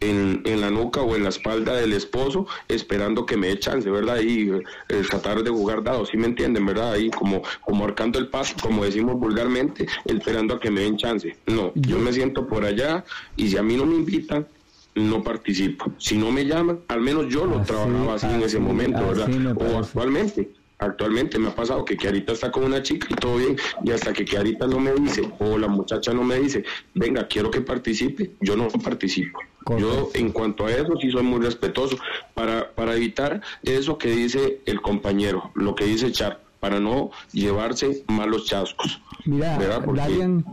en, 0.00 0.42
en, 0.44 0.60
la 0.60 0.70
nuca 0.70 1.02
o 1.02 1.16
en 1.16 1.22
la 1.22 1.28
espalda 1.28 1.74
del 1.74 1.92
esposo 1.92 2.46
esperando 2.68 3.26
que 3.26 3.36
me 3.36 3.48
dé 3.48 3.58
chance, 3.58 3.88
¿verdad? 3.90 4.20
Y 4.20 4.50
eh, 4.50 5.02
tratar 5.08 5.42
de 5.42 5.50
jugar 5.50 5.82
dados, 5.82 6.08
¿sí 6.10 6.16
me 6.16 6.26
entienden, 6.26 6.66
verdad? 6.66 6.92
Ahí 6.92 7.10
como, 7.10 7.42
como 7.60 7.84
marcando 7.84 8.18
el 8.18 8.28
paso, 8.28 8.54
como 8.60 8.84
decimos 8.84 9.18
vulgarmente, 9.18 9.86
esperando 10.04 10.54
a 10.54 10.60
que 10.60 10.70
me 10.70 10.80
den 10.80 10.96
chance. 10.96 11.36
No, 11.46 11.72
yo 11.74 11.98
me 11.98 12.12
siento 12.12 12.46
por 12.46 12.64
allá 12.64 13.04
y 13.36 13.48
si 13.48 13.56
a 13.56 13.62
mí 13.62 13.76
no 13.76 13.86
me 13.86 13.96
invitan, 13.96 14.46
no 14.94 15.22
participo. 15.22 15.92
Si 15.98 16.16
no 16.16 16.32
me 16.32 16.44
llaman, 16.44 16.80
al 16.88 17.00
menos 17.00 17.28
yo 17.28 17.46
lo 17.46 17.62
trabajaba 17.62 18.14
así, 18.14 18.26
en 18.26 18.42
ese 18.42 18.58
momento, 18.58 19.06
¿verdad? 19.06 19.56
O 19.56 19.78
actualmente 19.78 20.59
actualmente 20.80 21.38
me 21.38 21.48
ha 21.48 21.54
pasado 21.54 21.84
que 21.84 21.96
Kiarita 21.96 22.32
está 22.32 22.50
con 22.50 22.64
una 22.64 22.82
chica 22.82 23.06
y 23.10 23.14
todo 23.14 23.36
bien, 23.36 23.56
y 23.84 23.90
hasta 23.90 24.12
que 24.12 24.24
Kiarita 24.24 24.66
no 24.66 24.80
me 24.80 24.92
dice, 24.94 25.30
o 25.38 25.58
la 25.58 25.68
muchacha 25.68 26.12
no 26.12 26.24
me 26.24 26.38
dice, 26.38 26.64
venga, 26.94 27.28
quiero 27.28 27.50
que 27.50 27.60
participe, 27.60 28.32
yo 28.40 28.56
no 28.56 28.68
participo. 28.68 29.38
Yo 29.78 30.10
en 30.14 30.32
cuanto 30.32 30.66
a 30.66 30.72
eso 30.72 30.94
sí 31.00 31.10
soy 31.10 31.22
muy 31.22 31.40
respetuoso, 31.40 31.96
para, 32.34 32.70
para 32.72 32.96
evitar 32.96 33.42
eso 33.62 33.98
que 33.98 34.10
dice 34.10 34.60
el 34.64 34.80
compañero, 34.80 35.50
lo 35.54 35.74
que 35.74 35.84
dice 35.84 36.10
Char, 36.10 36.40
para 36.60 36.80
no 36.80 37.10
llevarse 37.32 38.02
malos 38.08 38.46
chascos. 38.46 39.00
Mira, 39.26 39.58
Darian, 39.94 40.44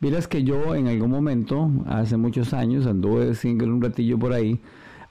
miras 0.00 0.26
que 0.26 0.42
yo 0.42 0.74
en 0.74 0.88
algún 0.88 1.10
momento, 1.10 1.70
hace 1.86 2.16
muchos 2.16 2.54
años, 2.54 2.86
anduve 2.86 3.34
single 3.34 3.68
un 3.68 3.82
ratillo 3.82 4.18
por 4.18 4.32
ahí, 4.32 4.58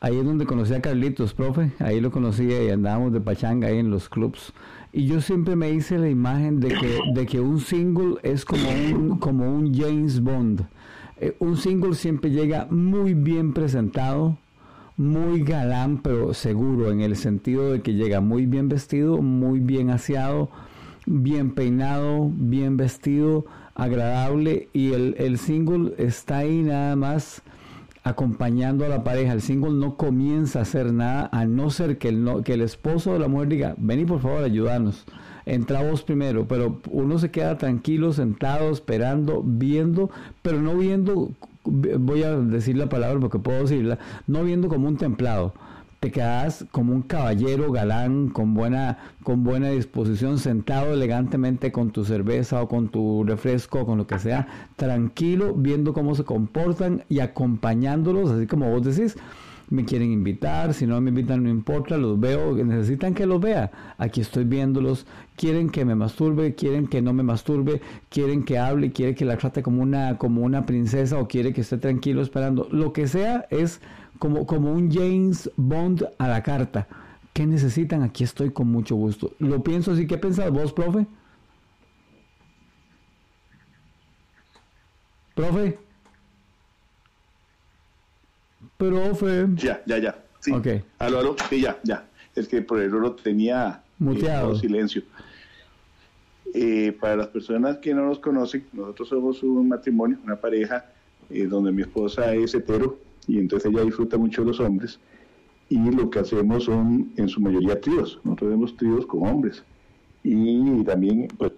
Ahí 0.03 0.17
es 0.17 0.25
donde 0.25 0.45
conocí 0.45 0.73
a 0.73 0.81
Carlitos, 0.81 1.33
profe. 1.33 1.71
Ahí 1.79 2.01
lo 2.01 2.11
conocía 2.11 2.61
y 2.61 2.69
andábamos 2.71 3.13
de 3.13 3.21
pachanga 3.21 3.69
ahí 3.69 3.77
en 3.77 3.89
los 3.89 4.09
clubs. 4.09 4.51
Y 4.91 5.05
yo 5.05 5.21
siempre 5.21 5.55
me 5.55 5.71
hice 5.71 5.97
la 5.97 6.09
imagen 6.09 6.59
de 6.59 6.67
que, 6.67 6.99
de 7.13 7.25
que 7.25 7.39
un 7.39 7.61
single 7.61 8.15
es 8.21 8.43
como 8.43 8.67
un, 8.69 9.17
como 9.17 9.49
un 9.49 9.73
James 9.73 10.19
Bond. 10.19 10.65
Eh, 11.21 11.37
un 11.39 11.55
single 11.55 11.95
siempre 11.95 12.31
llega 12.31 12.67
muy 12.69 13.13
bien 13.13 13.53
presentado, 13.53 14.37
muy 14.97 15.41
galán, 15.41 16.01
pero 16.01 16.33
seguro, 16.33 16.91
en 16.91 16.99
el 16.99 17.15
sentido 17.15 17.71
de 17.71 17.81
que 17.81 17.93
llega 17.93 18.19
muy 18.19 18.45
bien 18.45 18.67
vestido, 18.67 19.21
muy 19.21 19.61
bien 19.61 19.89
aseado, 19.89 20.49
bien 21.05 21.51
peinado, 21.51 22.29
bien 22.35 22.75
vestido, 22.75 23.45
agradable. 23.73 24.67
Y 24.73 24.91
el, 24.91 25.15
el 25.17 25.37
single 25.37 25.93
está 25.97 26.39
ahí 26.39 26.61
nada 26.61 26.97
más 26.97 27.41
acompañando 28.03 28.85
a 28.85 28.89
la 28.89 29.03
pareja. 29.03 29.33
El 29.33 29.41
single 29.41 29.71
no 29.71 29.95
comienza 29.95 30.59
a 30.59 30.61
hacer 30.63 30.93
nada 30.93 31.29
a 31.31 31.45
no 31.45 31.69
ser 31.69 31.97
que 31.97 32.09
el, 32.09 32.23
no, 32.23 32.43
que 32.43 32.53
el 32.53 32.61
esposo 32.61 33.13
de 33.13 33.19
la 33.19 33.27
mujer 33.27 33.47
diga, 33.47 33.75
vení 33.77 34.05
por 34.05 34.19
favor, 34.19 34.43
ayudarnos. 34.43 35.05
Entra 35.45 35.83
vos 35.83 36.03
primero, 36.03 36.47
pero 36.47 36.79
uno 36.89 37.17
se 37.17 37.31
queda 37.31 37.57
tranquilo, 37.57 38.13
sentado, 38.13 38.71
esperando, 38.71 39.41
viendo, 39.43 40.09
pero 40.41 40.61
no 40.61 40.77
viendo, 40.77 41.31
voy 41.65 42.23
a 42.23 42.37
decir 42.37 42.77
la 42.77 42.87
palabra 42.87 43.19
porque 43.19 43.39
puedo 43.39 43.61
decirla, 43.61 43.99
no 44.25 44.43
viendo 44.43 44.69
como 44.69 44.87
un 44.87 44.97
templado, 44.97 45.53
te 46.03 46.11
quedas 46.11 46.65
como 46.71 46.93
un 46.93 47.03
caballero 47.03 47.71
galán, 47.71 48.27
con 48.27 48.53
buena, 48.53 48.97
con 49.23 49.45
buena 49.45 49.69
disposición, 49.69 50.37
sentado 50.37 50.91
elegantemente 50.91 51.71
con 51.71 51.91
tu 51.91 52.03
cerveza 52.03 52.61
o 52.61 52.67
con 52.67 52.89
tu 52.89 53.23
refresco, 53.23 53.85
con 53.85 53.99
lo 53.99 54.05
que 54.05 54.19
sea, 54.19 54.45
tranquilo, 54.75 55.53
viendo 55.55 55.93
cómo 55.93 56.13
se 56.13 56.25
comportan 56.25 57.05
y 57.07 57.21
acompañándolos, 57.21 58.31
así 58.31 58.47
como 58.47 58.69
vos 58.69 58.83
decís, 58.83 59.15
me 59.69 59.85
quieren 59.85 60.11
invitar, 60.11 60.73
si 60.73 60.85
no 60.85 60.99
me 60.99 61.11
invitan 61.11 61.41
no 61.41 61.49
importa, 61.49 61.97
los 61.97 62.19
veo, 62.19 62.53
necesitan 62.53 63.13
que 63.13 63.25
los 63.25 63.39
vea, 63.39 63.71
aquí 63.97 64.19
estoy 64.19 64.43
viéndolos, 64.43 65.07
quieren 65.37 65.69
que 65.69 65.85
me 65.85 65.95
masturbe, 65.95 66.53
quieren 66.53 66.87
que 66.87 67.01
no 67.01 67.13
me 67.13 67.23
masturbe, 67.23 67.81
quieren 68.09 68.43
que 68.43 68.57
hable, 68.57 68.91
quieren 68.91 69.15
que 69.15 69.23
la 69.23 69.37
trate 69.37 69.63
como 69.63 69.81
una, 69.81 70.17
como 70.17 70.41
una 70.41 70.65
princesa 70.65 71.17
o 71.17 71.29
quiere 71.29 71.53
que 71.53 71.61
esté 71.61 71.77
tranquilo 71.77 72.21
esperando, 72.21 72.67
lo 72.71 72.91
que 72.91 73.07
sea 73.07 73.47
es 73.49 73.79
como, 74.19 74.45
como 74.45 74.71
un 74.71 74.91
James 74.91 75.49
Bond 75.55 76.07
a 76.17 76.27
la 76.27 76.43
carta. 76.43 76.87
¿Qué 77.33 77.45
necesitan? 77.47 78.03
Aquí 78.03 78.23
estoy 78.23 78.51
con 78.51 78.67
mucho 78.67 78.95
gusto. 78.95 79.33
Lo 79.39 79.63
pienso 79.63 79.91
así. 79.91 80.05
¿Qué 80.05 80.17
pensás 80.17 80.51
vos, 80.51 80.71
profe? 80.71 81.07
Profe. 85.33 85.79
Profe. 88.77 89.47
Ya, 89.55 89.81
ya, 89.85 89.97
ya. 89.97 90.23
Sí. 90.39 90.51
Ok. 90.51 90.67
Aló, 90.99 91.19
aló. 91.19 91.35
Sí, 91.49 91.61
ya, 91.61 91.79
ya. 91.83 92.07
Es 92.35 92.47
que 92.47 92.61
por 92.61 92.79
error 92.79 93.01
lo 93.01 93.13
tenía 93.13 93.83
Muteado. 93.97 94.51
en 94.51 94.59
silencio. 94.59 95.03
Eh, 96.53 96.95
para 96.99 97.15
las 97.15 97.27
personas 97.27 97.77
que 97.77 97.95
no 97.95 98.05
nos 98.05 98.19
conocen, 98.19 98.67
nosotros 98.73 99.09
somos 99.09 99.41
un 99.41 99.67
matrimonio, 99.69 100.19
una 100.23 100.35
pareja, 100.35 100.85
eh, 101.31 101.45
donde 101.47 101.71
mi 101.71 101.81
esposa 101.81 102.33
es 102.35 102.53
hetero 102.53 102.99
y 103.27 103.39
entonces 103.39 103.71
ella 103.71 103.83
disfruta 103.83 104.17
mucho 104.17 104.41
de 104.41 104.47
los 104.47 104.59
hombres 104.59 104.99
y 105.69 105.79
lo 105.91 106.09
que 106.09 106.19
hacemos 106.19 106.65
son 106.65 107.11
en 107.17 107.27
su 107.27 107.41
mayoría 107.41 107.79
tríos, 107.79 108.19
nosotros 108.23 108.49
tenemos 108.49 108.77
tríos 108.77 109.05
con 109.05 109.27
hombres 109.27 109.63
y 110.23 110.83
también 110.83 111.27
pues 111.37 111.51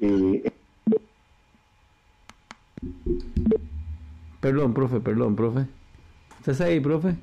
eh, 0.00 0.52
Perdón, 4.40 4.74
profe, 4.74 5.00
perdón, 5.00 5.34
profe. 5.34 5.66
¿Estás 6.38 6.60
ahí, 6.60 6.78
profe? 6.78 7.16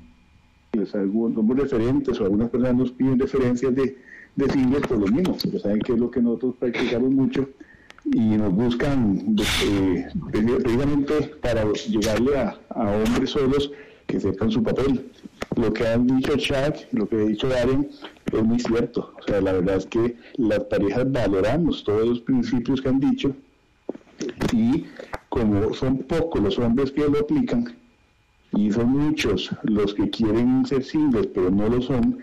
pues, 0.74 0.94
algunos 0.94 1.56
referentes 1.56 2.20
o 2.20 2.24
algunas 2.24 2.50
personas 2.50 2.76
nos 2.76 2.92
piden 2.92 3.18
referencias 3.18 3.74
de, 3.74 3.96
de 4.36 4.50
singles 4.50 4.86
por 4.86 4.98
lo 4.98 5.06
mismo, 5.06 5.36
porque 5.42 5.58
saben 5.58 5.80
que 5.80 5.92
es 5.92 5.98
lo 5.98 6.10
que 6.10 6.20
nosotros 6.20 6.56
practicamos 6.58 7.10
mucho 7.10 7.48
y 8.04 8.20
nos 8.20 8.52
buscan 8.52 9.36
eh, 9.64 10.06
precisamente 10.30 11.14
para 11.40 11.64
llegarle 11.72 12.38
a, 12.38 12.58
a, 12.70 12.90
hombres 12.90 13.30
solos 13.30 13.72
que 14.06 14.20
sepan 14.20 14.50
su 14.50 14.62
papel. 14.62 15.10
Lo 15.56 15.72
que 15.72 15.86
han 15.86 16.06
dicho 16.06 16.36
Chuck, 16.36 16.76
lo 16.92 17.08
que 17.08 17.16
ha 17.16 17.24
dicho 17.24 17.48
Darren, 17.48 17.88
es 18.32 18.42
muy 18.42 18.60
cierto. 18.60 19.14
O 19.18 19.22
sea, 19.22 19.40
la 19.40 19.52
verdad 19.52 19.76
es 19.76 19.86
que 19.86 20.16
las 20.36 20.60
parejas 20.64 21.10
valoramos 21.10 21.84
todos 21.84 22.06
los 22.06 22.20
principios 22.20 22.82
que 22.82 22.88
han 22.88 23.00
dicho 23.00 23.34
y 24.52 24.84
como 25.28 25.74
son 25.74 25.98
pocos 25.98 26.42
los 26.42 26.58
hombres 26.58 26.92
que 26.92 27.08
lo 27.08 27.20
aplican 27.20 27.76
y 28.52 28.70
son 28.70 28.90
muchos 28.90 29.50
los 29.64 29.94
que 29.94 30.08
quieren 30.10 30.64
ser 30.66 30.84
singles 30.84 31.26
pero 31.34 31.50
no 31.50 31.68
lo 31.68 31.82
son, 31.82 32.18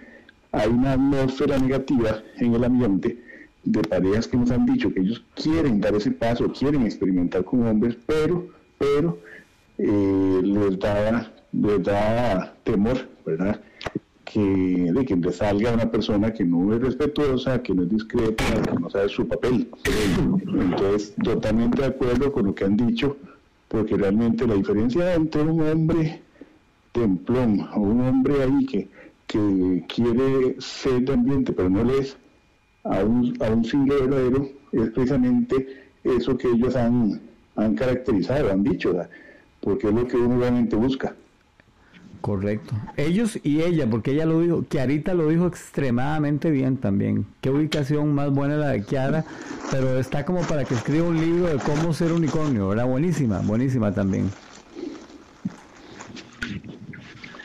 hay 0.53 0.69
una 0.69 0.93
atmósfera 0.93 1.57
negativa 1.57 2.23
en 2.37 2.55
el 2.55 2.63
ambiente 2.63 3.21
de 3.63 3.81
parejas 3.81 4.27
que 4.27 4.37
nos 4.37 4.51
han 4.51 4.65
dicho 4.65 4.91
que 4.93 5.01
ellos 5.01 5.23
quieren 5.35 5.79
dar 5.81 5.95
ese 5.95 6.11
paso, 6.11 6.51
quieren 6.51 6.83
experimentar 6.83 7.43
con 7.43 7.67
hombres, 7.67 7.95
pero, 8.05 8.47
pero 8.77 9.19
eh, 9.77 10.41
les, 10.43 10.79
da, 10.79 11.31
les 11.51 11.83
da 11.83 12.55
temor, 12.63 13.07
¿verdad? 13.25 13.61
Que, 14.23 14.39
de 14.39 15.05
que 15.05 15.15
les 15.15 15.35
salga 15.35 15.73
una 15.73 15.91
persona 15.91 16.31
que 16.33 16.43
no 16.45 16.73
es 16.73 16.81
respetuosa, 16.81 17.61
que 17.61 17.73
no 17.73 17.83
es 17.83 17.89
discreta, 17.89 18.43
que 18.61 18.79
no 18.79 18.89
sabe 18.89 19.09
su 19.09 19.27
papel. 19.27 19.69
Entonces, 20.53 21.13
totalmente 21.23 21.81
de 21.81 21.87
acuerdo 21.87 22.31
con 22.31 22.45
lo 22.45 22.55
que 22.55 22.63
han 22.63 22.77
dicho, 22.77 23.17
porque 23.67 23.95
realmente 23.95 24.47
la 24.47 24.55
diferencia 24.55 25.13
entre 25.13 25.41
un 25.41 25.61
hombre 25.61 26.21
templón 26.91 27.67
o 27.73 27.79
un 27.79 28.01
hombre 28.01 28.41
ahí 28.43 28.65
que, 28.65 28.87
que 29.27 29.85
quiere 29.87 30.55
ser 30.59 31.01
de 31.03 31.13
ambiente, 31.13 31.53
pero 31.53 31.69
no 31.69 31.83
lo 31.83 31.93
es, 31.93 32.17
a 32.83 33.03
un, 33.03 33.33
a 33.41 33.49
un 33.49 33.63
single 33.63 34.01
verdadero 34.01 34.47
es 34.71 34.89
precisamente 34.89 35.67
eso 36.03 36.37
que 36.37 36.49
ellos 36.49 36.75
han, 36.75 37.21
han 37.55 37.75
caracterizado, 37.75 38.51
han 38.51 38.63
dicho, 38.63 38.93
¿verdad? 38.93 39.09
porque 39.61 39.87
es 39.87 39.93
lo 39.93 40.07
que 40.07 40.17
uno 40.17 40.39
realmente 40.39 40.75
busca. 40.75 41.15
Correcto. 42.19 42.75
Ellos 42.97 43.39
y 43.41 43.61
ella, 43.61 43.89
porque 43.89 44.11
ella 44.11 44.25
lo 44.25 44.41
dijo, 44.41 44.63
Kiarita 44.63 45.15
lo 45.15 45.29
dijo 45.29 45.47
extremadamente 45.47 46.51
bien 46.51 46.77
también. 46.77 47.25
Qué 47.41 47.49
ubicación 47.49 48.13
más 48.13 48.31
buena 48.31 48.57
la 48.57 48.69
de 48.69 48.83
Kiara, 48.83 49.25
pero 49.71 49.97
está 49.97 50.23
como 50.23 50.41
para 50.41 50.63
que 50.63 50.75
escriba 50.75 51.07
un 51.07 51.19
libro 51.19 51.47
de 51.47 51.57
cómo 51.57 51.93
ser 51.93 52.11
unicornio, 52.11 52.69
¿verdad? 52.69 52.85
Buenísima, 52.85 53.39
buenísima 53.39 53.91
también. 53.91 54.29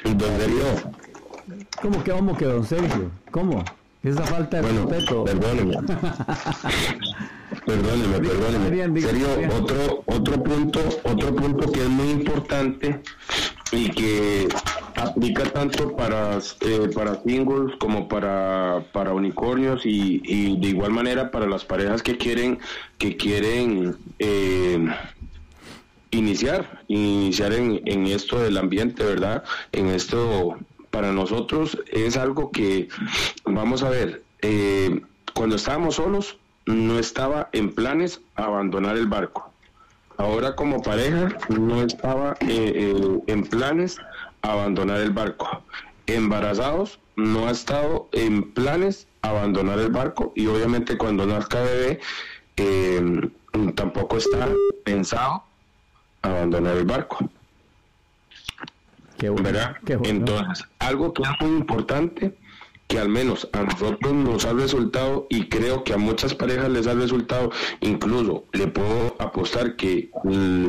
¿Y 0.05 0.15
don 0.15 0.31
Sergio? 0.39 0.93
¿Cómo 1.81 2.05
que 2.05 2.13
vamos 2.13 2.37
que 2.37 2.45
don 2.45 2.65
Sergio? 2.65 3.11
¿Cómo? 3.31 3.65
Esa 4.07 4.23
falta 4.25 4.57
de 4.59 4.63
Bueno, 4.63 4.87
respeto. 4.89 5.25
perdóneme. 5.25 5.77
Perdóneme, 7.67 8.19
perdóneme. 8.21 8.71
Bien, 8.71 9.01
Serio, 9.01 9.27
bien. 9.37 9.51
otro, 9.51 10.05
otro 10.07 10.43
punto, 10.45 10.79
otro 11.03 11.35
punto 11.35 11.73
que 11.73 11.81
es 11.83 11.89
muy 11.89 12.11
importante 12.11 13.01
y 13.73 13.91
que 13.91 14.47
aplica 14.95 15.43
tanto 15.45 15.97
para, 15.97 16.39
eh, 16.61 16.89
para 16.95 17.21
singles 17.23 17.75
como 17.81 18.07
para, 18.07 18.85
para 18.93 19.13
unicornios 19.13 19.85
y, 19.85 20.23
y 20.25 20.61
de 20.61 20.69
igual 20.69 20.93
manera 20.93 21.33
para 21.33 21.47
las 21.49 21.65
parejas 21.65 22.03
que 22.03 22.17
quieren, 22.17 22.61
que 22.99 23.17
quieren 23.17 23.97
eh, 24.21 24.87
iniciar, 26.13 26.83
iniciar 26.87 27.53
en, 27.53 27.81
en 27.85 28.07
esto 28.07 28.39
del 28.41 28.59
ambiente, 28.59 29.03
¿verdad? 29.03 29.43
En 29.73 29.89
esto, 29.89 30.57
para 30.97 31.13
nosotros 31.13 31.77
es 31.93 32.17
algo 32.17 32.51
que, 32.51 32.89
vamos 33.45 33.83
a 33.83 33.91
ver, 33.91 34.23
eh, 34.41 35.03
cuando 35.35 35.57
estábamos 35.57 35.97
solos, 35.97 36.39
no 36.65 36.99
estaba 36.99 37.51
en 37.53 37.75
planes 37.75 38.23
abandonar 38.35 38.97
el 38.97 39.07
barco. 39.07 39.53
Ahora 40.17 40.57
como 40.57 40.81
pareja, 40.81 41.37
no 41.51 41.83
estaba 41.83 42.35
eh, 42.41 42.95
eh, 42.97 43.19
en 43.27 43.43
planes 43.45 43.99
abandonar 44.41 45.03
el 45.03 45.11
barco. 45.11 45.63
Embarazados, 46.07 46.99
no 47.15 47.47
ha 47.47 47.51
estado 47.51 48.09
en 48.13 48.55
planes 48.55 49.07
abandonar 49.21 49.79
el 49.81 49.91
barco 49.91 50.33
y 50.35 50.47
obviamente 50.47 50.97
cuando 50.97 51.27
nazca 51.27 51.61
bebé, 51.61 52.01
tampoco 53.75 54.17
está 54.17 54.49
pensado 54.83 55.45
abandonar 56.23 56.75
el 56.75 56.87
barco. 56.87 57.19
Qué 59.19 59.29
bueno. 59.29 59.45
¿verdad? 59.45 59.77
Qué 59.85 59.97
bueno. 59.97 60.19
Entonces, 60.19 60.67
algo 60.79 61.13
que 61.13 61.23
es 61.23 61.29
muy 61.41 61.57
importante, 61.57 62.35
que 62.87 62.99
al 62.99 63.09
menos 63.09 63.49
a 63.53 63.63
nosotros 63.63 64.13
nos 64.13 64.45
ha 64.45 64.53
resultado 64.53 65.27
y 65.29 65.49
creo 65.49 65.83
que 65.83 65.93
a 65.93 65.97
muchas 65.97 66.35
parejas 66.35 66.71
les 66.71 66.87
ha 66.87 66.95
resultado, 66.95 67.51
incluso 67.81 68.45
le 68.53 68.69
puedo 68.69 69.17
apostar 69.19 69.77
que 69.77 70.11
mm, 70.25 70.67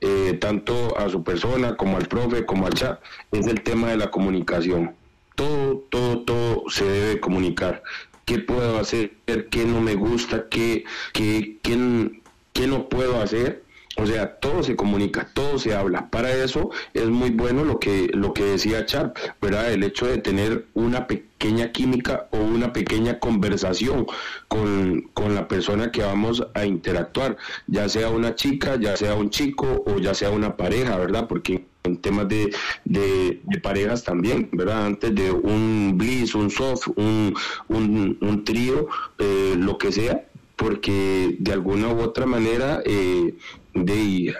eh, 0.00 0.38
tanto 0.40 0.98
a 0.98 1.08
su 1.08 1.22
persona 1.22 1.76
como 1.76 1.96
al 1.96 2.06
profe, 2.06 2.44
como 2.44 2.66
al 2.66 2.74
chat, 2.74 3.00
es 3.30 3.46
el 3.46 3.62
tema 3.62 3.90
de 3.90 3.98
la 3.98 4.10
comunicación. 4.10 4.94
Todo, 5.36 5.84
todo, 5.90 6.20
todo 6.22 6.64
se 6.68 6.84
debe 6.84 7.20
comunicar. 7.20 7.82
¿Qué 8.24 8.38
puedo 8.38 8.78
hacer? 8.78 9.12
¿Qué 9.24 9.64
no 9.64 9.80
me 9.80 9.94
gusta? 9.94 10.48
¿Qué, 10.48 10.84
qué, 11.12 11.58
qué, 11.62 12.20
qué 12.52 12.66
no 12.66 12.88
puedo 12.88 13.20
hacer? 13.20 13.62
O 14.00 14.06
sea, 14.06 14.36
todo 14.36 14.62
se 14.62 14.76
comunica, 14.76 15.28
todo 15.34 15.58
se 15.58 15.74
habla. 15.74 16.08
Para 16.08 16.32
eso 16.32 16.70
es 16.94 17.06
muy 17.06 17.30
bueno 17.30 17.64
lo 17.64 17.78
que, 17.78 18.08
lo 18.14 18.32
que 18.32 18.44
decía 18.44 18.86
Char, 18.86 19.12
¿verdad? 19.42 19.72
El 19.72 19.82
hecho 19.82 20.06
de 20.06 20.18
tener 20.18 20.66
una 20.72 21.06
pequeña 21.06 21.70
química 21.70 22.28
o 22.30 22.38
una 22.38 22.72
pequeña 22.72 23.18
conversación 23.18 24.06
con, 24.48 25.02
con 25.12 25.34
la 25.34 25.48
persona 25.48 25.92
que 25.92 26.02
vamos 26.02 26.46
a 26.54 26.64
interactuar, 26.64 27.36
ya 27.66 27.88
sea 27.90 28.08
una 28.08 28.34
chica, 28.34 28.76
ya 28.76 28.96
sea 28.96 29.14
un 29.14 29.28
chico 29.28 29.84
o 29.86 29.98
ya 29.98 30.14
sea 30.14 30.30
una 30.30 30.56
pareja, 30.56 30.96
¿verdad? 30.96 31.26
Porque 31.28 31.66
en 31.82 31.96
temas 31.98 32.28
de, 32.28 32.54
de, 32.84 33.40
parejas 33.62 34.04
también, 34.04 34.48
¿verdad? 34.52 34.86
Antes 34.86 35.14
de 35.14 35.30
un 35.30 35.94
bliss, 35.96 36.34
un 36.34 36.50
soft, 36.50 36.88
un, 36.96 37.34
un, 37.68 38.44
trío, 38.44 38.88
eh, 39.18 39.54
lo 39.58 39.78
que 39.78 39.92
sea, 39.92 40.24
porque 40.56 41.36
de 41.38 41.52
alguna 41.52 41.88
u 41.88 42.00
otra 42.00 42.26
manera, 42.26 42.82
eh, 42.84 43.34
de 43.74 44.34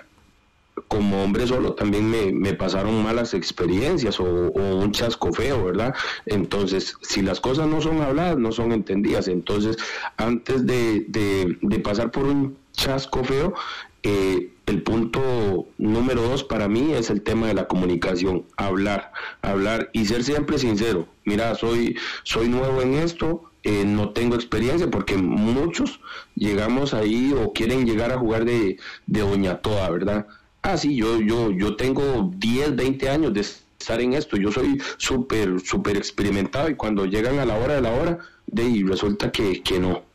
como 0.89 1.23
hombre 1.23 1.47
solo 1.47 1.75
también 1.75 2.11
me, 2.11 2.55
pasaron 2.55 3.03
malas 3.03 3.35
experiencias 3.35 4.19
o, 4.19 4.25
un 4.25 4.93
chasco 4.93 5.33
feo, 5.33 5.65
¿verdad? 5.65 5.95
Entonces, 6.27 6.97
si 7.03 7.23
las 7.23 7.41
cosas 7.41 7.69
no 7.69 7.81
son 7.81 8.01
habladas, 8.01 8.39
no 8.39 8.51
son 8.51 8.73
entendidas. 8.73 9.29
Entonces, 9.29 9.77
antes 10.17 10.67
de, 10.67 11.05
de 11.09 11.79
pasar 11.79 12.11
por 12.11 12.25
un 12.25 12.57
chasco 12.73 13.23
feo, 13.25 13.55
eh, 14.03 14.53
el 14.65 14.83
punto 14.83 15.67
número 15.77 16.23
dos 16.23 16.45
para 16.45 16.69
mí 16.69 16.93
es 16.95 17.11
el 17.11 17.23
tema 17.23 17.49
de 17.49 17.55
la 17.55 17.67
comunicación, 17.67 18.45
hablar, 18.57 19.13
hablar 19.43 19.91
y 19.93 20.07
ser 20.07 20.23
siempre 20.23 20.59
sincero. 20.59 21.07
Mira, 21.25 21.55
soy, 21.55 21.99
soy 22.23 22.49
nuevo 22.49 22.81
en 22.81 22.95
esto, 22.95 23.50
eh, 23.63 23.85
no 23.85 24.11
tengo 24.11 24.35
experiencia 24.35 24.91
porque 24.91 25.17
muchos 25.17 26.01
llegamos 26.35 26.95
ahí 26.95 27.33
o 27.33 27.53
quieren 27.53 27.87
llegar 27.87 28.13
a 28.13 28.19
jugar 28.19 28.45
de, 28.45 28.79
de 29.07 29.21
doña 29.21 29.59
toda, 29.59 29.89
¿verdad? 29.91 30.27
Ah, 30.63 30.77
sí, 30.77 30.97
yo, 30.97 31.21
yo, 31.21 31.51
yo 31.51 31.77
tengo 31.77 32.31
10, 32.37 32.77
20 32.77 33.09
años 33.09 33.33
de 33.33 33.41
estar 33.41 34.01
en 34.01 34.15
esto, 34.15 34.37
yo 34.37 34.53
soy 34.53 34.81
súper, 34.99 35.61
súper 35.61 35.97
experimentado 35.97 36.69
y 36.69 36.75
cuando 36.75 37.07
llegan 37.07 37.39
a 37.39 37.47
la 37.47 37.57
hora 37.57 37.75
de 37.75 37.81
la 37.81 37.93
hora, 37.93 38.19
de 38.47 38.63
ahí 38.63 38.83
resulta 38.83 39.31
que, 39.33 39.63
que 39.63 39.79
no 39.79 40.10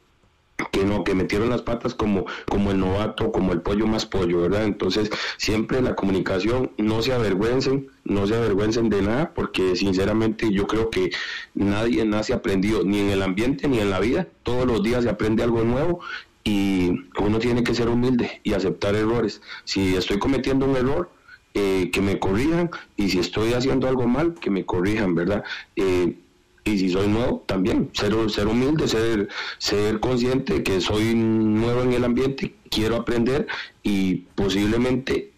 que 0.71 0.85
no, 0.85 1.03
que 1.03 1.15
metieron 1.15 1.49
las 1.49 1.61
patas 1.61 1.93
como, 1.93 2.25
como 2.49 2.71
el 2.71 2.79
novato, 2.79 3.31
como 3.31 3.53
el 3.53 3.61
pollo 3.61 3.87
más 3.87 4.05
pollo, 4.05 4.41
¿verdad? 4.41 4.63
Entonces, 4.63 5.09
siempre 5.37 5.81
la 5.81 5.95
comunicación, 5.95 6.71
no 6.77 7.01
se 7.01 7.13
avergüencen, 7.13 7.89
no 8.03 8.25
se 8.27 8.35
avergüencen 8.35 8.89
de 8.89 9.01
nada, 9.01 9.33
porque 9.33 9.75
sinceramente 9.75 10.51
yo 10.51 10.67
creo 10.67 10.89
que 10.89 11.11
nadie 11.53 12.05
nace 12.05 12.33
aprendido, 12.33 12.83
ni 12.83 12.99
en 12.99 13.09
el 13.09 13.21
ambiente 13.21 13.67
ni 13.67 13.79
en 13.79 13.89
la 13.89 13.99
vida, 13.99 14.27
todos 14.43 14.65
los 14.65 14.81
días 14.83 15.03
se 15.03 15.09
aprende 15.09 15.43
algo 15.43 15.63
nuevo 15.63 15.99
y 16.43 16.91
uno 17.19 17.39
tiene 17.39 17.63
que 17.63 17.73
ser 17.73 17.89
humilde 17.89 18.39
y 18.43 18.53
aceptar 18.53 18.95
errores. 18.95 19.41
Si 19.65 19.95
estoy 19.95 20.19
cometiendo 20.19 20.65
un 20.65 20.77
error, 20.77 21.09
eh, 21.57 21.89
que 21.91 22.01
me 22.01 22.19
corrijan 22.19 22.69
y 22.97 23.09
si 23.09 23.19
estoy 23.19 23.53
haciendo 23.53 23.87
algo 23.87 24.05
mal, 24.07 24.33
que 24.35 24.49
me 24.49 24.65
corrijan, 24.65 25.15
¿verdad? 25.15 25.43
Eh, 25.77 26.17
y 26.65 26.79
si 26.79 26.89
soy 26.89 27.07
nuevo, 27.07 27.43
también, 27.45 27.91
ser, 27.93 28.13
ser 28.29 28.47
humilde, 28.47 28.87
ser, 28.87 29.29
ser 29.59 29.99
consciente 29.99 30.63
que 30.63 30.81
soy 30.81 31.13
nuevo 31.13 31.83
en 31.83 31.93
el 31.93 32.03
ambiente, 32.03 32.55
quiero 32.71 32.95
aprender 32.95 33.47
y 33.83 34.25
posiblemente, 34.33 35.31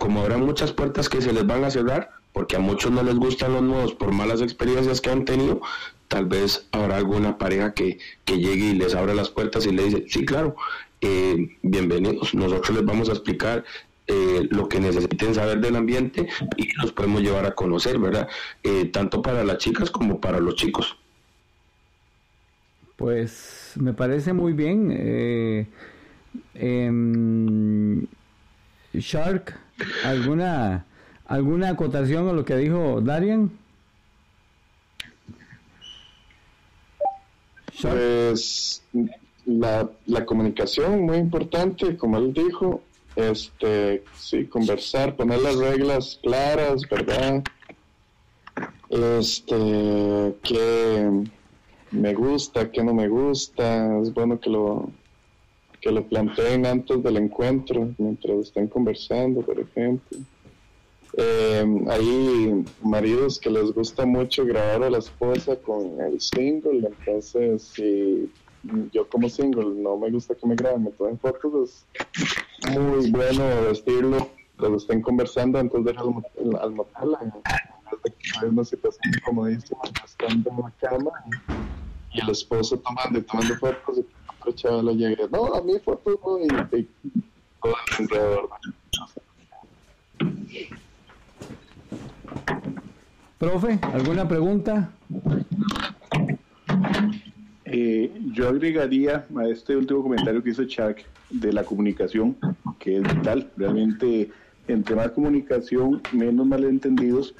como 0.00 0.20
habrá 0.20 0.38
muchas 0.38 0.72
puertas 0.72 1.08
que 1.08 1.22
se 1.22 1.32
les 1.32 1.46
van 1.46 1.64
a 1.64 1.70
cerrar, 1.70 2.10
porque 2.32 2.56
a 2.56 2.58
muchos 2.58 2.90
no 2.90 3.04
les 3.04 3.14
gustan 3.14 3.52
los 3.52 3.62
nuevos 3.62 3.94
por 3.94 4.12
malas 4.12 4.42
experiencias 4.42 5.00
que 5.00 5.10
han 5.10 5.24
tenido, 5.24 5.60
tal 6.08 6.26
vez 6.26 6.66
habrá 6.72 6.96
alguna 6.96 7.38
pareja 7.38 7.74
que, 7.74 7.98
que 8.24 8.38
llegue 8.38 8.70
y 8.70 8.74
les 8.74 8.96
abra 8.96 9.14
las 9.14 9.30
puertas 9.30 9.64
y 9.66 9.70
le 9.70 9.84
dice, 9.84 10.04
sí, 10.08 10.24
claro, 10.24 10.56
eh, 11.00 11.56
bienvenidos, 11.62 12.34
nosotros 12.34 12.76
les 12.76 12.84
vamos 12.84 13.08
a 13.08 13.12
explicar 13.12 13.64
eh, 14.06 14.48
lo 14.50 14.68
que 14.68 14.80
necesiten 14.80 15.34
saber 15.34 15.60
del 15.60 15.76
ambiente 15.76 16.28
y 16.56 16.72
los 16.80 16.92
podemos 16.92 17.22
llevar 17.22 17.46
a 17.46 17.54
conocer, 17.54 17.98
¿verdad? 17.98 18.28
Eh, 18.62 18.86
tanto 18.86 19.22
para 19.22 19.44
las 19.44 19.58
chicas 19.58 19.90
como 19.90 20.20
para 20.20 20.40
los 20.40 20.56
chicos. 20.56 20.96
Pues 22.96 23.72
me 23.76 23.92
parece 23.92 24.32
muy 24.32 24.52
bien. 24.52 24.92
Eh, 24.92 25.66
em, 26.54 28.06
Shark, 28.92 29.56
¿alguna, 30.04 30.84
¿alguna 31.26 31.70
acotación 31.70 32.28
a 32.28 32.32
lo 32.32 32.44
que 32.44 32.56
dijo 32.56 33.00
Darian? 33.00 33.50
Pues 37.80 38.82
la, 39.46 39.88
la 40.06 40.26
comunicación 40.26 41.02
muy 41.02 41.16
importante, 41.16 41.96
como 41.96 42.18
él 42.18 42.32
dijo, 42.32 42.82
este, 43.16 44.04
sí, 44.16 44.46
conversar, 44.46 45.16
poner 45.16 45.40
las 45.40 45.56
reglas 45.56 46.18
claras, 46.22 46.82
¿verdad? 46.88 47.42
Este, 48.88 50.34
que 50.42 51.10
me 51.90 52.14
gusta, 52.14 52.70
que 52.70 52.82
no 52.82 52.94
me 52.94 53.08
gusta, 53.08 54.00
es 54.00 54.12
bueno 54.12 54.38
que 54.40 54.50
lo 54.50 54.90
que 55.80 55.90
lo 55.90 56.06
planteen 56.06 56.64
antes 56.64 57.02
del 57.02 57.16
encuentro, 57.16 57.90
mientras 57.98 58.46
estén 58.46 58.68
conversando, 58.68 59.42
por 59.42 59.58
ejemplo. 59.58 60.18
Eh, 61.14 61.84
hay 61.88 62.64
maridos 62.82 63.38
que 63.38 63.50
les 63.50 63.72
gusta 63.72 64.06
mucho 64.06 64.46
grabar 64.46 64.84
a 64.84 64.90
la 64.90 64.98
esposa 64.98 65.56
con 65.56 66.00
el 66.00 66.20
single, 66.20 66.88
entonces 66.88 67.62
si 67.62 68.30
yo 68.92 69.08
como 69.08 69.28
single 69.28 69.74
no 69.82 69.96
me 69.96 70.10
gusta 70.10 70.34
que 70.34 70.46
me 70.46 70.54
graben, 70.54 70.84
me 70.84 70.90
tomen 70.92 71.18
fotos, 71.18 71.84
es 72.60 72.78
muy 72.78 73.10
bueno 73.10 73.44
vestirlo 73.66 74.28
cuando 74.58 74.78
estén 74.78 75.02
conversando 75.02 75.62
de 75.62 75.90
ir 75.90 75.98
al, 75.98 76.72
motel, 76.72 77.16
hay 78.40 78.48
una 78.48 78.64
situación 78.64 79.14
incomodísima 79.16 79.80
estando 80.04 80.50
en 80.50 80.56
la 80.58 80.70
cama 80.80 81.10
y, 82.12 82.20
el 82.20 82.30
esposo 82.30 82.78
tomando 82.78 83.18
y 83.18 83.22
tomando 83.22 83.56
fotos 83.56 83.98
y 83.98 84.06
otro 84.40 84.52
chaval 84.52 84.96
llega, 84.96 85.26
no, 85.32 85.54
a 85.54 85.62
mí 85.62 85.78
fotos 85.80 86.18
no, 86.24 86.38
y, 86.38 86.80
y 86.80 86.88
todo 87.60 87.74
alrededor. 87.98 88.48
Profe, 93.38 93.80
¿alguna 93.92 94.28
pregunta? 94.28 94.92
Eh, 97.74 98.12
yo 98.34 98.48
agregaría 98.48 99.26
a 99.34 99.48
este 99.48 99.74
último 99.74 100.02
comentario 100.02 100.42
que 100.42 100.50
hizo 100.50 100.64
Chuck 100.64 100.98
de 101.30 101.52
la 101.54 101.64
comunicación, 101.64 102.36
que 102.78 102.98
es 102.98 103.02
vital. 103.02 103.50
Realmente, 103.56 104.30
entre 104.68 104.94
más 104.94 105.10
comunicación, 105.12 106.02
menos 106.12 106.46
malentendidos. 106.46 107.34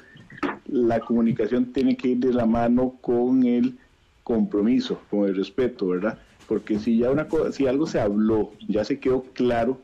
La 0.65 0.99
comunicación 0.99 1.71
tiene 1.71 1.95
que 1.95 2.09
ir 2.09 2.17
de 2.17 2.33
la 2.33 2.47
mano 2.47 2.97
con 3.01 3.45
el 3.45 3.77
compromiso, 4.23 4.99
con 5.11 5.25
el 5.25 5.35
respeto, 5.35 5.87
¿verdad? 5.87 6.17
Porque 6.47 6.79
si 6.79 6.97
ya 6.97 7.11
una 7.11 7.27
cosa, 7.27 7.51
si 7.51 7.67
algo 7.67 7.85
se 7.85 7.99
habló, 7.99 8.51
ya 8.67 8.83
se 8.83 8.99
quedó 8.99 9.21
claro, 9.33 9.81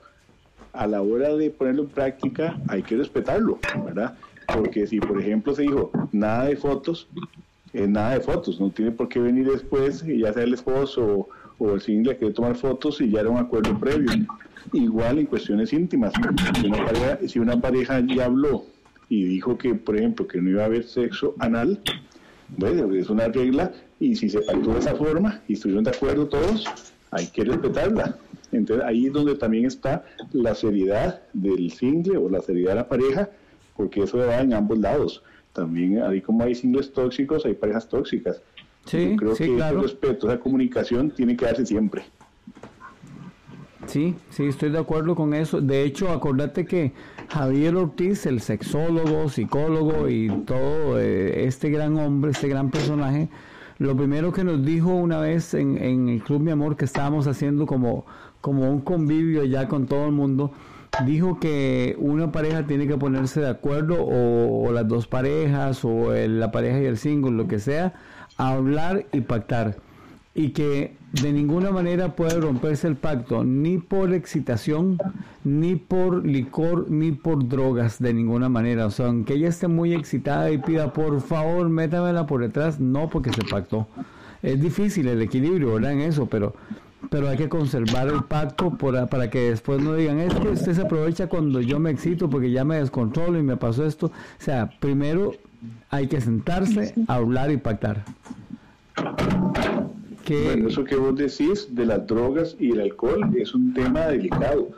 a 0.74 0.88
la 0.88 1.02
hora 1.02 1.36
de 1.36 1.52
ponerlo 1.52 1.84
en 1.84 1.89
práctica 1.89 2.60
hay 2.68 2.82
que 2.82 2.97
respetarlo, 2.97 3.60
¿verdad? 3.86 4.18
Porque 4.52 4.88
si, 4.88 5.00
por 5.00 5.22
ejemplo, 5.22 5.54
se 5.54 5.64
dijo 5.64 5.91
nada 6.12 6.45
de 6.45 6.56
fotos, 6.56 7.08
es 7.74 7.88
nada 7.88 8.13
de 8.13 8.22
fotos, 8.22 8.59
no 8.59 8.70
tiene 8.72 8.91
por 8.91 9.09
qué 9.09 9.20
venir 9.20 9.49
después, 9.51 10.03
ya 10.05 10.34
sea 10.34 10.43
el 10.43 10.53
esposo 10.53 11.30
o, 11.57 11.74
el 11.74 11.82
single 11.82 12.17
que 12.17 12.32
tomar 12.32 12.55
fotos 12.55 13.01
y 13.01 13.09
ya 13.09 13.22
era 13.22 13.30
un 13.30 13.38
acuerdo 13.38 13.78
previo. 13.80 14.09
Igual 14.74 15.20
en 15.20 15.26
cuestiones 15.26 15.74
íntimas, 15.74 16.13
si 16.59 16.67
una, 16.67 16.86
pareja, 16.86 17.20
si 17.28 17.39
una 17.39 17.59
pareja 17.59 17.99
ya 18.01 18.26
habló 18.26 18.65
y 19.07 19.26
dijo 19.26 19.57
que, 19.57 19.76
por 19.76 19.97
ejemplo, 19.97 20.28
que 20.28 20.41
no 20.41 20.49
iba 20.49 20.63
a 20.63 20.65
haber 20.65 20.84
sexo 20.84 21.36
anal, 21.39 21.80
bueno, 22.57 22.93
es 22.93 23.09
una 23.09 23.28
regla 23.28 23.72
y 23.99 24.15
si 24.15 24.30
se 24.30 24.41
pactó 24.41 24.74
de 24.74 24.80
esa 24.80 24.95
forma 24.95 25.41
y 25.47 25.53
estuvieron 25.53 25.84
de 25.84 25.91
acuerdo 25.91 26.28
todos, 26.28 26.65
hay 27.11 27.28
que 27.28 27.43
respetarla. 27.43 28.17
Entonces 28.51 28.86
ahí 28.86 29.07
es 29.07 29.13
donde 29.13 29.36
también 29.36 29.65
está 29.65 30.03
la 30.32 30.55
seriedad 30.55 31.22
del 31.34 31.72
single 31.72 32.17
o 32.17 32.30
la 32.30 32.41
seriedad 32.41 32.72
de 32.72 32.76
la 32.76 32.88
pareja, 32.88 33.30
porque 33.76 34.03
eso 34.03 34.17
va 34.17 34.39
en 34.39 34.53
ambos 34.53 34.80
lados 34.80 35.24
también, 35.60 36.01
ahí 36.01 36.22
como 36.22 36.43
hay 36.43 36.55
singles 36.55 36.91
tóxicos, 36.91 37.45
hay 37.45 37.53
parejas 37.53 37.88
tóxicas. 37.88 38.41
Sí, 38.86 39.16
creo 39.18 39.36
sí, 39.36 39.45
que 39.45 39.55
claro. 39.55 39.80
ese 39.80 39.88
respeto, 39.88 40.30
esa 40.30 40.39
comunicación 40.39 41.12
tiene 41.12 41.36
que 41.36 41.45
darse 41.45 41.66
siempre. 41.66 42.03
Sí, 43.86 44.16
sí, 44.30 44.45
estoy 44.45 44.70
de 44.70 44.80
acuerdo 44.80 45.16
con 45.16 45.34
eso. 45.34 45.62
De 45.62 45.84
hecho, 45.84 46.10
acordate 46.10 46.66
que 46.66 46.93
Javier 47.30 47.76
Ortiz, 47.76 48.26
el 48.26 48.39
sexólogo, 48.39 49.30
psicólogo 49.30 50.07
y 50.07 50.30
todo 50.45 50.99
eh, 50.99 51.45
este 51.45 51.70
gran 51.70 51.97
hombre, 51.97 52.32
este 52.32 52.47
gran 52.47 52.70
personaje, 52.70 53.30
lo 53.80 53.95
primero 53.95 54.32
que 54.32 54.43
nos 54.43 54.64
dijo 54.64 54.89
una 54.89 55.20
vez 55.20 55.53
en, 55.53 55.78
en 55.78 56.10
el 56.10 56.22
Club 56.22 56.41
Mi 56.41 56.51
Amor 56.51 56.76
que 56.78 56.86
estábamos 56.86 57.28
haciendo 57.28 57.66
como, 57.66 58.05
como 58.41 58.70
un 58.70 58.82
convivio 58.82 59.43
ya 59.45 59.68
con 59.68 59.88
todo 59.88 60.05
el 60.05 60.12
mundo, 60.12 60.51
dijo 61.06 61.40
que 61.40 61.96
una 62.00 62.32
pareja 62.32 62.66
tiene 62.66 62.88
que 62.88 62.98
ponerse 62.98 63.42
de 63.42 63.50
acuerdo 63.50 63.98
o, 64.00 64.72
las 64.72 64.88
dos 64.88 65.08
parejas 65.08 65.84
o 65.86 66.14
la 66.14 66.52
pareja 66.52 66.82
y 66.82 66.86
el 66.86 66.98
single, 66.98 67.32
lo 67.32 67.48
que 67.48 67.60
sea, 67.60 67.94
a 68.38 68.50
hablar 68.50 69.06
y 69.12 69.22
pactar. 69.22 69.78
y 70.36 70.50
que 70.50 70.96
de 71.12 71.34
ninguna 71.34 71.72
manera 71.72 72.16
puede 72.16 72.40
romperse 72.40 72.88
el 72.88 72.96
pacto, 72.96 73.44
ni 73.44 73.80
por 73.80 74.14
excitación, 74.14 75.00
ni 75.44 75.76
por 75.76 76.26
licor, 76.26 76.90
ni 76.90 77.12
por 77.12 77.48
drogas, 77.48 78.00
de 78.00 78.14
ninguna 78.14 78.48
manera. 78.48 78.86
O 78.86 78.92
sea, 78.92 79.08
aunque 79.08 79.34
ella 79.34 79.50
esté 79.50 79.68
muy 79.68 79.94
excitada 79.94 80.52
y 80.52 80.60
pida, 80.60 80.94
por 80.94 81.20
favor, 81.22 81.68
métamela 81.70 82.28
por 82.28 82.42
detrás, 82.42 82.80
no 82.80 83.10
porque 83.10 83.34
se 83.34 83.44
pactó. 83.44 83.88
Es 84.44 84.62
difícil 84.62 85.08
el 85.08 85.22
equilibrio, 85.22 85.74
¿verdad? 85.74 85.94
En 85.94 86.02
eso, 86.02 86.28
pero, 86.28 86.54
pero 87.10 87.30
hay 87.30 87.38
que 87.38 87.50
conservar 87.50 88.08
el 88.08 88.24
pacto 88.24 88.72
para 88.78 89.30
que 89.30 89.52
después 89.52 89.82
no 89.82 89.95
digan, 89.95 90.20
es 90.20 90.34
que 90.34 90.50
usted 90.50 90.74
se 90.74 90.82
aprovecha 90.82 91.28
cuando 91.28 91.62
yo 91.62 91.80
me 91.80 91.91
excito 91.91 92.30
porque 92.30 92.52
ya 92.52 92.64
me 92.66 92.78
descontrolo 92.78 93.39
y 93.39 93.43
me 93.43 93.58
pasó 93.58 93.86
esto. 93.86 94.08
O 94.08 94.12
sea, 94.41 94.70
primero 94.80 95.34
hay 95.89 96.08
que 96.08 96.22
sentarse, 96.22 96.93
hablar 97.08 97.52
y 97.52 97.58
pactar. 97.58 98.04
Bueno, 100.30 100.70
eso 100.70 100.84
que 100.84 100.95
vos 100.95 101.16
decís 101.16 101.74
de 101.74 101.86
las 101.86 102.06
drogas 102.06 102.56
y 102.60 102.72
el 102.72 102.82
alcohol 102.82 103.36
es 103.36 103.56
un 103.56 103.74
tema 103.74 104.08
delicado, 104.08 104.70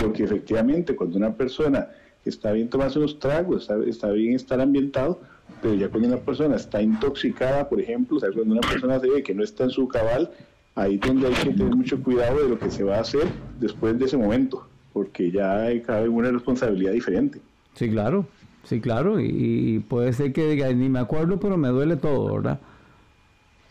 porque 0.00 0.24
efectivamente 0.24 0.96
cuando 0.96 1.18
una 1.18 1.34
persona 1.34 1.88
está 2.24 2.52
bien 2.52 2.70
tomarse 2.70 2.98
unos 2.98 3.18
tragos, 3.18 3.68
está, 3.86 4.10
bien 4.12 4.34
estar 4.34 4.60
ambientado, 4.62 5.20
pero 5.60 5.74
ya 5.74 5.90
cuando 5.90 6.08
una 6.08 6.16
persona 6.16 6.56
está 6.56 6.80
intoxicada, 6.80 7.68
por 7.68 7.80
ejemplo, 7.80 8.16
o 8.16 8.20
cuando 8.20 8.54
una 8.54 8.66
persona 8.66 8.98
se 8.98 9.10
ve 9.10 9.22
que 9.22 9.34
no 9.34 9.44
está 9.44 9.64
en 9.64 9.70
su 9.70 9.86
cabal, 9.88 10.30
ahí 10.74 10.94
es 10.94 11.00
donde 11.00 11.28
hay 11.28 11.34
que 11.34 11.52
tener 11.52 11.74
mucho 11.74 12.02
cuidado 12.02 12.42
de 12.42 12.48
lo 12.48 12.58
que 12.58 12.70
se 12.70 12.84
va 12.84 12.96
a 12.96 13.00
hacer 13.00 13.26
después 13.60 13.98
de 13.98 14.04
ese 14.06 14.16
momento, 14.16 14.66
porque 14.92 15.30
ya 15.30 15.66
cabe 15.82 16.08
una 16.08 16.30
responsabilidad 16.30 16.92
diferente. 16.92 17.40
Sí, 17.74 17.90
claro, 17.90 18.26
sí, 18.64 18.80
claro, 18.80 19.20
y, 19.20 19.26
y 19.26 19.78
puede 19.80 20.12
ser 20.12 20.32
que 20.32 20.48
diga, 20.48 20.72
ni 20.72 20.88
me 20.88 21.00
acuerdo, 21.00 21.38
pero 21.40 21.56
me 21.56 21.68
duele 21.68 21.96
todo, 21.96 22.34
¿verdad? 22.34 22.60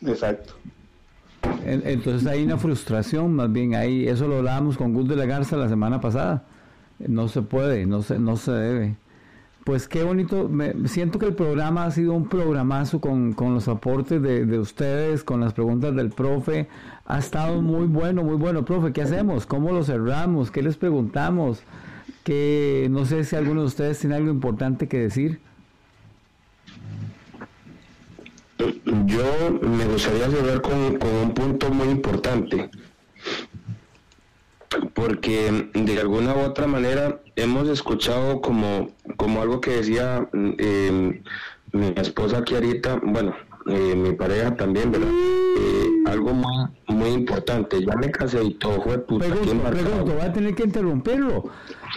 Exacto. 0.01 0.53
Entonces 1.65 2.27
hay 2.27 2.43
una 2.43 2.57
frustración, 2.57 3.33
más 3.33 3.51
bien 3.51 3.75
ahí, 3.75 4.07
eso 4.07 4.27
lo 4.27 4.37
hablábamos 4.37 4.77
con 4.77 4.93
Gus 4.93 5.07
de 5.07 5.15
la 5.15 5.25
Garza 5.25 5.55
la 5.57 5.69
semana 5.69 6.01
pasada. 6.01 6.43
No 6.99 7.27
se 7.27 7.41
puede, 7.41 7.85
no 7.85 8.01
se, 8.01 8.19
no 8.19 8.37
se 8.37 8.51
debe. 8.51 8.95
Pues 9.63 9.87
qué 9.87 10.03
bonito, 10.03 10.49
me, 10.49 10.87
siento 10.89 11.19
que 11.19 11.27
el 11.27 11.35
programa 11.35 11.85
ha 11.85 11.91
sido 11.91 12.13
un 12.13 12.27
programazo 12.27 12.99
con, 12.99 13.33
los 13.39 13.67
aportes 13.69 14.21
de, 14.21 14.45
de, 14.45 14.59
ustedes, 14.59 15.23
con 15.23 15.39
las 15.39 15.53
preguntas 15.53 15.95
del 15.95 16.09
profe. 16.09 16.67
Ha 17.05 17.19
estado 17.19 17.61
muy 17.61 17.85
bueno, 17.85 18.23
muy 18.23 18.35
bueno. 18.35 18.65
Profe, 18.65 18.91
¿qué 18.91 19.01
hacemos? 19.01 19.45
¿Cómo 19.45 19.71
lo 19.71 19.83
cerramos? 19.83 20.51
¿Qué 20.51 20.61
les 20.61 20.75
preguntamos? 20.75 21.63
Que 22.25 22.87
no 22.91 23.05
sé 23.05 23.23
si 23.23 23.37
alguno 23.37 23.61
de 23.61 23.67
ustedes 23.67 23.99
tiene 23.99 24.15
algo 24.15 24.31
importante 24.31 24.89
que 24.89 24.99
decir. 24.99 25.39
Yo 29.05 29.59
me 29.61 29.85
gustaría 29.85 30.29
cerrar 30.29 30.61
con, 30.61 30.73
un 30.73 31.33
punto 31.33 31.69
muy 31.69 31.87
importante, 31.87 32.69
porque 34.93 35.69
de 35.73 35.99
alguna 35.99 36.35
u 36.35 36.39
otra 36.39 36.67
manera 36.67 37.19
hemos 37.35 37.67
escuchado 37.69 38.41
como, 38.41 38.89
como 39.17 39.41
algo 39.41 39.61
que 39.61 39.71
decía 39.71 40.27
eh, 40.33 41.21
mi 41.71 41.93
esposa 41.95 42.39
aquí 42.39 42.55
ahorita, 42.55 42.99
bueno, 43.03 43.33
eh, 43.65 43.95
mi 43.95 44.11
pareja 44.13 44.55
también, 44.55 44.91
¿verdad? 44.91 45.09
Eh, 45.09 45.87
algo 46.05 46.33
muy, 46.33 46.67
muy 46.87 47.09
importante. 47.09 47.83
Ya 47.83 47.95
me 47.95 48.11
casé 48.11 48.43
y 48.43 48.53
todo 48.55 48.81
fue 48.81 48.99
puta. 48.99 49.25
Pregunto, 49.25 49.69
pregunto, 49.69 50.13
voy 50.13 50.21
a 50.21 50.33
tener 50.33 50.53
que 50.53 50.63
interrumpirlo. 50.63 51.45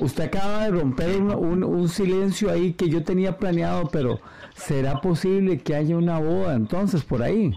Usted 0.01 0.25
acaba 0.25 0.65
de 0.65 0.71
romper 0.71 1.21
un, 1.21 1.65
un, 1.65 1.89
silencio 1.89 2.51
ahí 2.51 2.75
que 2.75 2.89
yo 2.89 3.03
tenía 3.03 3.37
planeado, 3.37 3.89
pero 3.91 4.21
¿será 4.55 5.01
posible 5.01 5.59
que 5.59 5.75
haya 5.75 5.97
una 5.97 6.21
boda 6.21 6.55
entonces 6.55 7.03
por 7.03 7.23
ahí? 7.23 7.53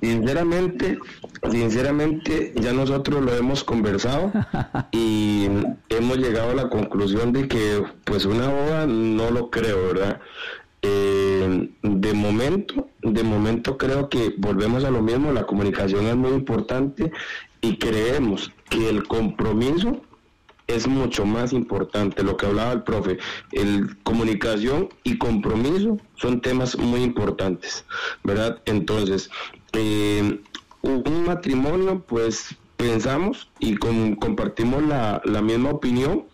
Sinceramente, 0.00 0.98
sinceramente, 1.50 2.52
ya 2.56 2.72
nosotros 2.72 3.24
lo 3.24 3.34
hemos 3.34 3.64
conversado 3.64 4.32
y 4.92 5.48
hemos 5.88 6.18
llegado 6.18 6.50
a 6.50 6.54
la 6.54 6.68
conclusión 6.68 7.32
de 7.32 7.48
que 7.48 7.82
pues 8.04 8.24
una 8.24 8.48
boda 8.48 8.86
no 8.86 9.30
lo 9.30 9.50
creo, 9.50 9.88
¿verdad? 9.88 10.20
Eh, 10.82 11.70
de 11.82 12.12
momento, 12.12 12.88
de 13.02 13.22
momento 13.24 13.76
creo 13.76 14.08
que 14.08 14.34
volvemos 14.38 14.84
a 14.84 14.90
lo 14.90 15.02
mismo, 15.02 15.32
la 15.32 15.44
comunicación 15.44 16.06
es 16.06 16.16
muy 16.16 16.30
importante 16.30 17.10
y 17.60 17.78
creemos 17.78 18.52
que 18.70 18.88
el 18.88 19.08
compromiso 19.08 20.02
es 20.68 20.86
mucho 20.86 21.24
más 21.24 21.52
importante, 21.52 22.22
lo 22.22 22.36
que 22.36 22.46
hablaba 22.46 22.72
el 22.72 22.82
profe, 22.82 23.18
el 23.52 23.96
comunicación 24.04 24.90
y 25.02 25.18
compromiso 25.18 25.98
son 26.14 26.40
temas 26.40 26.78
muy 26.78 27.02
importantes, 27.02 27.84
¿verdad? 28.22 28.62
Entonces, 28.66 29.30
eh, 29.72 30.40
un 30.82 31.24
matrimonio, 31.24 32.04
pues 32.06 32.54
pensamos 32.76 33.50
y 33.58 33.76
compartimos 33.76 34.82
la, 34.84 35.20
la 35.24 35.42
misma 35.42 35.70
opinión 35.70 36.26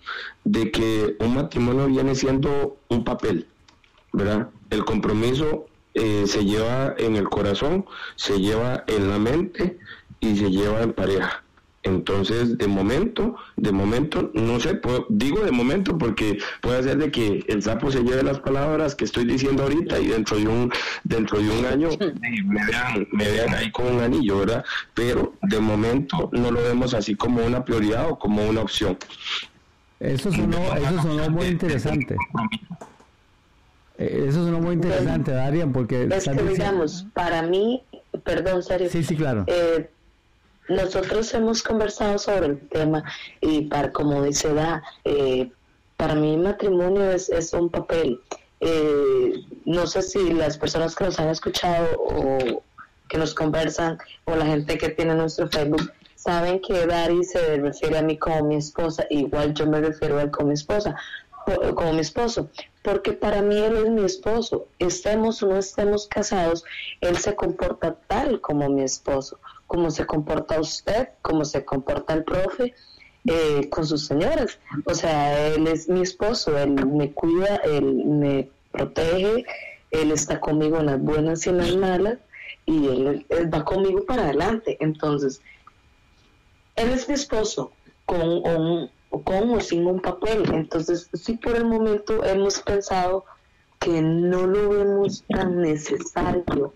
de 0.45 0.70
que 0.70 1.16
un 1.20 1.37
matrimonio 1.37 1.87
viene 1.87 2.14
siendo 2.14 2.76
un 2.89 3.05
papel, 3.05 3.47
¿verdad? 4.12 4.51
El 4.70 4.85
compromiso 4.85 5.66
eh, 5.95 6.24
se 6.26 6.45
lleva 6.45 6.95
en 6.99 7.14
el 7.14 7.28
corazón, 7.28 7.87
se 8.16 8.41
lleva 8.41 8.82
en 8.89 9.09
la 9.09 9.18
mente 9.18 9.78
y 10.18 10.37
se 10.37 10.51
lleva 10.51 10.82
en 10.82 10.93
pareja. 10.93 11.44
Entonces, 11.85 12.57
de 12.57 12.66
momento, 12.66 13.37
de 13.57 13.70
momento, 13.70 14.30
no 14.32 14.59
sé, 14.59 14.80
digo 15.11 15.45
de 15.45 15.51
momento 15.51 15.99
porque 15.99 16.39
puede 16.62 16.82
ser 16.82 16.97
de 16.97 17.11
que 17.11 17.45
el 17.47 17.62
sapo 17.62 17.91
se 17.91 18.03
lleve 18.03 18.22
las 18.22 18.41
palabras 18.41 18.95
que 18.95 19.05
estoy 19.05 19.26
diciendo 19.26 19.64
ahorita 19.64 20.01
y 20.01 20.09
dentro 20.09 20.39
de 20.39 20.49
un, 20.49 20.72
dentro 21.05 21.39
de 21.39 21.51
un 21.51 21.64
año 21.66 21.91
me 21.99 22.66
vean, 22.66 23.07
me 23.12 23.30
vean 23.30 23.55
ahí 23.55 23.70
con 23.70 23.97
un 23.97 24.01
anillo, 24.01 24.39
¿verdad? 24.39 24.64
Pero 24.95 25.35
de 25.43 25.61
momento 25.61 26.30
no 26.32 26.51
lo 26.51 26.62
vemos 26.62 26.95
así 26.95 27.14
como 27.14 27.45
una 27.45 27.62
prioridad 27.64 28.09
o 28.09 28.18
como 28.18 28.49
una 28.49 28.62
opción. 28.62 28.97
Eso 30.01 30.32
sonó, 30.32 30.74
eso 30.74 31.03
sonó 31.03 31.28
muy 31.28 31.47
interesante. 31.47 32.16
Eh, 33.99 34.24
eso 34.28 34.47
es 34.47 34.61
muy 34.61 34.74
interesante, 34.74 35.32
Darian, 35.32 35.72
porque... 35.72 36.09
Es 36.11 36.24
que 36.24 36.43
digamos, 36.43 37.07
para 37.12 37.43
mí, 37.43 37.82
perdón, 38.24 38.62
serio. 38.62 38.89
Sí, 38.91 39.05
sí, 39.05 39.16
claro. 39.16 39.45
Eh, 39.47 39.91
nosotros 40.69 41.33
hemos 41.35 41.62
conversado 41.62 42.19
sobre 42.19 42.47
el 42.47 42.69
tema 42.69 43.05
y 43.41 43.62
para, 43.62 43.93
como 43.93 44.23
dice 44.23 44.53
Da, 44.55 44.83
eh, 45.05 45.51
para 45.97 46.15
mí 46.15 46.37
matrimonio 46.37 47.11
es, 47.11 47.29
es 47.29 47.53
un 47.53 47.71
papel. 47.71 48.21
no 49.65 49.87
sé 49.87 50.03
si 50.03 50.33
las 50.33 50.57
personas 50.57 50.95
que 50.95 51.05
nos 51.05 51.21
han 51.21 51.29
escuchado 51.29 51.87
o 51.99 52.62
que 53.09 53.19
nos 53.19 53.35
conversan 53.35 53.99
o 54.25 54.35
la 54.35 54.47
gente 54.47 54.79
que 54.79 54.89
tiene 54.89 55.15
nuestro 55.15 55.49
Facebook 55.49 55.93
saben 56.25 56.61
que 56.61 56.87
Dari 56.87 57.23
se 57.23 57.59
refiere 57.59 57.99
a 57.99 58.03
mí 58.03 58.17
como 58.17 58.45
mi 58.45 58.57
esposa, 58.57 59.07
igual 59.11 59.53
yo 59.53 59.67
me 59.67 59.81
refiero 59.81 60.19
a 60.19 60.23
él 60.23 60.31
como 60.31 60.49
mi 60.49 60.55
esposa, 60.55 60.97
como 61.75 61.93
mi 61.93 62.01
esposo, 62.01 62.49
porque 62.83 63.12
para 63.12 63.43
mí 63.43 63.59
él 63.59 63.77
es 63.77 63.91
mi 63.91 64.05
esposo, 64.05 64.67
estemos 64.79 65.43
o 65.43 65.49
no 65.49 65.59
estemos 65.59 66.09
casados, 66.09 66.65
él 67.03 67.19
se 67.19 67.35
comporta 67.35 67.97
tal 68.07 68.41
como 68.41 68.71
mi 68.71 68.83
esposo, 68.83 69.39
como 69.67 69.91
se 69.91 70.07
comporta 70.07 70.61
usted, 70.61 71.09
como 71.23 71.45
se 71.45 71.65
comporta 71.65 72.15
el 72.15 72.25
profe 72.25 72.75
eh, 73.27 73.69
con 73.71 73.87
sus 73.87 74.07
señoras, 74.07 74.59
o 74.85 74.95
sea, 74.95 75.49
él 75.49 75.67
es 75.67 75.89
mi 75.89 76.03
esposo, 76.03 76.59
él 76.59 76.87
me 76.87 77.12
cuida, 77.12 77.57
él 77.57 78.05
me 78.05 78.51
protege, 78.71 79.47
él 79.91 80.11
está 80.11 80.41
conmigo 80.41 80.79
en 80.79 80.87
las 80.87 81.01
buenas 81.01 81.47
y 81.47 81.51
en 81.51 81.59
las 81.59 81.77
malas, 81.77 82.19
y 82.67 82.87
él, 82.87 83.27
va 83.53 83.65
conmigo 83.65 84.05
para 84.05 84.25
adelante, 84.25 84.77
entonces, 84.81 85.41
él 86.77 86.91
es 86.91 87.09
mi 87.09 87.15
esposo, 87.15 87.73
con 88.05 88.43
con 89.23 89.51
o 89.51 89.61
sin 89.61 89.87
un 89.87 90.01
papel. 90.01 90.45
Entonces, 90.53 91.09
sí 91.12 91.35
por 91.35 91.57
el 91.57 91.65
momento 91.65 92.25
hemos 92.25 92.61
pensado 92.61 93.25
que 93.79 94.03
no 94.03 94.47
lo 94.47 94.71
vemos 94.71 95.25
tan 95.29 95.61
necesario. 95.61 96.75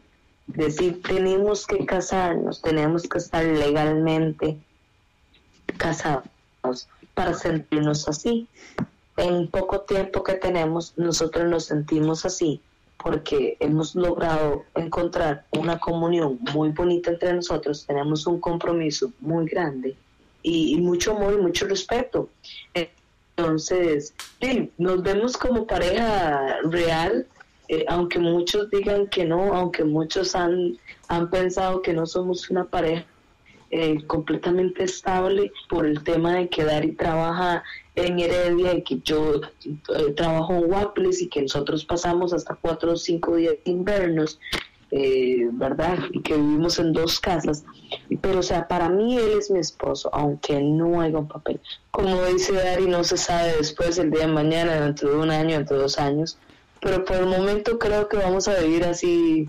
Decir, 0.49 1.03
tenemos 1.03 1.67
que 1.67 1.87
casarnos, 1.87 2.61
tenemos 2.61 3.05
que 3.05 3.19
estar 3.19 3.45
legalmente 3.45 4.59
casados 5.77 6.89
para 7.15 7.35
sentirnos 7.35 8.09
así. 8.09 8.49
En 9.17 9.49
poco 9.49 9.81
tiempo 9.83 10.23
que 10.23 10.35
tenemos, 10.35 10.95
nosotros 10.97 11.49
nos 11.49 11.65
sentimos 11.65 12.25
así 12.25 12.61
porque 13.03 13.57
hemos 13.61 13.95
logrado 13.95 14.65
encontrar 14.75 15.45
una 15.53 15.79
comunión 15.79 16.39
muy 16.53 16.71
bonita 16.71 17.11
entre 17.11 17.33
nosotros, 17.33 17.87
tenemos 17.87 18.27
un 18.27 18.41
compromiso 18.41 19.13
muy 19.21 19.47
grande 19.47 19.97
y, 20.43 20.77
mucho 20.79 21.13
amor 21.13 21.35
y 21.35 21.43
mucho 21.43 21.67
respeto. 21.67 22.29
Entonces, 23.37 24.15
nos 24.79 25.03
vemos 25.03 25.37
como 25.37 25.67
pareja 25.67 26.59
real, 26.65 27.27
eh, 27.69 27.85
aunque 27.89 28.19
muchos 28.19 28.71
digan 28.71 29.07
que 29.09 29.25
no, 29.25 29.55
aunque 29.55 29.85
muchos 29.85 30.35
han, 30.35 30.79
han 31.09 31.31
pensado 31.31 31.83
que 31.83 31.93
no 31.93 32.07
somos 32.07 32.51
una 32.51 32.65
pareja 32.65 33.07
eh, 33.71 34.03
completamente 34.07 34.85
estable 34.85 35.53
por 35.69 35.85
el 35.85 36.03
tema 36.03 36.37
de 36.37 36.49
que 36.49 36.65
Dari 36.65 36.93
trabaja 36.93 37.63
en 37.95 38.19
Heredia 38.19 38.75
y 38.75 38.83
que 38.83 39.01
yo 39.01 39.43
eh, 39.67 40.13
trabajo 40.17 40.55
en 40.55 40.73
Wapples 40.73 41.21
y 41.21 41.29
que 41.29 41.43
nosotros 41.43 41.85
pasamos 41.85 42.33
hasta 42.33 42.55
cuatro 42.55 42.93
o 42.93 42.97
cinco 42.97 43.37
días 43.37 43.57
invernos 43.65 44.39
eh, 44.91 45.49
¿verdad? 45.53 45.99
Y 46.13 46.23
que 46.23 46.35
vivimos 46.35 46.79
en 46.79 46.93
dos 46.93 47.21
casas. 47.21 47.65
Pero, 48.23 48.39
o 48.39 48.43
sea, 48.43 48.67
para 48.69 48.89
mí 48.89 49.19
él 49.19 49.33
es 49.39 49.51
mi 49.51 49.59
esposo, 49.59 50.09
aunque 50.13 50.61
no 50.61 51.01
haya 51.01 51.19
un 51.19 51.29
papel. 51.29 51.61
Como 51.91 52.25
dice 52.25 52.55
Dari, 52.55 52.87
no 52.87 53.05
se 53.05 53.19
sabe 53.19 53.55
después, 53.59 53.99
el 53.99 54.11
día 54.11 54.21
de 54.21 54.33
mañana, 54.33 54.81
dentro 54.81 55.11
de 55.11 55.17
un 55.17 55.31
año, 55.31 55.57
dentro 55.57 55.77
de 55.77 55.83
dos 55.83 55.99
años. 55.99 56.39
Pero 56.81 57.05
por 57.05 57.17
el 57.17 57.27
momento 57.27 57.79
creo 57.79 58.09
que 58.09 58.17
vamos 58.17 58.49
a 58.49 58.59
vivir 58.61 58.85
así 58.85 59.49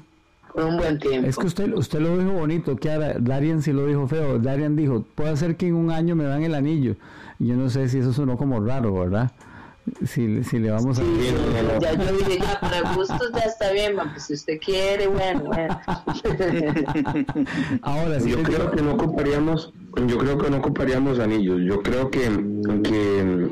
por 0.53 0.65
un 0.65 0.77
buen 0.77 0.99
tiempo. 0.99 1.27
Es 1.27 1.37
que 1.37 1.45
usted, 1.47 1.73
usted 1.73 1.99
lo 1.99 2.17
dijo 2.17 2.31
bonito, 2.31 2.75
que 2.75 2.89
Darian 3.19 3.61
sí 3.61 3.71
lo 3.71 3.85
dijo 3.85 4.07
feo. 4.07 4.39
Darian 4.39 4.75
dijo, 4.75 5.05
puede 5.15 5.35
ser 5.37 5.55
que 5.55 5.67
en 5.67 5.75
un 5.75 5.91
año 5.91 6.15
me 6.15 6.23
dan 6.23 6.43
el 6.43 6.55
anillo. 6.55 6.95
Yo 7.39 7.55
no 7.55 7.69
sé 7.69 7.87
si 7.87 7.99
eso 7.99 8.13
sonó 8.13 8.37
como 8.37 8.59
raro, 8.59 8.93
¿verdad? 8.93 9.31
si, 10.05 10.43
si 10.43 10.59
le 10.59 10.71
vamos 10.71 10.99
a... 10.99 11.03
ya 11.79 11.93
yo 11.93 12.17
dije, 12.17 12.39
ya, 12.39 12.59
para 12.59 12.93
gustos 12.93 13.31
ya 13.33 13.41
está 13.41 13.71
bien, 13.71 13.95
pues 13.95 14.23
si 14.23 14.33
usted 14.33 14.59
quiere, 14.59 15.07
bueno, 15.07 15.43
bueno. 15.45 15.79
Ahora 17.81 18.19
sí. 18.19 18.31
Yo 18.31 18.43
creo 18.43 18.71
que 18.71 18.81
no 18.81 18.93
ocuparíamos, 18.93 19.73
yo 20.07 20.17
creo 20.17 20.37
que 20.37 20.49
no 20.49 20.57
ocuparíamos 20.57 21.19
anillos, 21.19 21.61
yo 21.61 21.81
creo 21.81 22.09
que, 22.11 22.21
que 22.83 23.49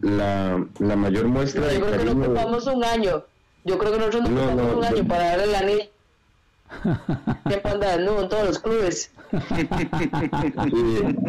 la, 0.00 0.64
la 0.78 0.96
mayor 0.96 1.26
muestra 1.26 1.66
de 1.66 1.78
Yo 1.78 1.86
creo 1.86 1.98
que 1.98 2.04
no 2.14 2.24
ocupamos 2.24 2.66
un 2.66 2.84
año, 2.84 3.24
yo 3.64 3.78
creo 3.78 3.92
que 3.92 3.98
nosotros 3.98 4.30
no, 4.30 4.44
ocupamos 4.44 4.76
un 4.76 4.84
año 4.84 5.08
para 5.08 5.24
darle 5.24 5.44
el 5.44 5.54
anillo 5.54 5.84
¿Qué 7.48 7.56
panda 7.58 7.96
no 7.96 8.22
en 8.22 8.28
todos 8.28 8.46
los 8.46 8.58
clubes? 8.58 9.10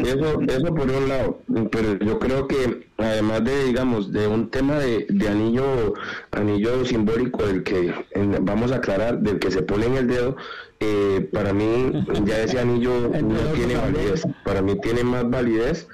eso, 0.03 0.41
eso 0.41 0.75
por 0.75 0.89
un 0.89 1.09
lado, 1.09 1.39
pero 1.71 1.97
yo 1.99 2.19
creo 2.19 2.47
que 2.47 2.87
además 2.97 3.43
de, 3.43 3.65
digamos, 3.65 4.11
de 4.11 4.27
un 4.27 4.49
tema 4.49 4.79
de, 4.79 5.07
anillo, 5.27 5.93
anillo 6.31 6.85
simbólico 6.85 7.45
del 7.45 7.63
que 7.63 7.93
vamos 8.41 8.71
a 8.71 8.77
aclarar, 8.77 9.19
del 9.19 9.39
que 9.39 9.51
se 9.51 9.61
pone 9.61 9.85
en 9.85 9.97
el 9.97 10.07
dedo, 10.07 10.35
eh, 10.79 11.29
para 11.31 11.53
mí 11.53 11.91
ya 12.23 12.39
ese 12.39 12.59
anillo 12.59 13.09
no 13.21 13.39
tiene 13.53 13.75
validez, 13.75 14.23
para 14.43 14.61
mí 14.61 14.79
tiene 14.79 15.03
más 15.03 15.29
validez 15.29 15.87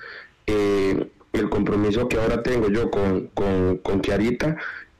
eh, 0.46 1.10
el 1.40 1.50
compromiso 1.50 2.08
que 2.08 2.18
ahora 2.18 2.44
tengo 2.44 2.70
yo 2.70 2.90
con, 2.92 3.28
con, 3.34 3.78
con 3.78 4.02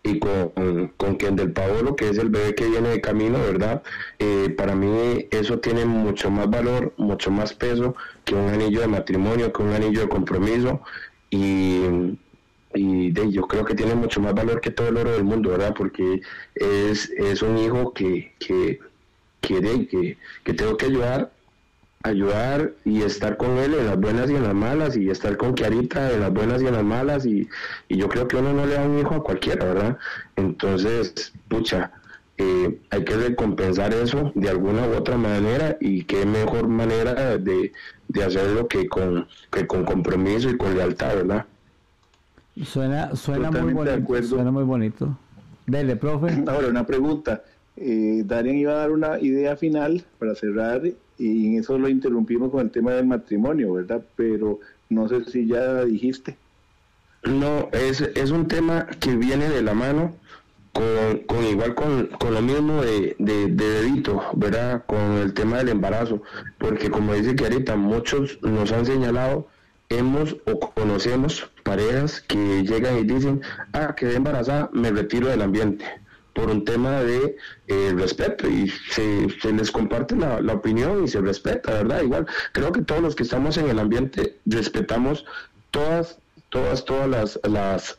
y 0.04 0.20
con, 0.20 0.94
con 0.98 1.16
quien 1.16 1.36
del 1.36 1.52
Paolo, 1.52 1.96
que 1.96 2.10
es 2.10 2.18
el 2.18 2.30
bebé 2.30 2.56
que 2.56 2.68
viene 2.68 2.90
de 2.90 3.02
camino, 3.02 3.40
¿verdad? 3.40 3.84
Eh, 4.20 4.54
para 4.58 4.76
mí 4.76 5.28
eso 5.32 5.60
tiene 5.60 5.86
mucho 5.86 6.30
más 6.30 6.50
valor, 6.50 6.94
mucho 6.98 7.32
más 7.32 7.54
peso 7.54 7.96
que 8.24 8.36
un 8.36 8.50
anillo 8.50 8.82
de 8.82 8.88
matrimonio, 8.88 9.52
que 9.52 9.62
un 9.62 9.74
anillo 9.74 10.02
de 10.02 10.10
compromiso 10.10 10.82
y, 11.30 11.82
y 12.74 13.12
de, 13.12 13.32
yo 13.32 13.48
creo 13.48 13.66
que 13.66 13.76
tiene 13.76 13.96
mucho 13.96 14.22
más 14.22 14.34
valor 14.34 14.62
que 14.62 14.72
todo 14.72 14.88
el 14.90 14.98
oro 14.98 15.12
del 15.12 15.24
mundo, 15.24 15.50
¿verdad? 15.50 15.74
Porque 15.78 16.22
es, 16.56 17.10
es 17.10 17.42
un 17.42 17.58
hijo 17.58 17.94
que, 17.94 18.34
que, 18.40 18.80
que, 19.42 19.88
que, 19.90 20.18
que 20.44 20.54
tengo 20.54 20.78
que 20.78 20.86
ayudar 20.86 21.32
ayudar 22.08 22.74
y 22.86 23.02
estar 23.02 23.38
con 23.38 23.58
él 23.58 23.74
en 23.74 23.88
las 23.88 24.00
buenas 24.00 24.30
y 24.30 24.36
en 24.36 24.44
las 24.44 24.54
malas 24.54 24.98
y 24.98 25.10
estar 25.10 25.38
con 25.38 25.54
Kiarita 25.54 26.12
en 26.12 26.22
las 26.22 26.34
buenas 26.34 26.62
y 26.62 26.68
en 26.68 26.74
las 26.74 26.84
malas 26.84 27.26
y, 27.26 27.48
y 27.88 27.98
yo 27.98 28.10
creo 28.10 28.28
que 28.28 28.38
uno 28.38 28.54
no 28.54 28.66
le 28.66 28.74
da 28.74 28.84
un 28.84 29.00
hijo 29.00 29.16
a 29.16 29.24
cualquiera, 29.24 29.66
¿verdad? 29.66 29.98
Entonces, 30.36 31.34
pucha, 31.48 31.92
eh, 32.38 32.80
hay 32.92 33.04
que 33.04 33.16
recompensar 33.16 33.94
eso 33.94 34.32
de 34.36 34.50
alguna 34.50 34.88
u 34.88 34.96
otra 34.96 35.18
manera 35.18 35.78
y 35.80 36.04
qué 36.04 36.26
mejor 36.26 36.68
manera 36.68 37.38
de, 37.38 37.72
de 38.08 38.24
hacerlo 38.24 38.68
que 38.68 38.88
con, 38.88 39.28
que 39.52 39.66
con 39.66 39.86
compromiso 39.86 40.50
y 40.50 40.58
con 40.58 40.76
lealtad, 40.76 41.16
¿verdad? 41.16 41.46
Suena, 42.64 43.16
suena 43.16 43.52
muy 43.52 43.74
bonito. 43.74 44.24
Suena 44.24 44.52
muy 44.52 44.64
bonito. 44.64 45.18
Dele, 45.66 45.96
profe. 45.96 46.44
Ahora, 46.48 46.68
una 46.68 46.86
pregunta. 46.86 47.44
Eh, 47.76 48.24
iba 48.26 48.72
a 48.72 48.76
dar 48.76 48.92
una 48.92 49.20
idea 49.20 49.56
final 49.56 50.04
para 50.18 50.34
cerrar 50.34 50.82
y 51.18 51.48
en 51.48 51.60
eso 51.60 51.78
lo 51.78 51.90
interrumpimos 51.90 52.52
con 52.52 52.62
el 52.62 52.72
tema 52.72 52.92
del 52.94 53.06
matrimonio, 53.06 53.74
¿verdad? 53.74 54.04
Pero 54.16 54.60
no 54.90 55.08
sé 55.08 55.26
si 55.26 55.48
ya 55.48 55.84
dijiste. 55.86 56.38
No, 57.24 57.70
es, 57.72 58.02
es 58.02 58.32
un 58.32 58.48
tema 58.48 58.88
que 59.00 59.16
viene 59.16 59.50
de 59.50 59.62
la 59.62 59.74
mano 59.74 60.16
con, 60.72 61.20
con 61.26 61.44
igual 61.44 61.76
con, 61.76 62.08
con, 62.20 62.34
lo 62.34 62.42
mismo 62.42 62.82
de, 62.82 63.16
de, 63.18 63.48
dedito, 63.48 64.22
¿verdad? 64.36 64.84
Con 64.86 65.00
el 65.18 65.34
tema 65.34 65.58
del 65.58 65.70
embarazo, 65.70 66.22
porque 66.60 66.92
como 66.92 67.14
dice 67.14 67.36
que 67.36 67.46
ahorita 67.46 67.76
muchos 67.76 68.40
nos 68.44 68.72
han 68.72 68.86
señalado, 68.86 69.48
hemos 69.90 70.38
o 70.46 70.60
conocemos 70.60 71.50
parejas 71.64 72.22
que 72.22 72.64
llegan 72.64 73.00
y 73.00 73.04
dicen, 73.04 73.42
ah, 73.74 73.96
quedé 73.96 74.16
embarazada, 74.16 74.70
me 74.72 74.92
retiro 74.92 75.28
del 75.28 75.42
ambiente 75.42 75.86
por 76.38 76.52
un 76.52 76.64
tema 76.64 77.02
de 77.02 77.36
eh, 77.68 77.94
respeto 77.98 78.48
y 78.48 78.70
se, 78.92 79.52
les 79.52 79.72
comparte 79.72 80.16
la, 80.16 80.54
opinión 80.54 81.04
y 81.04 81.08
se 81.08 81.20
respeta, 81.20 81.72
¿verdad? 81.72 82.04
Igual, 82.04 82.28
creo 82.52 82.72
que 82.72 82.84
todos 82.84 83.02
los 83.02 83.16
que 83.16 83.24
estamos 83.24 83.58
en 83.58 83.68
el 83.70 83.80
ambiente 83.80 84.36
respetamos 84.46 85.26
todas, 85.72 86.20
todas, 86.50 86.86
todas 86.86 87.10
las, 87.10 87.40
las, 87.44 87.96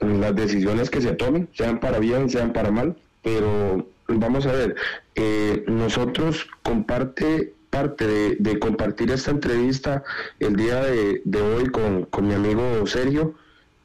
las, 0.00 0.34
decisiones 0.36 0.90
que 0.90 1.00
se 1.00 1.12
tomen, 1.12 1.48
sean 1.54 1.80
para 1.80 1.98
bien, 1.98 2.30
sean 2.30 2.52
para 2.52 2.70
mal, 2.70 2.96
pero 3.22 3.84
vamos 4.06 4.46
a 4.46 4.52
ver, 4.52 4.76
eh, 5.16 5.64
nosotros 5.66 6.46
comparte 6.62 7.52
parte 7.70 8.36
de, 8.38 8.58
compartir 8.60 9.10
esta 9.10 9.32
entrevista 9.32 10.04
el 10.38 10.54
día 10.54 10.84
de, 10.84 11.42
hoy 11.42 11.66
con, 11.66 12.04
con, 12.04 12.28
mi 12.28 12.34
amigo 12.34 12.86
Sergio, 12.86 13.34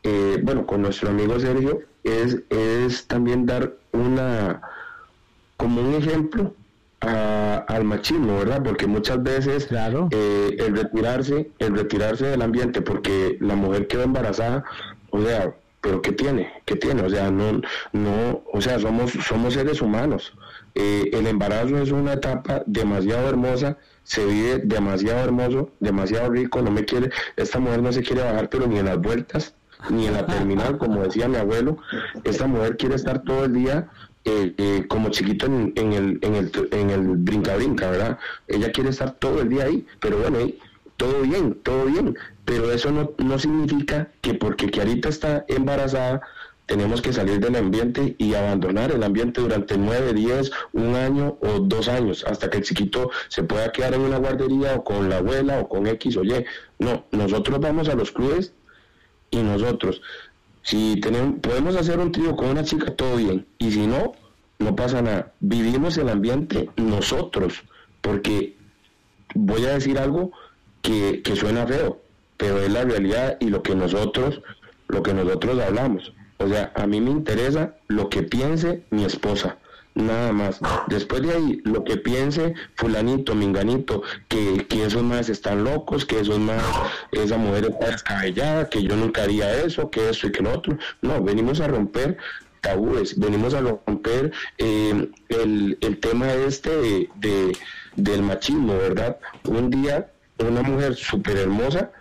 eh, 0.04 0.40
bueno, 0.44 0.68
con 0.68 0.84
nuestro 0.84 1.10
amigo 1.10 1.40
Sergio, 1.40 1.82
es, 2.08 2.38
es 2.50 3.08
también 3.08 3.46
dar 3.46 3.74
una, 3.92 4.62
como 5.58 5.82
un 5.82 5.96
ejemplo 5.96 6.54
al 7.00 7.84
machismo, 7.84 8.40
¿verdad? 8.40 8.62
Porque 8.64 8.88
muchas 8.88 9.22
veces 9.22 9.68
claro. 9.68 10.10
Eh, 10.12 10.56
el 10.60 10.76
retirarse, 10.76 11.52
el 11.60 11.76
retirarse 11.76 12.26
del 12.26 12.42
ambiente 12.42 12.82
porque 12.82 13.38
la 13.40 13.56
mujer 13.56 13.88
quedó 13.88 14.04
embarazada, 14.04 14.64
o 15.12 15.22
sea, 15.22 15.54
pero 15.82 16.02
¿qué 16.02 16.12
tiene? 16.12 16.52
¿Qué 16.66 16.76
tiene? 16.76 17.04
O 17.04 17.10
sea, 17.10 17.30
no, 17.30 17.62
no, 17.92 18.44
o 18.52 18.62
sea, 18.62 18.80
somos, 18.80 19.12
somos 19.12 19.54
seres 19.54 19.82
humanos. 19.82 20.34
Eh, 20.76 21.10
el 21.14 21.28
embarazo 21.28 21.78
es 21.78 21.92
una 21.92 22.14
etapa 22.14 22.64
demasiado 22.66 23.30
hermosa, 23.30 23.78
se 24.04 24.26
vive 24.26 24.60
demasiado 24.64 25.24
hermoso, 25.24 25.72
demasiado 25.80 26.30
rico, 26.30 26.62
no 26.62 26.72
me 26.72 26.86
quiere, 26.86 27.10
esta 27.36 27.60
mujer 27.60 27.82
no 27.82 27.92
se 27.92 28.04
quiere 28.04 28.24
bajar, 28.24 28.50
pero 28.50 28.68
ni 28.68 28.80
en 28.80 28.86
las 28.86 29.00
vueltas, 29.00 29.56
ni 29.90 30.08
en 30.08 30.14
la 30.14 30.26
terminal, 30.26 30.78
como 30.78 31.04
decía 31.04 31.28
mi 31.28 31.38
abuelo. 31.38 31.78
Esta 32.24 32.48
mujer 32.48 32.78
quiere 32.78 32.96
estar 32.96 33.24
todo 33.24 33.46
el 33.46 33.54
día 33.54 33.90
eh, 34.26 34.54
eh, 34.58 34.86
como 34.90 35.10
chiquito 35.10 35.46
en, 35.46 35.74
el, 35.76 36.20
en, 36.22 36.36
el, 36.36 36.52
en 36.72 36.90
el 36.90 37.02
brinca-brinca, 37.18 37.90
¿verdad? 37.90 38.20
Ella 38.48 38.72
quiere 38.72 38.90
estar 38.90 39.12
todo 39.14 39.42
el 39.42 39.50
día 39.50 39.66
ahí, 39.66 39.86
pero 40.00 40.18
bueno, 40.18 40.40
todo 40.98 41.22
bien, 41.22 41.58
todo 41.64 41.86
bien. 41.86 42.18
Pero 42.44 42.72
eso 42.72 42.92
no, 42.92 43.12
no 43.18 43.40
significa 43.40 44.10
que 44.22 44.34
porque 44.34 44.70
Kiarita 44.70 45.10
está 45.10 45.46
embarazada, 45.48 46.22
tenemos 46.66 47.02
que 47.02 47.14
salir 47.14 47.40
del 47.40 47.56
ambiente 47.56 48.16
y 48.18 48.34
abandonar 48.34 48.92
el 48.92 49.04
ambiente 49.04 49.40
durante 49.40 49.78
nueve, 49.78 50.14
diez, 50.14 50.52
un 50.74 50.96
año 50.96 51.38
o 51.42 51.60
dos 51.60 51.88
años, 51.88 52.26
hasta 52.28 52.50
que 52.50 52.58
el 52.58 52.64
chiquito 52.64 53.10
se 53.30 53.44
pueda 53.44 53.72
quedar 53.72 53.94
en 53.94 54.02
una 54.02 54.18
guardería 54.18 54.76
o 54.76 54.84
con 54.84 55.08
la 55.08 55.18
abuela 55.18 55.62
o 55.62 55.70
con 55.70 55.88
X 55.88 56.18
o 56.18 56.24
Y. 56.26 56.46
No, 56.80 57.06
nosotros 57.12 57.60
vamos 57.62 57.88
a 57.88 57.96
los 57.96 58.12
clubes 58.12 58.54
y 59.32 59.38
nosotros. 59.38 60.02
Si 60.62 61.00
tenemos, 61.00 61.40
podemos 61.40 61.76
hacer 61.76 62.00
un 62.00 62.12
trío 62.12 62.36
con 62.36 62.50
una 62.50 62.64
chica, 62.64 62.96
todo 62.96 63.16
bien. 63.16 63.46
Y 63.58 63.72
si 63.72 63.88
no, 63.88 64.14
no 64.60 64.76
pasa 64.76 65.02
nada. 65.02 65.34
Vivimos 65.40 65.98
el 65.98 66.10
ambiente 66.10 66.70
nosotros, 66.76 67.64
porque 68.02 68.56
voy 69.34 69.66
a 69.66 69.74
decir 69.74 69.98
algo 69.98 70.32
que, 70.82 71.22
que 71.24 71.36
suena 71.36 71.66
feo, 71.66 72.02
pero 72.38 72.62
es 72.62 72.72
la 72.72 72.84
realidad 72.84 73.38
y 73.40 73.50
lo 73.50 73.64
que 73.64 73.76
nosotros, 73.76 74.42
lo 74.88 75.04
que 75.04 75.14
nosotros 75.14 75.60
hablamos. 75.60 76.14
O 76.38 76.48
sea, 76.48 76.72
a 76.76 76.86
mí 76.86 77.02
me 77.02 77.12
interesa 77.12 77.76
lo 77.88 78.10
que 78.10 78.24
piense 78.24 78.84
mi 78.90 79.06
esposa 79.06 79.58
nada 79.98 80.32
más. 80.32 80.60
Después 80.88 81.22
de 81.24 81.34
ahí, 81.34 81.62
lo 81.64 81.84
que 81.84 81.98
piense 81.98 82.54
fulanito, 82.76 83.36
minganito, 83.36 84.04
que, 84.28 84.66
que 84.68 84.86
esos 84.86 85.04
más 85.04 85.30
están 85.30 85.64
locos, 85.64 86.06
que 86.06 86.20
esos 86.20 86.40
más, 86.40 86.64
esa 87.12 87.38
mujer 87.38 87.66
está 87.66 87.92
descabellada, 87.92 88.70
que 88.70 88.84
yo 88.84 88.96
nunca 88.96 89.24
haría 89.24 89.62
eso, 89.64 89.90
que 89.90 90.10
eso 90.10 90.28
y 90.28 90.32
que 90.32 90.44
lo 90.44 90.54
otro. 90.54 90.78
No, 91.02 91.22
venimos 91.22 91.60
a 91.60 91.68
romper 91.68 92.18
tabúes, 92.62 93.18
venimos 93.20 93.54
a 93.54 93.62
romper 93.62 94.32
eh, 94.58 95.10
el, 95.30 95.78
el, 95.82 96.00
tema 96.00 96.34
este 96.34 96.70
de, 97.16 97.58
del 97.96 98.22
machismo, 98.24 98.78
¿verdad? 98.78 99.18
Un 99.46 99.70
día 99.70 100.12
una 100.40 100.62
mujer 100.62 100.96
súper 100.96 101.38
hermosa 101.38 101.92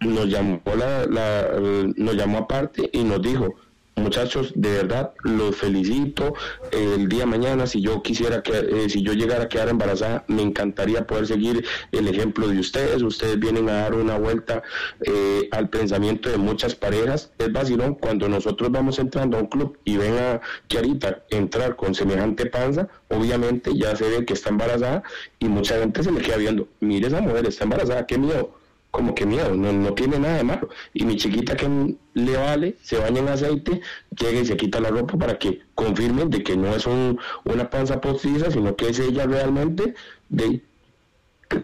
nos 0.00 0.26
llamó 0.26 0.60
la, 0.76 1.06
la, 1.06 1.48
nos 1.96 2.14
llamó 2.16 2.38
aparte 2.38 2.90
y 2.92 3.04
nos 3.04 3.22
dijo 3.22 3.54
muchachos, 3.96 4.52
de 4.54 4.70
verdad 4.70 5.12
los 5.22 5.56
felicito. 5.56 6.34
El 6.70 7.08
día 7.08 7.26
mañana, 7.26 7.66
si 7.66 7.80
yo 7.80 8.02
quisiera 8.02 8.42
que, 8.42 8.52
eh, 8.52 8.88
si 8.88 9.02
yo 9.02 9.12
llegara 9.12 9.44
a 9.44 9.48
quedar 9.48 9.68
embarazada, 9.68 10.24
me 10.28 10.42
encantaría 10.42 11.06
poder 11.06 11.26
seguir 11.26 11.64
el 11.92 12.08
ejemplo 12.08 12.48
de 12.48 12.58
ustedes. 12.58 13.02
Ustedes 13.02 13.38
vienen 13.38 13.68
a 13.68 13.74
dar 13.74 13.94
una 13.94 14.18
vuelta 14.18 14.62
eh, 15.00 15.48
al 15.50 15.68
pensamiento 15.68 16.28
de 16.28 16.36
muchas 16.36 16.74
parejas. 16.74 17.32
Es 17.38 17.52
vacilón 17.52 17.94
cuando 17.94 18.28
nosotros 18.28 18.70
vamos 18.70 18.98
entrando 18.98 19.36
a 19.36 19.40
un 19.40 19.46
club 19.46 19.78
y 19.84 19.96
ven 19.96 20.18
a 20.18 20.40
Kiarita 20.68 21.22
entrar 21.30 21.76
con 21.76 21.94
semejante 21.94 22.46
panza, 22.46 22.88
obviamente 23.08 23.70
ya 23.74 23.94
se 23.96 24.08
ve 24.08 24.24
que 24.24 24.34
está 24.34 24.50
embarazada 24.50 25.02
y 25.38 25.46
mucha 25.46 25.78
gente 25.78 26.02
se 26.02 26.12
le 26.12 26.20
queda 26.20 26.36
viendo, 26.36 26.68
mire 26.80 27.08
esa 27.08 27.20
mujer, 27.20 27.46
está 27.46 27.64
embarazada, 27.64 28.06
qué 28.06 28.18
miedo 28.18 28.61
como 28.92 29.14
que 29.14 29.26
miedo, 29.26 29.54
no, 29.54 29.72
no 29.72 29.94
tiene 29.94 30.18
nada 30.18 30.36
de 30.36 30.44
malo. 30.44 30.68
Y 30.92 31.04
mi 31.04 31.16
chiquita 31.16 31.56
que 31.56 31.96
le 32.14 32.36
vale, 32.36 32.76
se 32.82 32.98
baña 32.98 33.20
en 33.20 33.28
aceite, 33.28 33.80
llega 34.16 34.40
y 34.40 34.46
se 34.46 34.56
quita 34.56 34.80
la 34.80 34.90
ropa 34.90 35.18
para 35.18 35.38
que 35.38 35.62
confirmen 35.74 36.28
de 36.30 36.42
que 36.44 36.56
no 36.56 36.76
es 36.76 36.86
un, 36.86 37.18
una 37.44 37.70
panza 37.70 38.00
postiza, 38.00 38.50
sino 38.50 38.76
que 38.76 38.90
es 38.90 38.98
ella 39.00 39.26
realmente 39.26 39.94
de 40.28 40.62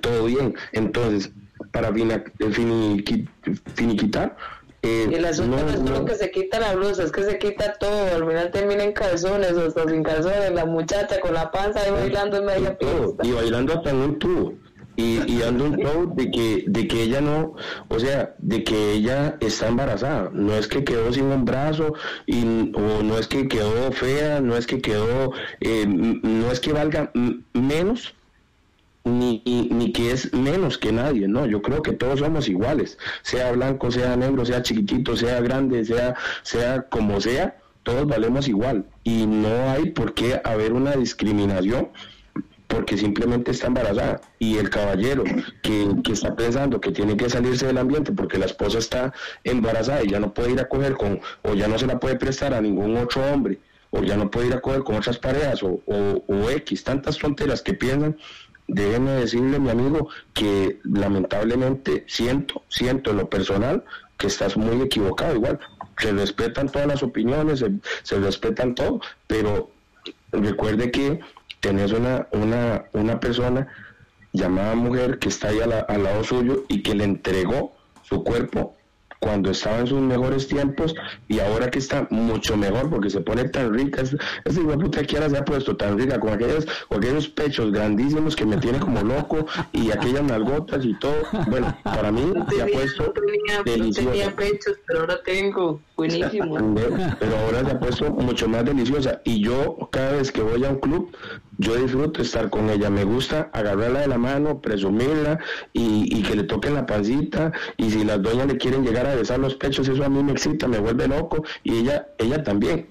todo 0.00 0.24
bien. 0.24 0.54
Entonces, 0.72 1.30
para 1.70 1.92
finiquitar, 3.74 4.36
eh, 4.80 5.10
el 5.12 5.24
asunto 5.26 5.58
no, 5.58 5.68
es 5.68 5.80
solo 5.80 6.04
que 6.06 6.14
se 6.14 6.30
quita 6.30 6.60
la 6.60 6.76
blusa, 6.76 7.02
es 7.02 7.12
que 7.12 7.24
se 7.24 7.38
quita 7.38 7.74
todo. 7.74 8.16
Al 8.16 8.26
final 8.26 8.50
termina 8.52 8.84
en 8.84 8.92
calzones 8.92 9.52
o 9.52 9.66
hasta 9.66 9.86
sin 9.86 10.02
calzones. 10.02 10.52
La 10.52 10.64
muchacha 10.64 11.20
con 11.20 11.34
la 11.34 11.50
panza 11.50 11.80
ahí 11.82 11.90
bailando 11.90 12.38
en 12.38 12.46
media 12.46 12.78
pista. 12.78 13.22
Y 13.22 13.32
bailando 13.32 13.74
hasta 13.74 13.90
en 13.90 13.96
un 13.96 14.18
tubo 14.18 14.54
y, 14.98 15.32
y 15.32 15.38
dando 15.38 15.66
un 15.66 15.76
show 15.76 16.12
de 16.12 16.28
que, 16.28 16.64
de 16.66 16.88
que 16.88 17.04
ella 17.04 17.20
no, 17.20 17.54
o 17.86 18.00
sea, 18.00 18.34
de 18.38 18.64
que 18.64 18.94
ella 18.94 19.36
está 19.38 19.68
embarazada. 19.68 20.30
No 20.32 20.54
es 20.54 20.66
que 20.66 20.82
quedó 20.82 21.12
sin 21.12 21.26
un 21.26 21.44
brazo, 21.44 21.94
y, 22.26 22.42
o 22.74 23.02
no 23.04 23.16
es 23.16 23.28
que 23.28 23.46
quedó 23.46 23.92
fea, 23.92 24.40
no 24.40 24.56
es 24.56 24.66
que 24.66 24.80
quedó, 24.80 25.32
eh, 25.60 25.86
no 25.86 26.50
es 26.50 26.58
que 26.58 26.72
valga 26.72 27.12
menos, 27.52 28.12
ni, 29.04 29.40
ni, 29.46 29.92
que 29.92 30.10
es 30.10 30.34
menos 30.34 30.78
que 30.78 30.90
nadie, 30.90 31.28
no, 31.28 31.46
yo 31.46 31.62
creo 31.62 31.80
que 31.80 31.92
todos 31.92 32.18
somos 32.18 32.48
iguales, 32.48 32.98
sea 33.22 33.52
blanco, 33.52 33.92
sea 33.92 34.16
negro, 34.16 34.44
sea 34.44 34.62
chiquitito, 34.62 35.16
sea 35.16 35.40
grande, 35.40 35.84
sea, 35.84 36.16
sea 36.42 36.82
como 36.82 37.20
sea, 37.20 37.56
todos 37.84 38.06
valemos 38.06 38.48
igual. 38.48 38.84
Y 39.04 39.26
no 39.26 39.70
hay 39.70 39.90
por 39.90 40.12
qué 40.12 40.40
haber 40.44 40.72
una 40.72 40.96
discriminación 40.96 41.88
porque 42.68 42.96
simplemente 42.96 43.50
está 43.50 43.66
embarazada. 43.66 44.20
Y 44.38 44.58
el 44.58 44.70
caballero 44.70 45.24
que, 45.62 46.12
está 46.12 46.36
pensando 46.36 46.80
que 46.80 46.92
tiene 46.92 47.16
que 47.16 47.28
salirse 47.28 47.66
del 47.66 47.78
ambiente 47.78 48.12
porque 48.12 48.38
la 48.38 48.46
esposa 48.46 48.78
está 48.78 49.12
embarazada 49.42 50.04
y 50.04 50.10
ya 50.10 50.20
no 50.20 50.32
puede 50.32 50.52
ir 50.52 50.60
a 50.60 50.68
coger 50.68 50.96
con 50.96 51.20
o 51.42 51.54
ya 51.54 51.66
no 51.66 51.78
se 51.78 51.86
la 51.86 51.98
puede 51.98 52.16
prestar 52.16 52.54
a 52.54 52.60
ningún 52.60 52.96
otro 52.96 53.24
hombre 53.24 53.58
o 53.90 54.02
ya 54.02 54.16
no 54.16 54.30
puede 54.30 54.48
ir 54.48 54.54
a 54.54 54.60
coger 54.60 54.84
con 54.84 54.96
otras 54.96 55.18
parejas 55.18 55.62
o, 55.62 55.80
o, 55.86 56.50
X, 56.50 56.84
tantas 56.84 57.18
fronteras 57.18 57.62
que 57.62 57.72
piensan, 57.72 58.18
déjenme 58.66 59.12
decirle 59.12 59.58
mi 59.58 59.70
amigo 59.70 60.10
que 60.34 60.78
lamentablemente 60.84 62.04
siento, 62.06 62.62
siento 62.68 63.12
en 63.12 63.16
lo 63.16 63.30
personal 63.30 63.82
que 64.18 64.26
estás 64.26 64.58
muy 64.58 64.82
equivocado 64.82 65.34
igual, 65.34 65.58
se 65.96 66.12
respetan 66.12 66.68
todas 66.68 66.86
las 66.86 67.02
opiniones, 67.02 67.60
se, 67.60 67.72
se 68.02 68.18
respetan 68.18 68.74
todo, 68.74 69.00
pero 69.26 69.70
recuerde 70.32 70.90
que 70.90 71.20
tenés 71.60 71.92
una, 71.92 72.28
una, 72.32 72.84
una 72.92 73.20
persona 73.20 73.68
llamada 74.32 74.74
mujer 74.74 75.18
que 75.18 75.28
está 75.28 75.48
ahí 75.48 75.60
al 75.60 76.02
lado 76.02 76.24
suyo 76.24 76.64
y 76.68 76.82
que 76.82 76.94
le 76.94 77.04
entregó 77.04 77.72
su 78.02 78.22
cuerpo 78.22 78.78
cuando 79.20 79.50
estaba 79.50 79.78
en 79.78 79.86
sus 79.86 80.00
mejores 80.00 80.46
tiempos 80.46 80.94
y 81.28 81.40
ahora 81.40 81.70
que 81.70 81.78
está 81.78 82.06
mucho 82.10 82.56
mejor 82.56 82.88
porque 82.88 83.10
se 83.10 83.20
pone 83.20 83.48
tan 83.48 83.74
rica. 83.74 84.02
Esa 84.02 84.60
igual 84.60 84.78
puta 84.78 85.02
que 85.04 85.16
ahora 85.16 85.30
se 85.30 85.38
ha 85.38 85.44
puesto 85.44 85.76
tan 85.76 85.98
rica 85.98 86.20
con 86.20 86.30
aquellos, 86.30 86.66
con 86.88 86.98
aquellos 86.98 87.28
pechos 87.28 87.72
grandísimos 87.72 88.36
que 88.36 88.46
me 88.46 88.56
tiene 88.58 88.78
como 88.78 89.02
loco 89.02 89.46
y 89.72 89.90
aquellas 89.90 90.22
nalgotas 90.22 90.84
y 90.84 90.94
todo. 90.98 91.16
Bueno, 91.48 91.76
para 91.82 92.12
mí 92.12 92.32
se 92.48 92.62
ha 92.62 92.66
puesto 92.66 93.12
deliciosa. 93.64 94.10
tenía 94.10 94.36
pechos, 94.36 94.78
pero 94.86 95.00
ahora 95.00 95.22
tengo. 95.24 95.80
Buenísimo. 95.96 96.74
Pero 97.18 97.38
ahora 97.38 97.64
se 97.64 97.70
ha 97.72 97.80
puesto 97.80 98.10
mucho 98.10 98.48
más 98.48 98.64
deliciosa 98.64 99.20
y 99.24 99.42
yo 99.42 99.88
cada 99.90 100.12
vez 100.12 100.30
que 100.30 100.42
voy 100.42 100.64
a 100.64 100.70
un 100.70 100.78
club 100.78 101.10
yo 101.58 101.74
disfruto 101.74 102.22
estar 102.22 102.50
con 102.50 102.70
ella, 102.70 102.88
me 102.88 103.02
gusta 103.02 103.50
agarrarla 103.52 104.00
de 104.00 104.06
la 104.06 104.18
mano, 104.18 104.60
presumirla 104.60 105.40
y, 105.72 106.22
que 106.22 106.36
le 106.36 106.44
toquen 106.44 106.74
la 106.74 106.86
pancita 106.86 107.52
y 107.76 107.90
si 107.90 108.04
las 108.04 108.22
doñas 108.22 108.46
le 108.46 108.56
quieren 108.56 108.84
llegar 108.84 109.06
a 109.06 109.16
besar 109.16 109.40
los 109.40 109.56
pechos, 109.56 109.88
eso 109.88 110.04
a 110.04 110.08
mí 110.08 110.22
me 110.22 110.32
excita, 110.32 110.68
me 110.68 110.78
vuelve 110.78 111.08
loco 111.08 111.44
y 111.64 111.78
ella, 111.78 112.08
ella 112.18 112.42
también. 112.44 112.86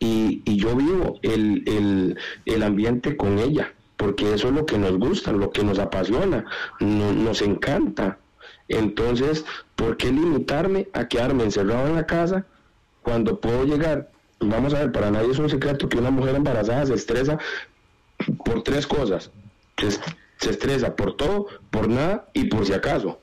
Y, 0.00 0.42
yo 0.56 0.74
vivo 0.74 1.20
el, 1.22 2.16
el, 2.44 2.62
ambiente 2.62 3.16
con 3.16 3.38
ella, 3.38 3.72
porque 3.96 4.34
eso 4.34 4.48
es 4.48 4.54
lo 4.54 4.66
que 4.66 4.78
nos 4.78 4.98
gusta, 4.98 5.30
lo 5.30 5.50
que 5.50 5.62
nos 5.62 5.78
apasiona, 5.78 6.44
nos 6.80 7.42
encanta. 7.42 8.18
Entonces, 8.66 9.44
¿por 9.76 9.96
qué 9.96 10.10
limitarme 10.10 10.88
a 10.92 11.06
quedarme 11.06 11.44
encerrado 11.44 11.86
en 11.86 11.94
la 11.94 12.06
casa 12.06 12.44
cuando 13.02 13.40
puedo 13.40 13.64
llegar? 13.64 14.10
Vamos 14.40 14.74
a 14.74 14.80
ver, 14.80 14.92
para 14.92 15.10
nadie 15.10 15.30
es 15.30 15.38
un 15.38 15.50
secreto 15.50 15.88
que 15.88 15.98
una 15.98 16.10
mujer 16.10 16.34
embarazada 16.34 16.86
se 16.86 16.94
estresa 16.94 17.38
por 18.44 18.62
tres 18.62 18.86
cosas. 18.86 19.30
Se, 20.38 20.50
estresa 20.50 20.94
por 20.94 21.16
todo, 21.16 21.46
por 21.70 21.88
nada 21.88 22.28
y 22.32 22.44
por 22.44 22.66
si 22.66 22.72
acaso. 22.72 23.18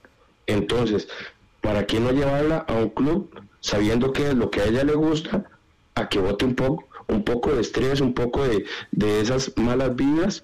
Entonces, 0.47 1.07
¿para 1.61 1.85
qué 1.85 1.99
no 1.99 2.11
llevarla 2.11 2.59
a 2.67 2.73
un 2.73 2.89
club 2.89 3.29
sabiendo 3.59 4.11
que 4.11 4.29
es 4.29 4.35
lo 4.35 4.51
que 4.51 4.61
a 4.61 4.65
ella 4.65 4.83
le 4.83 4.93
gusta, 4.93 5.45
a 5.95 6.09
que 6.09 6.19
bote 6.19 6.45
un 6.45 6.55
poco, 6.55 6.85
un 7.07 7.23
poco 7.23 7.53
de 7.53 7.61
estrés, 7.61 8.01
un 8.01 8.13
poco 8.13 8.43
de, 8.43 8.65
esas 9.21 9.53
malas 9.57 9.95
vidas 9.95 10.43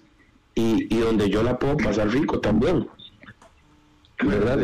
y, 0.55 0.97
donde 0.99 1.29
yo 1.29 1.43
la 1.43 1.59
puedo 1.59 1.77
pasar 1.77 2.09
rico 2.09 2.39
también? 2.39 2.87
¿Verdad? 4.23 4.59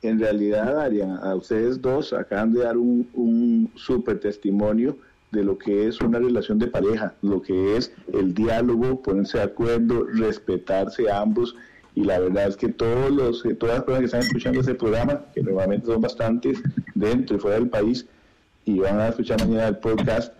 En 0.00 0.20
realidad, 0.20 1.22
a 1.22 1.34
ustedes 1.34 1.80
dos 1.82 2.12
acaban 2.12 2.52
de 2.52 2.60
dar 2.60 2.76
un, 2.76 3.08
un 3.14 3.70
súper 3.74 4.20
testimonio 4.20 4.96
de 5.30 5.44
lo 5.44 5.58
que 5.58 5.86
es 5.86 6.00
una 6.00 6.18
relación 6.18 6.58
de 6.58 6.68
pareja, 6.68 7.14
lo 7.22 7.42
que 7.42 7.76
es 7.76 7.92
el 8.12 8.34
diálogo, 8.34 9.02
ponerse 9.02 9.38
de 9.38 9.44
acuerdo, 9.44 10.04
respetarse 10.04 11.10
a 11.10 11.20
ambos. 11.20 11.54
Y 11.94 12.04
la 12.04 12.18
verdad 12.18 12.48
es 12.48 12.56
que 12.56 12.68
todos 12.68 13.10
los, 13.10 13.44
eh, 13.44 13.54
todas 13.54 13.76
las 13.76 13.84
personas 13.84 14.00
que 14.00 14.06
están 14.06 14.20
escuchando 14.20 14.60
ese 14.60 14.74
programa, 14.74 15.24
que 15.34 15.42
normalmente 15.42 15.86
son 15.86 16.00
bastantes 16.00 16.62
dentro 16.94 17.36
y 17.36 17.40
fuera 17.40 17.58
del 17.58 17.68
país, 17.68 18.06
y 18.64 18.78
van 18.78 19.00
a 19.00 19.08
escuchar 19.08 19.40
mañana 19.40 19.68
el 19.68 19.78
podcast, 19.78 20.32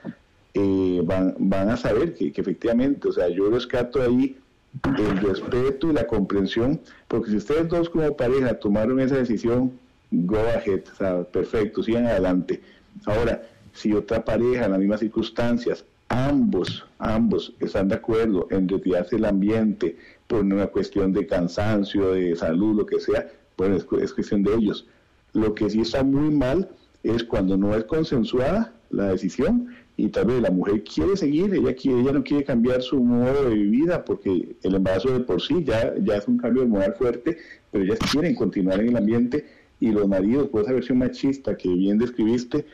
eh, 0.55 1.01
van, 1.05 1.35
van 1.39 1.71
a 1.71 1.77
saber 1.77 2.15
que, 2.15 2.33
efectivamente, 2.35 3.09
o 3.09 3.13
sea, 3.13 3.29
yo 3.29 3.51
rescato 3.51 4.03
ahí 4.03 4.37
el 4.85 5.19
respeto 5.19 5.91
y 5.91 5.95
la 5.95 6.07
comprensión, 6.07 6.81
porque 7.09 7.31
si 7.31 7.37
ustedes 7.37 7.69
dos 7.69 7.89
como 7.91 8.17
pareja 8.17 8.59
tomaron 8.59 9.01
esa 9.01 9.17
decisión, 9.17 9.73
go 10.11 10.39
ahead, 10.39 10.83
o 10.93 10.97
sea, 10.97 11.23
perfecto, 11.25 11.83
sigan 11.83 12.07
adelante. 12.07 12.61
Ahora, 13.07 13.43
si 13.79 13.93
otra 13.93 14.25
pareja 14.25 14.65
en 14.65 14.73
las 14.73 14.81
mismas 14.81 15.01
circunstancias, 15.01 15.85
ambos, 16.09 16.85
ambos 16.99 17.55
están 17.61 17.89
de 17.89 17.95
acuerdo 17.95 18.49
en 18.51 18.69
retirarse 18.69 19.17
del 19.17 19.27
ambiente 19.27 19.97
por 20.27 20.41
una 20.41 20.67
cuestión 20.67 21.13
de 21.13 21.27
cansancio, 21.27 22.13
de 22.13 22.35
salud, 22.35 22.77
lo 22.77 22.87
que 22.87 22.99
sea, 22.99 23.31
bueno, 23.57 23.77
es, 23.77 23.85
cuestión 23.85 24.43
de 24.43 24.55
ellos. 24.55 24.87
Lo 25.33 25.55
que 25.55 25.71
sí 25.71 25.83
está 25.83 26.03
muy 26.03 26.31
mal 26.31 26.69
es 27.05 27.23
cuando 27.23 27.57
no 27.57 27.75
es 27.75 27.85
consensuada 27.85 28.75
la 28.91 29.11
decisión 29.11 29.69
y 29.97 30.09
tal 30.09 30.27
vez 30.27 30.43
la 30.43 30.51
mujer 30.51 30.83
quiere 30.83 31.17
seguir, 31.17 31.55
ella, 31.55 31.75
quiere, 31.75 32.01
ella 32.01 32.13
no 32.13 32.25
quiere 32.25 32.45
cambiar 32.45 32.83
su 32.83 33.01
modo 33.01 33.49
de 33.49 33.57
vida 33.57 34.05
porque 34.05 34.57
el 34.63 34.75
embarazo 34.75 35.13
de 35.13 35.21
por 35.21 35.41
sí 35.41 35.63
ya, 35.65 35.95
ya 36.03 36.17
es 36.17 36.27
un 36.27 36.39
cambio 36.39 36.63
de 36.63 36.69
moral 36.69 36.95
fuerte, 36.95 37.39
pero 37.71 37.85
ellas 37.85 37.99
quieren 38.11 38.35
continuar 38.35 38.81
en 38.81 38.89
el 38.89 38.97
ambiente 38.97 39.47
y 39.79 39.93
los 39.93 40.09
maridos, 40.09 40.49
por 40.49 40.63
esa 40.63 40.73
versión 40.73 40.99
machista 40.99 41.57
que 41.57 41.69
bien 41.69 41.99
describiste, 41.99 42.65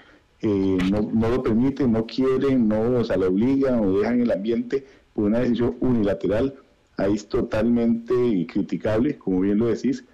eh, 0.45 0.78
no, 0.90 1.11
no, 1.12 1.30
lo 1.30 1.42
permiten, 1.42 1.92
no 1.92 2.07
quieren, 2.07 2.68
no, 2.68 2.99
o 2.99 3.05
sea, 3.05 3.16
lo 3.16 3.28
obligan 3.28 3.80
o 3.80 3.99
dejan 3.99 4.20
el 4.20 4.30
ambiente 4.30 4.86
por 5.14 5.24
una 5.24 5.38
decisión 5.40 5.76
unilateral, 5.80 6.55
ahí 6.99 7.14
es 7.14 7.26
totalmente 7.28 8.47
criticable, 8.53 9.16
como 9.16 9.40
bien 9.40 9.59
lo 9.59 9.66
decís. 9.66 10.05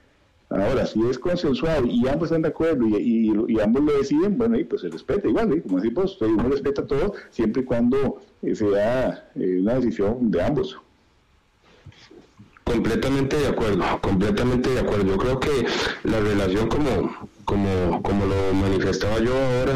Ahora, 0.51 0.85
si 0.85 1.01
es 1.09 1.19
consensuado 1.19 1.87
y 1.87 2.07
ambos 2.09 2.27
están 2.27 2.43
de 2.43 2.49
acuerdo 2.49 2.87
y, 2.87 3.61
ambos 3.61 3.85
lo 3.85 3.99
deciden, 3.99 4.37
bueno, 4.37 4.59
y 4.59 4.65
pues 4.65 4.83
se 4.83 4.89
respeta 4.89 5.29
igual, 5.29 5.63
como 5.63 5.81
decimos, 5.81 6.19
uno 6.21 6.49
respeta 6.49 6.87
todo 6.87 7.15
siempre 7.31 7.63
y 7.63 7.65
cuando 7.65 8.21
eh, 8.43 8.55
sea 8.55 9.31
eh, 9.37 9.59
una 9.61 9.75
decisión 9.75 10.31
de 10.31 10.43
ambos. 10.43 10.77
Completamente 12.65 13.37
de 13.37 13.49
acuerdo, 13.49 13.85
completamente 14.01 14.71
de 14.71 14.81
acuerdo. 14.81 15.07
Yo 15.07 15.17
creo 15.19 15.41
que 15.41 15.51
la 16.05 16.21
relación 16.21 16.69
como, 16.69 17.29
como, 17.51 18.01
como 18.03 18.27
lo 18.27 18.55
manifestaba 18.55 19.19
yo 19.19 19.35
ahora 19.35 19.75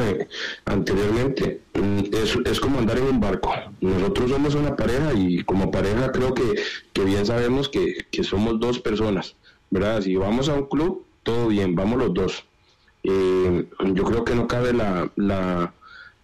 anteriormente, 0.65 1.61
mm, 1.75 2.15
es, 2.15 2.39
es, 2.45 2.61
como 2.61 2.79
andar 2.79 2.99
en 2.99 3.07
un 3.07 3.21
barco. 3.21 3.53
Nosotros 3.81 4.31
somos 4.31 4.55
una 4.55 4.77
pareja 4.77 5.13
y 5.13 5.43
como 5.43 5.73
pareja 5.73 6.13
creo 6.13 6.35
que, 6.35 6.55
que 6.93 7.05
bien 7.05 7.27
sabemos 7.27 7.69
que, 7.69 8.07
que, 8.13 8.23
somos 8.23 8.61
dos 8.61 8.79
personas, 8.79 9.35
¿verdad? 9.71 10.03
Si 10.03 10.15
vamos 10.15 10.49
a 10.49 10.55
un 10.55 10.67
club, 10.67 11.05
todo 11.25 11.49
bien, 11.49 11.75
vamos 11.75 11.99
los 11.99 12.15
dos. 12.15 12.45
Eh, 13.03 13.67
yo 13.93 14.05
creo 14.05 14.25
que 14.25 14.37
no 14.37 14.47
cabe 14.47 14.73
la, 14.73 15.11
la, 15.17 15.75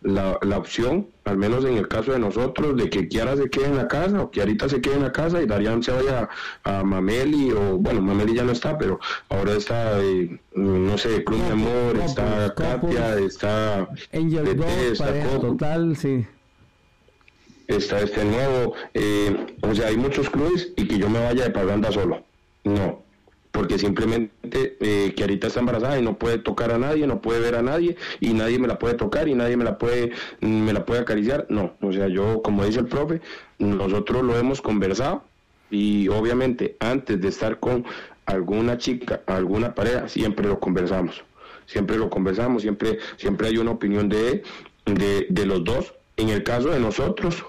la, 0.02 0.38
la, 0.42 0.58
opción, 0.58 1.06
al 1.24 1.36
menos 1.36 1.64
en 1.64 1.76
el 1.76 1.88
caso 1.88 2.12
de 2.12 2.18
nosotros, 2.18 2.76
de 2.76 2.88
que 2.88 3.08
Kiara 3.08 3.36
se 3.36 3.50
quede 3.50 3.66
en 3.66 3.76
la 3.76 3.88
casa 3.88 4.22
o 4.22 4.30
Kiarita 4.30 4.68
se 4.68 4.80
quede 4.80 4.94
en 4.94 5.02
la 5.02 5.12
casa 5.12 5.42
y 5.42 5.46
Darían 5.46 5.82
se 5.82 5.92
vaya 5.92 6.28
a, 6.64 6.82
Mameli 6.82 7.52
o, 7.52 7.76
bueno, 7.76 8.00
Mameli 8.00 8.34
ya 8.34 8.44
no 8.44 8.52
está, 8.52 8.78
pero 8.78 8.98
ahora 9.28 9.52
está, 9.52 10.00
eh, 10.02 10.38
no 10.54 10.96
sé, 10.96 11.22
Cruz 11.24 11.42
de 11.44 11.52
Amor, 11.52 11.96
está 12.04 12.54
Katia, 12.54 13.18
está 13.18 13.88
Angel 14.12 14.62
está 14.90 15.38
total, 15.40 15.96
sí. 15.96 16.26
Está 17.66 18.00
este 18.00 18.24
nuevo, 18.24 18.74
eh, 18.94 19.56
o 19.60 19.74
sea, 19.74 19.88
hay 19.88 19.96
muchos 19.96 20.28
clubes 20.28 20.72
y 20.76 20.88
que 20.88 20.98
yo 20.98 21.08
me 21.08 21.22
vaya 21.22 21.44
de 21.44 21.50
paganda 21.50 21.92
solo. 21.92 22.24
No, 22.64 23.02
porque 23.52 23.78
simplemente 23.78 24.76
eh, 24.80 25.12
que 25.14 25.22
ahorita 25.22 25.48
está 25.48 25.60
embarazada 25.60 25.98
y 25.98 26.02
no 26.02 26.18
puede 26.18 26.38
tocar 26.38 26.70
a 26.72 26.78
nadie, 26.78 27.06
no 27.06 27.20
puede 27.20 27.40
ver 27.40 27.56
a 27.56 27.62
nadie 27.62 27.96
y 28.20 28.32
nadie 28.32 28.58
me 28.58 28.68
la 28.68 28.78
puede 28.78 28.94
tocar 28.94 29.28
y 29.28 29.34
nadie 29.34 29.56
me 29.56 29.64
la 29.64 29.78
puede 29.78 30.12
me 30.40 30.72
la 30.72 30.84
puede 30.84 31.00
acariciar. 31.00 31.46
No, 31.48 31.74
o 31.80 31.92
sea, 31.92 32.08
yo 32.08 32.42
como 32.42 32.64
dice 32.64 32.80
el 32.80 32.86
profe, 32.86 33.20
nosotros 33.58 34.22
lo 34.24 34.38
hemos 34.38 34.62
conversado 34.62 35.24
y 35.70 36.08
obviamente 36.08 36.76
antes 36.80 37.20
de 37.20 37.28
estar 37.28 37.58
con 37.58 37.84
alguna 38.26 38.78
chica, 38.78 39.22
alguna 39.26 39.74
pareja, 39.74 40.08
siempre 40.08 40.46
lo 40.46 40.60
conversamos. 40.60 41.24
Siempre 41.66 41.98
lo 41.98 42.10
conversamos, 42.10 42.62
siempre 42.62 42.98
siempre 43.16 43.48
hay 43.48 43.58
una 43.58 43.70
opinión 43.72 44.08
de 44.08 44.42
de, 44.86 45.26
de 45.28 45.46
los 45.46 45.64
dos. 45.64 45.94
En 46.16 46.28
el 46.28 46.42
caso 46.42 46.68
de 46.68 46.80
nosotros, 46.80 47.44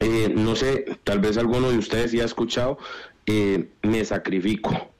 eh, 0.00 0.32
no 0.34 0.56
sé, 0.56 0.98
tal 1.04 1.20
vez 1.20 1.36
alguno 1.36 1.70
de 1.70 1.76
ustedes 1.76 2.12
ya 2.12 2.22
ha 2.22 2.26
escuchado 2.26 2.78
eh, 3.30 3.68
me 3.82 4.04
sacrifico. 4.04 4.90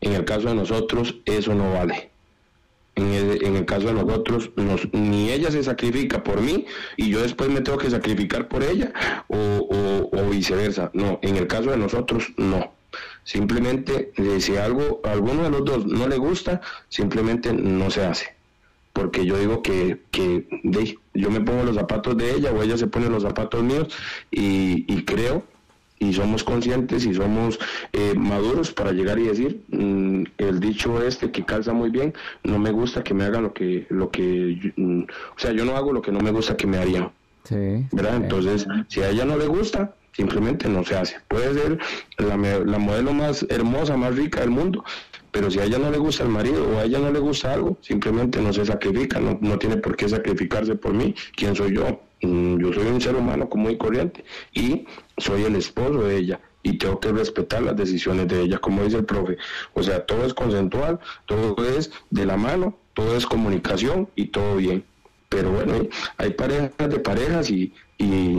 En 0.00 0.12
el 0.12 0.24
caso 0.24 0.48
de 0.48 0.56
nosotros, 0.56 1.16
eso 1.24 1.54
no 1.54 1.72
vale. 1.72 2.10
En 2.96 3.54
el, 3.54 3.66
caso 3.66 3.88
de 3.88 3.92
nosotros, 3.92 4.50
ni 4.92 5.30
ella 5.30 5.50
se 5.50 5.62
sacrifica 5.62 6.24
por 6.24 6.40
mí 6.40 6.64
y 6.96 7.10
yo 7.10 7.20
después 7.20 7.50
me 7.50 7.60
tengo 7.60 7.76
que 7.76 7.90
sacrificar 7.90 8.48
por 8.48 8.62
ella 8.62 8.92
o, 9.28 10.30
viceversa. 10.30 10.90
No, 10.94 11.18
en 11.22 11.36
el 11.36 11.46
caso 11.46 11.70
de 11.70 11.76
nosotros, 11.76 12.32
no. 12.38 12.72
Simplemente, 13.22 14.12
eh, 14.16 14.40
si 14.40 14.56
algo, 14.56 15.00
a 15.04 15.12
alguno 15.12 15.42
de 15.42 15.50
los 15.50 15.64
dos 15.64 15.86
no 15.86 16.08
le 16.08 16.16
gusta, 16.16 16.62
simplemente 16.88 17.52
no 17.52 17.90
se 17.90 18.04
hace. 18.04 18.34
Porque 18.94 19.26
yo 19.26 19.38
digo 19.38 19.62
que, 19.62 20.00
que 20.10 20.48
yo 21.12 21.30
me 21.30 21.42
pongo 21.42 21.64
los 21.64 21.76
zapatos 21.76 22.16
de 22.16 22.34
ella 22.34 22.50
o 22.50 22.62
ella 22.62 22.78
se 22.78 22.86
pone 22.86 23.10
los 23.10 23.22
zapatos 23.22 23.62
míos 23.62 23.88
y, 24.30 24.90
y 24.92 25.04
creo 25.04 25.44
y 25.98 26.12
somos 26.12 26.44
conscientes 26.44 27.04
y 27.06 27.14
somos 27.14 27.58
eh, 27.92 28.14
maduros 28.16 28.72
para 28.72 28.92
llegar 28.92 29.18
y 29.18 29.24
decir 29.24 29.62
mm, 29.68 30.24
el 30.38 30.60
dicho 30.60 31.02
este 31.02 31.30
que 31.30 31.44
calza 31.44 31.72
muy 31.72 31.90
bien 31.90 32.14
no 32.44 32.58
me 32.58 32.70
gusta 32.70 33.02
que 33.02 33.14
me 33.14 33.24
hagan 33.24 33.44
lo 33.44 33.52
que 33.52 33.86
lo 33.90 34.10
que 34.10 34.72
mm, 34.76 35.02
o 35.02 35.38
sea 35.38 35.52
yo 35.52 35.64
no 35.64 35.76
hago 35.76 35.92
lo 35.92 36.02
que 36.02 36.12
no 36.12 36.20
me 36.20 36.30
gusta 36.30 36.56
que 36.56 36.66
me 36.66 36.78
harían. 36.78 37.10
Verdad 37.92 38.16
entonces 38.16 38.66
si 38.88 39.00
a 39.00 39.10
ella 39.10 39.24
no 39.24 39.36
le 39.36 39.46
gusta 39.46 39.94
simplemente 40.12 40.68
no 40.68 40.82
se 40.82 40.96
hace. 40.96 41.16
Puede 41.28 41.52
ser 41.54 41.78
la, 42.18 42.36
la 42.36 42.78
modelo 42.78 43.12
más 43.12 43.44
hermosa 43.48 43.96
más 43.96 44.16
rica 44.16 44.40
del 44.40 44.50
mundo 44.50 44.82
pero 45.36 45.50
si 45.50 45.58
a 45.60 45.64
ella 45.64 45.78
no 45.78 45.90
le 45.90 45.98
gusta 45.98 46.22
el 46.22 46.30
marido 46.30 46.66
o 46.66 46.78
a 46.78 46.84
ella 46.84 46.98
no 46.98 47.10
le 47.12 47.18
gusta 47.18 47.52
algo 47.52 47.76
simplemente 47.82 48.40
no 48.40 48.54
se 48.54 48.64
sacrifica 48.64 49.20
no, 49.20 49.38
no 49.42 49.58
tiene 49.58 49.76
por 49.76 49.94
qué 49.94 50.08
sacrificarse 50.08 50.74
por 50.76 50.94
mí 50.94 51.14
quién 51.36 51.54
soy 51.54 51.74
yo 51.74 52.00
Mm, 52.22 52.58
yo 52.58 52.72
soy 52.72 52.86
un 52.86 53.00
ser 53.00 53.14
humano 53.14 53.48
común 53.48 53.72
y 53.72 53.76
corriente 53.76 54.24
y 54.54 54.86
soy 55.18 55.44
el 55.44 55.56
esposo 55.56 56.02
de 56.04 56.16
ella 56.16 56.40
y 56.62 56.78
tengo 56.78 56.98
que 56.98 57.12
respetar 57.12 57.62
las 57.62 57.76
decisiones 57.76 58.26
de 58.28 58.42
ella, 58.42 58.58
como 58.58 58.82
dice 58.82 58.96
el 58.98 59.04
profe. 59.04 59.36
O 59.74 59.82
sea, 59.82 60.04
todo 60.06 60.24
es 60.24 60.34
consensual, 60.34 60.98
todo 61.26 61.56
es 61.64 61.92
de 62.10 62.26
la 62.26 62.36
mano, 62.36 62.76
todo 62.94 63.16
es 63.16 63.26
comunicación 63.26 64.08
y 64.16 64.26
todo 64.26 64.56
bien. 64.56 64.84
Pero 65.28 65.50
bueno, 65.52 65.74
hay 66.16 66.30
parejas 66.30 66.72
de 66.78 66.98
parejas 67.00 67.50
y, 67.50 67.72
y, 67.98 68.36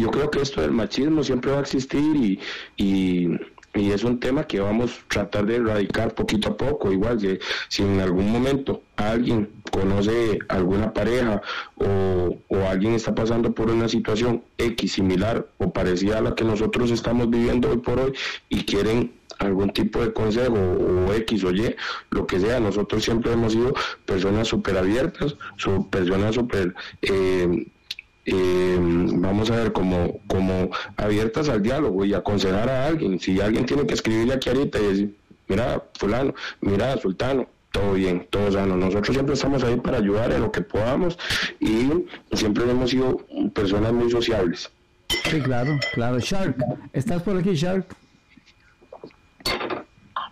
yo 0.00 0.10
creo 0.10 0.30
que 0.30 0.40
esto 0.40 0.60
del 0.60 0.72
machismo 0.72 1.22
siempre 1.22 1.52
va 1.52 1.58
a 1.58 1.62
existir 1.62 2.40
y 2.76 3.38
y 3.74 3.90
es 3.90 4.04
un 4.04 4.20
tema 4.20 4.44
que 4.44 4.60
vamos 4.60 4.92
a 4.92 5.08
tratar 5.08 5.46
de 5.46 5.56
erradicar 5.56 6.14
poquito 6.14 6.50
a 6.50 6.56
poco, 6.56 6.92
igual 6.92 7.18
que 7.18 7.40
si 7.68 7.82
en 7.82 8.00
algún 8.00 8.30
momento 8.30 8.82
alguien 8.96 9.48
conoce 9.70 10.38
alguna 10.48 10.92
pareja 10.92 11.40
o, 11.76 12.38
alguien 12.68 12.94
está 12.94 13.14
pasando 13.14 13.52
por 13.52 13.70
una 13.70 13.88
situación 13.88 14.42
X 14.56 14.92
similar 14.92 15.46
o 15.58 15.72
parecida 15.72 16.18
a 16.18 16.22
la 16.22 16.34
que 16.34 16.44
nosotros 16.44 16.90
estamos 16.90 17.28
viviendo 17.28 17.70
hoy 17.70 17.78
por 17.78 17.98
hoy 17.98 18.12
y 18.48 18.64
quieren 18.64 19.12
algún 19.38 19.70
tipo 19.70 20.00
de 20.00 20.12
consejo 20.12 20.54
o 20.54 21.12
X 21.12 21.44
o 21.44 21.50
Y, 21.50 21.74
lo 22.10 22.26
que 22.26 22.40
sea, 22.40 22.60
nosotros 22.60 23.02
siempre 23.02 23.32
hemos 23.32 23.52
sido 23.52 23.74
personas 24.06 24.48
súper 24.48 24.76
abiertas, 24.78 25.36
personas 25.90 26.34
súper... 26.34 26.74
Eh, 27.02 27.66
eh, 28.24 28.78
vamos 28.78 29.50
a 29.50 29.56
ver, 29.56 29.72
como, 29.72 30.20
como 30.26 30.70
abiertas 30.96 31.48
al 31.48 31.62
diálogo 31.62 32.04
y 32.04 32.14
aconsejar 32.14 32.68
a 32.68 32.86
alguien. 32.86 33.18
Si 33.18 33.40
alguien 33.40 33.66
tiene 33.66 33.86
que 33.86 33.94
escribirle 33.94 34.34
aquí 34.34 34.48
ahorita 34.48 34.78
y 34.78 34.86
decir, 34.86 35.16
mira, 35.48 35.82
fulano, 35.98 36.34
mira, 36.60 36.96
sultano, 36.98 37.48
todo 37.72 37.94
bien, 37.94 38.26
todo 38.30 38.52
sano. 38.52 38.76
Nosotros 38.76 39.14
siempre 39.14 39.34
estamos 39.34 39.64
ahí 39.64 39.76
para 39.76 39.98
ayudar 39.98 40.30
en 40.32 40.42
lo 40.42 40.52
que 40.52 40.62
podamos 40.62 41.18
y 41.58 41.88
siempre 42.32 42.70
hemos 42.70 42.90
sido 42.90 43.18
personas 43.54 43.92
muy 43.92 44.10
sociables. 44.10 44.70
Sí, 45.24 45.40
claro, 45.40 45.78
claro. 45.92 46.18
Shark, 46.20 46.56
¿estás 46.92 47.22
por 47.22 47.36
aquí, 47.36 47.54
Shark? 47.54 47.86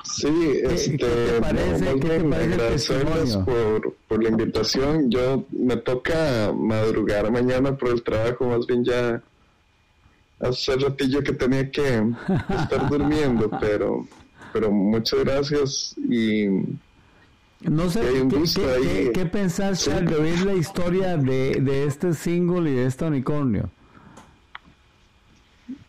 Sí, 0.04 0.60
este, 0.64 0.96
¿Qué 0.96 1.06
te 1.06 1.40
parece, 1.40 3.04
por, 3.44 3.94
por, 4.08 4.22
la 4.22 4.30
invitación. 4.30 5.10
Yo 5.10 5.44
me 5.50 5.76
toca 5.76 6.52
madrugar 6.56 7.30
mañana 7.30 7.76
por 7.76 7.90
el 7.90 8.02
trabajo, 8.02 8.46
más 8.46 8.66
bien 8.66 8.84
ya 8.84 9.22
hace 10.40 10.76
ratillo 10.76 11.22
que 11.22 11.32
tenía 11.32 11.70
que 11.70 12.02
estar 12.48 12.88
durmiendo, 12.88 13.50
pero, 13.60 14.06
pero 14.52 14.70
muchas 14.70 15.20
gracias 15.20 15.94
y 15.98 16.46
no 17.60 17.90
sé, 17.90 18.00
¿qué, 18.00 19.10
qué, 19.12 19.26
pensás, 19.26 19.84
de 19.84 20.16
oír 20.16 20.46
la 20.46 20.54
historia 20.54 21.18
de, 21.18 21.60
de 21.60 21.84
este 21.84 22.14
single 22.14 22.70
y 22.70 22.74
de 22.74 22.86
este 22.86 23.04
unicornio? 23.04 23.68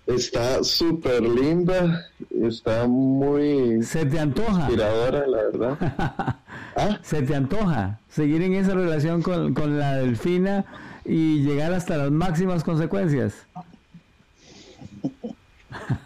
Está 0.08 0.64
súper 0.64 1.22
linda, 1.22 2.10
está 2.42 2.88
muy 2.88 3.84
¿Se 3.84 4.06
te 4.06 4.20
antoja? 4.20 4.62
inspiradora, 4.62 5.28
la 5.28 5.38
verdad. 5.38 5.78
¿Ah? 6.76 7.00
¿Se 7.04 7.22
te 7.22 7.36
antoja 7.36 8.00
seguir 8.10 8.42
en 8.42 8.54
esa 8.56 8.74
relación 8.74 9.22
con, 9.22 9.54
con 9.54 9.78
la 9.78 9.98
delfina 9.98 10.66
y 11.06 11.44
llegar 11.44 11.74
hasta 11.74 11.98
las 11.98 12.12
máximas 12.12 12.64
consecuencias? 12.64 13.46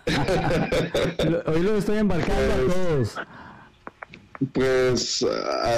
Hoy 1.48 1.62
lo 1.64 1.78
estoy 1.78 1.98
embarcando 1.98 2.54
a 2.54 2.58
pues, 2.58 2.74
todos. 2.76 3.16
Pues 4.54 5.26
ha, 5.26 5.78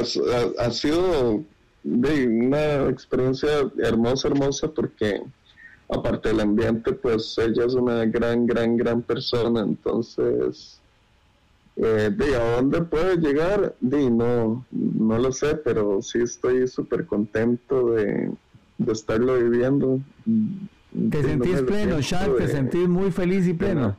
ha 0.65 0.71
sido 0.71 1.43
una 1.83 2.89
experiencia 2.89 3.49
hermosa, 3.77 4.27
hermosa, 4.27 4.67
porque 4.69 5.21
aparte 5.89 6.29
del 6.29 6.41
ambiente, 6.41 6.93
pues 6.93 7.37
ella 7.37 7.65
es 7.65 7.73
una 7.73 8.05
gran, 8.05 8.45
gran, 8.45 8.77
gran 8.77 9.01
persona, 9.01 9.61
entonces, 9.61 10.79
eh, 11.77 12.11
de 12.15 12.35
a 12.35 12.55
dónde 12.55 12.81
puede 12.81 13.17
llegar, 13.17 13.75
de 13.79 14.09
no, 14.09 14.65
no 14.71 15.17
lo 15.17 15.31
sé, 15.31 15.55
pero 15.55 16.01
sí 16.01 16.19
estoy 16.19 16.67
súper 16.67 17.05
contento 17.05 17.91
de, 17.91 18.31
estarlo 18.87 19.37
viviendo. 19.39 19.99
¿Te 21.09 21.23
sentís 21.23 21.61
pleno, 21.61 22.01
Shark? 22.01 22.37
¿Te 22.37 22.47
sentís 22.47 22.87
muy 22.87 23.11
feliz 23.11 23.47
y 23.47 23.53
pleno? 23.53 23.95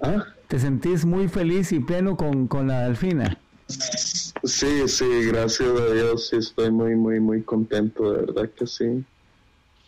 ¿Ah? 0.00 0.24
¿Te 0.46 0.58
sentís 0.58 1.04
muy 1.04 1.28
feliz 1.28 1.72
y 1.72 1.80
pleno 1.80 2.16
con, 2.16 2.46
con 2.46 2.68
la 2.68 2.82
delfina? 2.82 3.38
Sí, 3.68 4.86
sí, 4.86 5.04
gracias 5.26 5.68
a 5.68 5.92
Dios, 5.92 6.28
sí 6.28 6.36
estoy 6.36 6.70
muy, 6.70 6.94
muy, 6.94 7.20
muy 7.20 7.42
contento, 7.42 8.12
de 8.12 8.20
verdad 8.22 8.50
que 8.56 8.66
sí. 8.66 9.04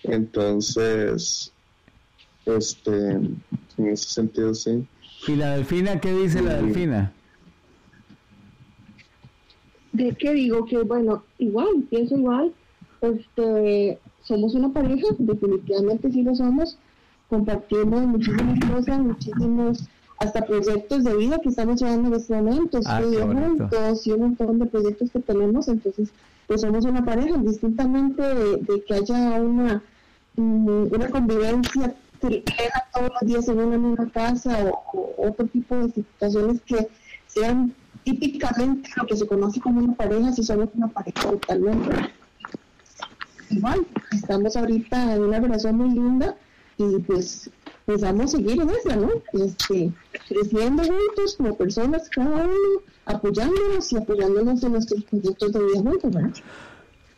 Entonces, 0.05 1.53
este, 2.47 3.11
en 3.11 3.43
ese 3.79 4.09
sentido, 4.09 4.55
sí. 4.55 4.87
¿Y 5.29 5.37
la 5.37 5.57
delfina 5.57 6.01
qué 6.01 6.13
dice 6.13 6.43
la 6.43 6.57
delfina? 6.57 7.13
De 9.93 10.15
qué 10.15 10.33
digo 10.33 10.65
que, 10.65 10.79
bueno, 10.79 11.25
igual, 11.39 11.85
pienso 11.91 12.17
igual, 12.17 12.53
este, 13.01 13.99
somos 14.23 14.55
una 14.55 14.73
pareja, 14.73 15.09
definitivamente 15.19 16.11
sí 16.11 16.23
lo 16.23 16.35
somos, 16.35 16.79
compartimos 17.29 18.03
muchísimas 18.03 18.59
cosas, 18.71 19.01
muchísimos 19.01 19.89
hasta 20.19 20.45
proyectos 20.45 21.03
de 21.03 21.17
vida 21.17 21.39
que 21.39 21.49
estamos 21.49 21.81
llevando 21.81 22.09
en 22.09 22.15
este 22.15 22.35
momento, 22.35 22.81
ah, 22.85 23.01
juntos 23.03 24.07
y 24.07 24.13
un 24.13 24.21
montón 24.21 24.59
de 24.59 24.67
proyectos 24.67 25.11
que 25.11 25.21
tenemos, 25.21 25.67
entonces 25.69 26.13
pues 26.51 26.63
somos 26.63 26.85
una 26.85 27.05
pareja, 27.05 27.37
distintamente 27.39 28.21
de, 28.21 28.85
que 28.85 28.95
haya 28.95 29.41
una, 29.41 29.85
mm, 30.35 30.93
una 30.93 31.09
convivencia 31.09 31.95
todos 32.19 33.13
los 33.21 33.31
días 33.31 33.47
en 33.47 33.61
una 33.61 33.79
misma 33.79 34.11
casa 34.11 34.69
o, 34.93 35.15
otro 35.29 35.47
tipo 35.47 35.77
de 35.77 35.93
situaciones 35.93 36.61
que 36.63 36.89
sean 37.29 37.73
típicamente 38.03 38.91
lo 38.97 39.07
que 39.07 39.17
se 39.17 39.29
conoce 39.29 39.61
como 39.61 39.79
una 39.79 39.95
pareja, 39.95 40.33
si 40.33 40.43
somos 40.43 40.71
una 40.75 40.89
pareja 40.89 41.23
totalmente. 41.23 42.11
igual, 43.51 43.87
estamos 44.11 44.57
ahorita 44.57 45.15
en 45.15 45.23
una 45.23 45.39
relación 45.39 45.77
muy 45.77 45.91
linda 45.91 46.35
y 46.79 46.99
pues 46.99 47.49
pues 47.91 48.03
vamos 48.03 48.27
a 48.27 48.37
seguir 48.37 48.63
en 48.63 48.71
esa, 48.71 48.95
¿no? 48.95 49.11
Este, 49.33 49.91
creciendo 50.29 50.85
juntos 50.85 51.35
como 51.37 51.57
personas 51.57 52.09
cada 52.09 52.45
uno, 52.45 52.83
apoyándonos 53.05 53.93
y 53.93 53.97
apoyándonos 53.97 54.63
en 54.63 54.73
nuestros 54.73 55.03
proyectos 55.03 55.53
de 55.53 55.59
vida 55.59 55.79
juntos, 55.81 56.15
¿verdad? 56.15 56.31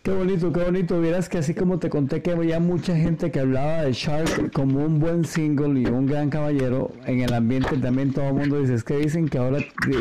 Qué 0.02 0.10
bonito, 0.10 0.52
qué 0.52 0.64
bonito. 0.64 1.00
Vieras 1.00 1.28
que 1.28 1.38
así 1.38 1.54
como 1.54 1.78
te 1.78 1.88
conté 1.88 2.22
que 2.22 2.32
había 2.32 2.58
mucha 2.58 2.96
gente 2.96 3.30
que 3.30 3.38
hablaba 3.38 3.82
de 3.82 3.92
Shark 3.92 4.50
como 4.52 4.84
un 4.84 4.98
buen 4.98 5.24
single 5.24 5.80
y 5.80 5.86
un 5.86 6.06
gran 6.06 6.28
caballero, 6.28 6.90
en 7.06 7.20
el 7.20 7.32
ambiente 7.32 7.76
también 7.76 8.12
todo 8.12 8.26
el 8.26 8.34
mundo 8.34 8.58
dice, 8.58 8.74
es 8.74 8.82
que 8.82 8.96
dicen 8.96 9.28
que 9.28 9.38
ahora 9.38 9.58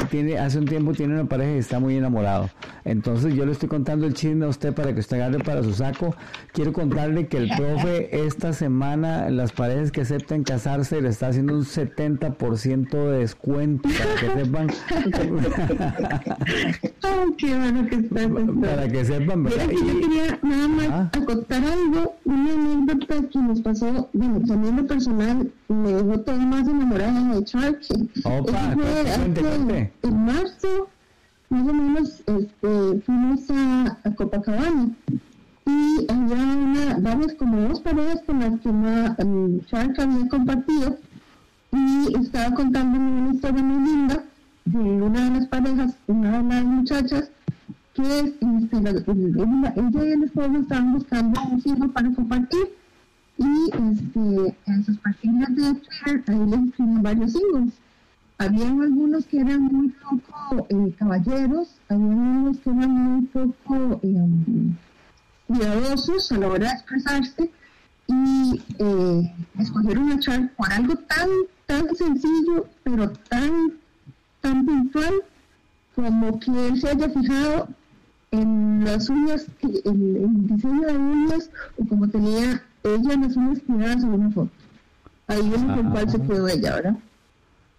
tiene, 0.09 0.39
hace 0.39 0.57
un 0.57 0.65
tiempo 0.65 0.93
tiene 0.93 1.13
una 1.13 1.25
pareja 1.25 1.53
y 1.53 1.59
está 1.59 1.79
muy 1.79 1.97
enamorado. 1.97 2.49
Entonces 2.83 3.35
yo 3.35 3.45
le 3.45 3.51
estoy 3.51 3.69
contando 3.69 4.07
el 4.07 4.15
chisme 4.15 4.45
a 4.45 4.47
usted 4.47 4.73
para 4.73 4.91
que 4.91 5.01
usted 5.01 5.17
agarre 5.17 5.37
para 5.43 5.61
su 5.61 5.71
saco. 5.71 6.15
Quiero 6.51 6.73
contarle 6.73 7.27
que 7.27 7.37
el 7.37 7.51
profe 7.55 8.25
esta 8.25 8.53
semana, 8.53 9.29
las 9.29 9.51
parejas 9.51 9.91
que 9.91 10.01
aceptan 10.01 10.41
casarse, 10.41 10.99
le 10.99 11.09
está 11.09 11.27
haciendo 11.27 11.53
un 11.53 11.63
70% 11.63 12.89
de 12.89 13.19
descuento 13.19 13.87
para 13.87 14.15
que 14.19 14.31
sepan. 14.43 14.67
qué 17.37 17.55
bueno 17.55 17.87
que 17.87 17.95
está 17.95 18.29
Para 18.61 18.87
que 18.87 19.05
sepan, 19.05 19.43
¿verdad? 19.43 19.69
Yo 19.91 19.99
quería 19.99 20.39
nada 20.41 20.67
más 20.67 20.87
ah. 20.89 21.11
contar 21.25 21.63
algo, 21.63 22.15
una 22.25 22.53
anécdota 22.53 23.27
que 23.29 23.39
nos 23.39 23.61
pasó, 23.61 24.09
bueno, 24.13 24.41
también 24.45 24.77
lo 24.77 24.87
personal, 24.87 25.51
me 25.67 25.93
dejó 25.93 26.19
todo 26.21 26.37
más 26.37 26.67
enamorada 26.67 27.35
de 27.35 27.43
Charlie. 27.43 28.09
Opa, 28.23 28.73
fue 28.73 29.91
en 30.03 30.25
marzo, 30.25 30.87
más 31.49 31.67
o 31.67 31.73
menos, 31.73 32.23
este, 32.25 33.01
fuimos 33.05 33.49
a, 33.49 33.97
a 34.03 34.15
Copacabana 34.15 34.89
y 35.65 36.11
había 36.11 36.35
una, 36.35 36.97
varias 36.99 37.33
como 37.35 37.61
dos 37.61 37.81
parejas 37.81 38.21
con 38.25 38.39
las 38.39 38.59
que 38.61 38.69
um, 38.69 39.59
Shark 39.67 39.99
había 39.99 40.27
compartido 40.27 40.97
y 41.71 42.15
estaba 42.21 42.53
contándome 42.55 43.21
una 43.21 43.33
historia 43.33 43.63
muy 43.63 43.87
linda 43.87 44.23
de 44.65 44.79
una 44.79 45.29
de 45.29 45.39
las 45.39 45.47
parejas, 45.47 45.95
una 46.07 46.41
de 46.41 46.43
las 46.43 46.65
muchachas 46.65 47.31
que 47.93 48.19
este, 48.19 48.77
ella 48.77 50.05
y 50.05 50.11
el 50.11 50.23
esposo 50.23 50.57
estaban 50.57 50.93
buscando 50.93 51.41
un 51.41 51.61
hijo 51.63 51.87
para 51.89 52.11
compartir 52.11 52.75
y 53.37 53.65
este, 53.69 54.55
en 54.67 54.85
sus 54.85 54.97
páginas 54.99 55.55
de 55.55 55.73
Twitter 55.73 56.23
ahí 56.27 56.45
les 56.47 56.59
escribían 56.69 57.01
varios 57.01 57.35
hijos. 57.35 57.73
Habían 58.37 58.81
algunos 58.81 59.25
que 59.25 59.39
eran 59.39 59.61
muy 59.63 59.89
poco 59.89 60.67
eh, 60.69 60.95
caballeros, 60.97 61.75
habían 61.89 62.17
unos 62.17 62.57
que 62.59 62.69
eran 62.69 62.91
muy 62.91 63.21
poco 63.27 63.99
eh, 64.03 64.73
cuidadosos 65.47 66.31
a 66.31 66.37
la 66.37 66.47
hora 66.47 66.67
de 66.67 66.73
expresarse 66.73 67.51
y 68.07 68.61
eh, 68.79 69.33
escogieron 69.59 70.11
a 70.11 70.19
Charles 70.19 70.51
por 70.57 70.71
algo 70.71 70.95
tan, 70.95 71.29
tan 71.65 71.95
sencillo, 71.95 72.67
pero 72.83 73.11
tan, 73.29 73.73
tan 74.41 74.65
puntual 74.65 75.13
como 75.95 76.39
que 76.39 76.67
él 76.67 76.81
se 76.81 76.89
haya 76.89 77.09
fijado 77.09 77.67
en 78.31 78.85
las 78.85 79.09
uñas, 79.09 79.45
en 79.61 80.15
el 80.15 80.47
diseño 80.47 80.87
de 80.87 80.97
uñas, 80.97 81.49
o 81.77 81.85
como 81.85 82.07
tenía 82.07 82.63
ella 82.83 83.15
las 83.17 83.35
uñas 83.35 83.61
tiradas 83.61 84.03
en 84.03 84.09
una 84.09 84.31
foto. 84.31 84.49
Ahí 85.27 85.53
es 85.53 85.61
el 85.61 85.89
cual 85.89 86.09
se 86.09 86.21
quedó 86.21 86.47
ella, 86.47 86.75
¿verdad? 86.75 86.97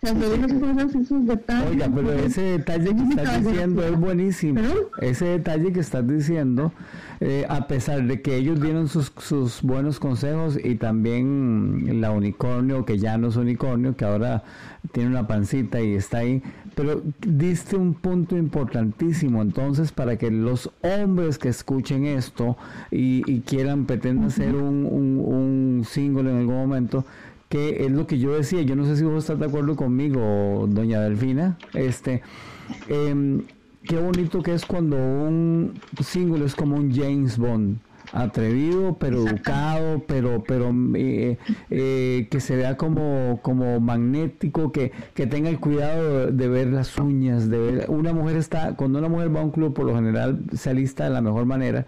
Cosas, 0.03 0.97
esos 0.97 1.27
detalles. 1.27 1.71
Oiga, 1.71 1.89
pero 1.95 2.13
ese 2.15 2.41
detalle 2.41 2.93
que 2.93 3.03
estás 3.03 3.45
diciendo 3.45 3.85
es 3.85 3.97
buenísimo. 3.97 4.61
Ese 5.01 5.27
detalle 5.27 5.73
que 5.73 5.79
estás 5.79 6.05
diciendo, 6.05 6.73
eh, 7.21 7.47
a 7.49 7.69
pesar 7.69 8.03
de 8.09 8.21
que 8.21 8.35
ellos 8.35 8.61
dieron 8.61 8.89
sus, 8.89 9.13
sus 9.19 9.63
buenos 9.63 10.01
consejos 10.01 10.59
y 10.61 10.75
también 10.75 12.01
la 12.01 12.11
unicornio, 12.11 12.85
que 12.85 12.99
ya 12.99 13.17
no 13.17 13.29
es 13.29 13.37
unicornio, 13.37 13.95
que 13.95 14.05
ahora 14.05 14.43
tiene 14.91 15.11
una 15.11 15.29
pancita 15.29 15.81
y 15.81 15.95
está 15.95 16.19
ahí, 16.19 16.43
pero 16.75 17.01
diste 17.21 17.77
un 17.77 17.95
punto 17.95 18.37
importantísimo, 18.37 19.41
entonces, 19.41 19.93
para 19.93 20.17
que 20.17 20.33
los 20.33 20.71
hombres 20.83 21.39
que 21.39 21.49
escuchen 21.49 22.07
esto 22.07 22.57
y, 22.91 23.41
quieran, 23.43 23.87
pretendan 23.87 24.27
hacer 24.27 24.57
un, 24.57 24.87
un, 24.87 25.85
single 25.85 26.31
en 26.31 26.39
algún 26.39 26.57
momento, 26.57 27.05
que 27.53 27.85
es 27.85 27.93
lo 27.93 28.07
que 28.07 28.19
yo 28.19 28.33
decía, 28.33 28.63
yo 28.63 28.75
no 28.75 28.87
sé 28.87 28.97
si 28.97 29.05
vos 29.05 29.25
estás 29.25 29.39
de 29.39 29.45
acuerdo 29.45 29.77
conmigo, 29.77 30.67
doña 30.71 31.03
Delfina, 31.03 31.59
este, 31.75 32.23
em, 32.89 33.43
qué 33.83 33.99
bonito 33.99 34.43
que 34.43 34.55
es 34.55 34.65
cuando 34.65 34.97
un 34.97 35.75
single 36.03 36.47
es 36.47 36.55
como 36.55 36.77
un 36.77 36.91
James 36.95 37.37
Bond 37.37 37.77
atrevido, 38.11 38.97
pero 38.99 39.29
educado, 39.29 40.03
pero, 40.07 40.43
pero 40.49 40.75
eh, 40.95 41.37
eh, 41.69 42.27
que 42.31 42.41
se 42.41 42.57
vea 42.57 42.79
como, 42.79 43.41
como 43.43 43.81
magnético, 43.81 44.73
que, 44.73 44.93
que 45.13 45.27
tenga 45.27 45.51
el 45.51 45.61
cuidado 45.61 46.33
de, 46.33 46.49
ver 46.49 46.69
las 46.69 46.99
uñas, 46.99 47.51
de 47.51 47.59
ver, 47.59 47.91
una 47.91 48.15
mujer 48.15 48.39
está, 48.39 48.77
cuando 48.77 48.99
una 48.99 49.11
mujer 49.11 49.35
va 49.37 49.41
a 49.41 49.45
un 49.45 49.51
club 49.51 49.75
por 49.75 49.85
lo 49.85 49.95
general 49.95 50.41
se 50.57 50.71
alista 50.71 51.05
de 51.05 51.11
la 51.11 51.21
mejor 51.21 51.45
manera, 51.45 51.85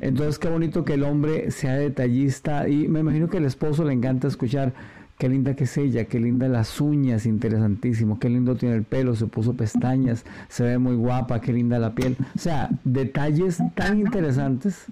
entonces 0.00 0.38
qué 0.38 0.48
bonito 0.48 0.84
que 0.84 0.94
el 0.94 1.04
hombre 1.04 1.50
sea 1.50 1.74
detallista 1.74 2.68
y 2.68 2.88
me 2.88 3.00
imagino 3.00 3.28
que 3.28 3.36
el 3.36 3.44
esposo 3.44 3.84
le 3.84 3.92
encanta 3.92 4.28
escuchar 4.28 4.72
Qué 5.18 5.28
linda 5.28 5.54
que 5.54 5.64
es 5.64 5.76
ella, 5.76 6.04
qué 6.06 6.18
linda 6.18 6.48
las 6.48 6.80
uñas, 6.80 7.24
interesantísimo, 7.24 8.18
qué 8.18 8.28
lindo 8.28 8.56
tiene 8.56 8.74
el 8.74 8.82
pelo, 8.82 9.14
se 9.14 9.26
puso 9.26 9.54
pestañas, 9.54 10.24
se 10.48 10.64
ve 10.64 10.78
muy 10.78 10.96
guapa, 10.96 11.40
qué 11.40 11.52
linda 11.52 11.78
la 11.78 11.94
piel. 11.94 12.16
O 12.34 12.38
sea, 12.38 12.68
detalles 12.84 13.58
tan 13.76 14.00
interesantes 14.00 14.86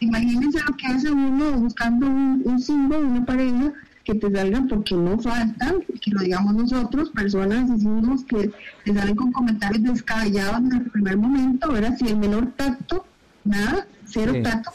Imagínense 0.00 0.58
lo 0.66 0.76
que 0.76 0.86
hace 0.86 1.10
uno 1.10 1.52
buscando 1.52 2.06
un, 2.06 2.42
un 2.44 2.60
símbolo, 2.60 3.06
una 3.06 3.24
pareja 3.24 3.72
que 4.04 4.14
te 4.14 4.30
salgan 4.30 4.68
porque 4.68 4.94
no 4.94 5.18
faltan, 5.18 5.80
que 6.00 6.10
lo 6.10 6.20
digamos 6.20 6.54
nosotros, 6.54 7.10
personas 7.10 7.68
decimos 7.68 8.24
que 8.24 8.52
te 8.84 8.94
salen 8.94 9.16
con 9.16 9.32
comentarios 9.32 9.82
descabellados 9.82 10.58
en 10.58 10.72
el 10.72 10.90
primer 10.90 11.16
momento, 11.16 11.72
¿verdad? 11.72 11.96
Si 11.98 12.06
el 12.06 12.16
menor 12.16 12.52
tacto, 12.56 13.04
nada, 13.44 13.86
cero 14.04 14.34
tacto, 14.44 14.70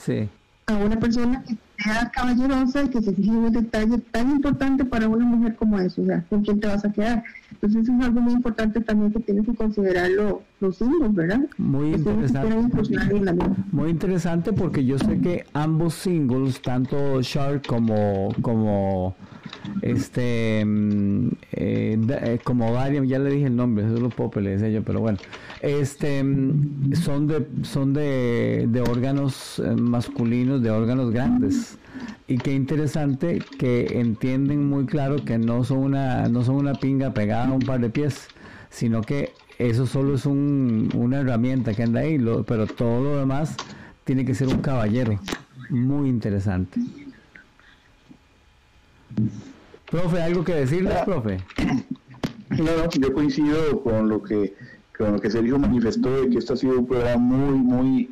a 0.65 0.73
una 0.73 0.99
persona 0.99 1.43
que 1.43 1.55
sea 1.83 2.09
caballerosa 2.13 2.83
y 2.83 2.89
que 2.89 3.01
se 3.01 3.13
fije 3.13 3.29
en 3.29 3.37
un 3.37 3.51
detalle 3.51 3.97
tan 4.11 4.31
importante 4.31 4.85
para 4.85 5.07
una 5.07 5.25
mujer 5.25 5.55
como 5.55 5.79
eso, 5.79 6.01
o 6.01 6.05
sea, 6.05 6.23
¿con 6.29 6.43
quién 6.43 6.59
te 6.59 6.67
vas 6.67 6.85
a 6.85 6.91
quedar? 6.91 7.23
Entonces 7.51 7.83
eso 7.83 7.93
es 7.93 8.05
algo 8.05 8.21
muy 8.21 8.33
importante 8.33 8.81
también 8.81 9.11
que 9.11 9.19
tienes 9.19 9.45
que 9.45 9.53
considerarlo 9.53 10.41
los 10.59 10.77
singles, 10.77 11.13
¿verdad? 11.13 11.41
Muy 11.57 11.93
interesante. 11.93 12.55
Muy 13.71 13.89
interesante 13.89 14.53
porque 14.53 14.85
yo 14.85 14.97
sé 14.97 15.19
que 15.19 15.45
ambos 15.53 15.93
singles, 15.95 16.61
tanto 16.61 17.21
Shark 17.21 17.65
como 17.67 18.29
como 18.41 19.15
este 19.81 20.63
mm, 20.65 21.27
eh, 21.51 21.99
eh, 22.09 22.39
como 22.43 22.71
Darian, 22.73 23.07
ya 23.07 23.19
le 23.19 23.31
dije 23.31 23.47
el 23.47 23.55
nombre, 23.55 23.85
eso 23.85 23.99
lo 23.99 24.09
puedo 24.09 24.31
pelear 24.31 24.59
yo, 24.69 24.83
pero 24.83 24.99
bueno, 24.99 25.17
este 25.61 26.23
mm, 26.23 26.93
son 26.95 27.27
de 27.27 27.47
son 27.63 27.93
de, 27.93 28.67
de 28.69 28.81
órganos 28.81 29.59
eh, 29.59 29.75
masculinos, 29.75 30.61
de 30.61 30.71
órganos 30.71 31.11
grandes 31.11 31.77
y 32.27 32.37
qué 32.37 32.53
interesante 32.53 33.39
que 33.59 33.99
entienden 33.99 34.67
muy 34.69 34.85
claro 34.85 35.23
que 35.23 35.37
no 35.37 35.63
son 35.63 35.79
una 35.79 36.27
no 36.27 36.43
son 36.43 36.55
una 36.55 36.73
pinga 36.73 37.13
pegada 37.13 37.47
a 37.47 37.51
un 37.51 37.61
par 37.61 37.79
de 37.79 37.89
pies, 37.89 38.27
sino 38.69 39.01
que 39.01 39.33
eso 39.59 39.85
solo 39.85 40.15
es 40.15 40.25
un, 40.25 40.89
una 40.95 41.19
herramienta 41.19 41.73
que 41.73 41.83
anda 41.83 41.99
ahí, 42.01 42.17
pero 42.47 42.65
todo 42.65 43.03
lo 43.03 43.17
demás 43.17 43.55
tiene 44.05 44.25
que 44.25 44.33
ser 44.33 44.47
un 44.47 44.59
caballero. 44.59 45.19
Muy 45.69 46.09
interesante. 46.09 46.81
Profe, 49.91 50.21
¿algo 50.21 50.43
que 50.43 50.55
decirle, 50.55 50.93
ah. 50.93 51.05
profe? 51.05 51.37
No, 52.49 52.65
no, 52.65 52.89
yo 52.89 53.13
coincido 53.13 53.81
con 53.81 54.09
lo 54.09 54.21
que 54.23 54.53
con 54.97 55.13
lo 55.13 55.19
que 55.19 55.31
Sergio 55.31 55.57
manifestó 55.57 56.21
de 56.21 56.29
que 56.29 56.37
esto 56.37 56.53
ha 56.53 56.57
sido 56.57 56.79
un 56.79 56.85
programa 56.85 57.17
muy, 57.17 57.57
muy 57.57 58.09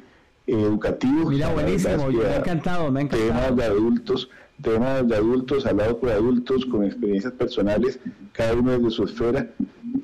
educativo. 0.48 1.30
Mira, 1.30 1.54
buenísimo, 1.54 2.08
me 2.10 2.26
ha 2.26 2.38
encantado, 2.38 2.92
me 2.92 3.02
ha 3.02 3.04
encantado. 3.04 3.32
Temas 3.32 3.56
de 3.56 3.64
adultos, 3.64 4.30
temas 4.62 5.08
de 5.08 5.16
adultos, 5.16 5.66
hablado 5.66 6.00
por 6.00 6.10
adultos, 6.10 6.66
con 6.66 6.84
experiencias 6.84 7.34
personales, 7.34 8.00
cada 8.34 8.54
uno 8.54 8.72
desde 8.72 8.92
su 8.92 9.04
esfera. 9.04 9.50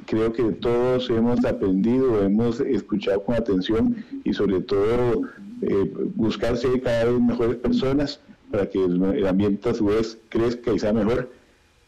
Creo 0.05 0.31
que 0.31 0.43
todos 0.43 1.09
hemos 1.09 1.43
aprendido, 1.45 2.23
hemos 2.23 2.59
escuchado 2.59 3.23
con 3.23 3.35
atención 3.35 4.05
y 4.23 4.33
sobre 4.33 4.61
todo 4.61 5.23
eh, 5.61 5.91
buscar 6.15 6.57
ser 6.57 6.81
cada 6.81 7.05
vez 7.05 7.19
mejores 7.19 7.55
personas 7.55 8.19
para 8.51 8.69
que 8.69 8.83
el, 8.83 9.25
ambiente 9.25 9.69
a 9.69 9.73
su 9.73 9.85
vez 9.85 10.19
crezca 10.29 10.71
y 10.71 10.79
sea 10.79 10.93
mejor. 10.93 11.31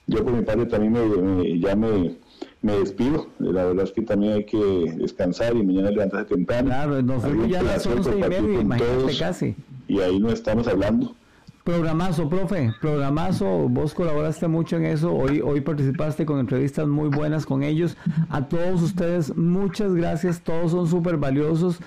Yo 0.07 0.23
por 0.23 0.33
mi 0.33 0.41
parte 0.43 0.65
también 0.65 0.93
me, 0.93 1.59
ya 1.59 1.75
me 1.75 2.17
me 2.61 2.79
despido. 2.79 3.27
La 3.39 3.65
verdad 3.65 3.85
es 3.85 3.91
que 3.91 4.01
también 4.01 4.33
hay 4.33 4.45
que 4.45 4.93
descansar 4.97 5.55
y 5.55 5.63
mañana 5.63 5.91
levantarse 5.91 6.35
temprano. 6.35 6.67
Claro, 6.67 7.01
nos 7.01 7.23
fuimos 7.23 7.49
ya 7.49 7.59
a 7.59 7.63
las 7.63 7.85
once 7.85 8.11
y 8.11 8.21
media, 8.21 8.61
imagínate 8.61 9.17
casi. 9.17 9.55
Y 9.87 9.99
ahí 9.99 10.19
no 10.19 10.29
estamos 10.29 10.67
hablando. 10.67 11.15
Programazo, 11.63 12.29
profe, 12.29 12.71
programazo, 12.79 13.67
vos 13.67 13.93
colaboraste 13.93 14.47
mucho 14.47 14.77
en 14.77 14.85
eso, 14.85 15.13
hoy, 15.13 15.41
hoy 15.41 15.59
participaste 15.59 16.25
con 16.25 16.39
entrevistas 16.39 16.87
muy 16.87 17.09
buenas 17.09 17.45
con 17.45 17.61
ellos. 17.61 17.97
A 18.29 18.47
todos 18.47 18.81
ustedes, 18.81 19.35
muchas 19.35 19.93
gracias, 19.93 20.41
todos 20.41 20.71
son 20.71 20.87
súper 20.87 21.17
valiosos 21.17 21.79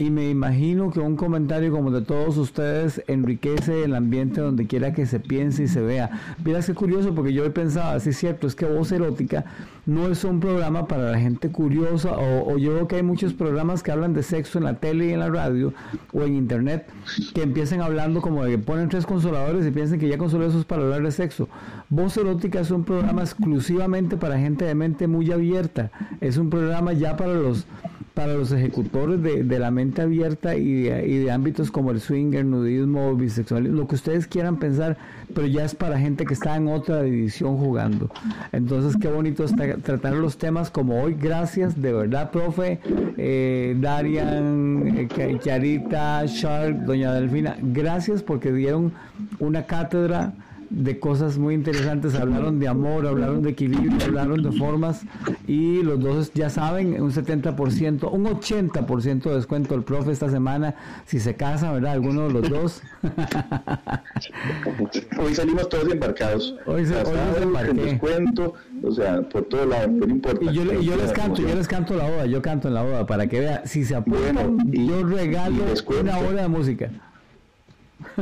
y 0.00 0.08
me 0.08 0.30
imagino 0.30 0.90
que 0.90 0.98
un 0.98 1.14
comentario 1.14 1.70
como 1.70 1.90
de 1.90 2.00
todos 2.00 2.38
ustedes 2.38 3.02
enriquece 3.06 3.84
el 3.84 3.94
ambiente 3.94 4.40
donde 4.40 4.66
quiera 4.66 4.94
que 4.94 5.04
se 5.04 5.20
piense 5.20 5.64
y 5.64 5.68
se 5.68 5.82
vea. 5.82 6.36
Mira, 6.42 6.62
qué 6.62 6.72
curioso 6.72 7.14
porque 7.14 7.34
yo 7.34 7.44
he 7.44 7.50
pensado, 7.50 7.98
así 7.98 8.08
es 8.08 8.16
cierto, 8.16 8.46
es 8.46 8.54
que 8.54 8.64
Voz 8.64 8.92
Erótica 8.92 9.44
no 9.86 10.08
es 10.08 10.24
un 10.24 10.40
programa 10.40 10.86
para 10.86 11.10
la 11.12 11.18
gente 11.18 11.50
curiosa 11.50 12.12
o, 12.16 12.56
yo 12.58 12.74
veo 12.74 12.88
que 12.88 12.96
hay 12.96 13.02
muchos 13.02 13.32
programas 13.32 13.82
que 13.82 13.92
hablan 13.92 14.14
de 14.14 14.22
sexo 14.22 14.58
en 14.58 14.64
la 14.64 14.74
tele 14.74 15.06
y 15.06 15.12
en 15.12 15.20
la 15.20 15.28
radio 15.28 15.72
o 16.12 16.22
en 16.22 16.34
internet 16.34 16.86
que 17.34 17.42
empiezan 17.42 17.80
hablando 17.80 18.20
como 18.20 18.44
de 18.44 18.52
que 18.52 18.58
ponen 18.58 18.88
tres 18.88 19.06
consoladores 19.06 19.66
y 19.66 19.70
piensan 19.70 19.98
que 19.98 20.08
ya 20.08 20.18
con 20.18 20.28
eso 20.28 20.58
es 20.58 20.64
para 20.64 20.82
hablar 20.82 21.02
de 21.02 21.10
sexo. 21.10 21.48
Voz 21.88 22.16
Erótica 22.16 22.60
es 22.60 22.70
un 22.70 22.84
programa 22.84 23.22
exclusivamente 23.22 24.16
para 24.16 24.38
gente 24.38 24.64
de 24.64 24.74
mente 24.74 25.06
muy 25.06 25.30
abierta. 25.32 25.90
Es 26.20 26.36
un 26.36 26.50
programa 26.50 26.92
ya 26.92 27.16
para 27.16 27.34
los 27.34 27.66
para 28.14 28.34
los 28.34 28.52
ejecutores 28.52 29.22
de, 29.22 29.58
la 29.58 29.70
mente 29.70 30.02
abierta 30.02 30.56
y 30.56 30.82
de, 30.82 31.30
ámbitos 31.30 31.70
como 31.70 31.90
el 31.90 32.00
swinger, 32.00 32.44
nudismo, 32.44 33.14
bisexualismo, 33.14 33.76
lo 33.76 33.88
que 33.88 33.94
ustedes 33.94 34.26
quieran 34.26 34.58
pensar, 34.58 34.98
pero 35.34 35.46
ya 35.46 35.64
es 35.64 35.74
para 35.74 35.98
gente 35.98 36.24
que 36.24 36.34
está 36.34 36.56
en 36.56 36.68
otra 36.68 37.02
división 37.02 37.56
jugando. 37.56 38.10
Entonces, 38.52 38.96
qué 39.00 39.08
bonito 39.08 39.44
está 39.44 39.76
tratar 39.76 40.14
los 40.14 40.38
temas 40.38 40.70
como 40.70 41.02
hoy. 41.02 41.16
Gracias, 41.18 41.80
de 41.80 41.92
verdad, 41.92 42.30
profe, 42.30 42.80
eh, 43.16 43.76
Darian, 43.78 45.08
eh, 45.16 45.38
Charita, 45.40 46.24
Shark, 46.26 46.84
doña 46.84 47.12
Delfina, 47.12 47.56
gracias 47.60 48.22
porque 48.22 48.52
dieron 48.52 48.92
una 49.38 49.64
cátedra 49.64 50.32
de 50.70 51.00
cosas 51.00 51.36
muy 51.36 51.54
interesantes, 51.54 52.14
hablaron 52.14 52.60
de 52.60 52.68
amor, 52.68 53.06
hablaron 53.06 53.42
de 53.42 53.50
equilibrio, 53.50 53.98
hablaron 54.04 54.42
de 54.42 54.52
formas 54.52 55.02
y 55.46 55.82
los 55.82 56.00
dos 56.00 56.32
ya 56.32 56.48
saben, 56.48 57.00
un 57.02 57.12
70%, 57.12 58.10
un 58.10 58.24
80% 58.24 59.22
de 59.22 59.34
descuento 59.34 59.74
el 59.74 59.82
profe 59.82 60.12
esta 60.12 60.30
semana, 60.30 60.76
si 61.06 61.18
se 61.18 61.34
casa, 61.34 61.72
¿verdad? 61.72 61.92
Alguno 61.92 62.28
de 62.28 62.32
los 62.32 62.48
dos. 62.48 62.82
hoy 65.18 65.34
salimos 65.34 65.68
todos 65.68 65.90
embarcados. 65.90 66.54
Hoy, 66.66 66.86
se, 66.86 66.96
hoy 66.96 67.74
descuento, 67.74 68.54
o 68.82 68.92
sea, 68.92 69.22
por 69.22 69.42
todo 69.44 69.66
lado, 69.66 69.88
no 69.88 70.06
importa. 70.06 70.50
Y 70.50 70.54
yo, 70.54 70.64
les 70.64 71.12
canto, 71.12 71.42
yo 71.42 71.54
les 71.54 71.66
canto 71.66 71.96
la 71.96 72.08
boda, 72.08 72.26
yo 72.26 72.40
canto 72.40 72.68
en 72.68 72.74
la 72.74 72.82
boda, 72.82 73.06
para 73.06 73.26
que 73.26 73.40
vea, 73.40 73.62
si 73.66 73.84
se 73.84 73.96
apuestan, 73.96 74.58
yo 74.70 75.04
regalo 75.04 75.64
una 76.00 76.18
hora 76.18 76.42
de 76.42 76.48
música. 76.48 76.90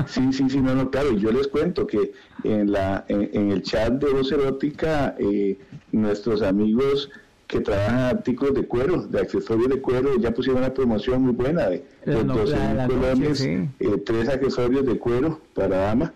Sí, 0.06 0.32
sí, 0.32 0.48
sí, 0.48 0.60
no, 0.60 0.74
no, 0.74 0.90
claro, 0.90 1.12
yo 1.12 1.32
les 1.32 1.48
cuento 1.48 1.86
que 1.86 2.12
en, 2.44 2.72
la, 2.72 3.04
en, 3.08 3.50
el 3.50 3.62
chat 3.62 3.92
de 3.92 4.12
Voz 4.12 4.30
Erótica, 4.32 5.14
eh, 5.18 5.58
nuestros 5.92 6.42
amigos 6.42 7.10
que 7.46 7.60
trabajan 7.60 8.16
artículos 8.16 8.54
de 8.54 8.66
cuero, 8.66 9.06
de 9.06 9.20
accesorios 9.20 9.68
de 9.70 9.80
cuero, 9.80 10.18
ya 10.18 10.32
pusieron 10.32 10.62
una 10.62 10.74
promoción 10.74 11.22
muy 11.22 11.32
buena 11.32 11.68
de, 11.68 11.84
eh, 12.06 14.02
tres 14.04 14.28
accesorios 14.28 14.84
de 14.84 14.98
cuero 14.98 15.40
para 15.54 15.78
dama. 15.78 16.12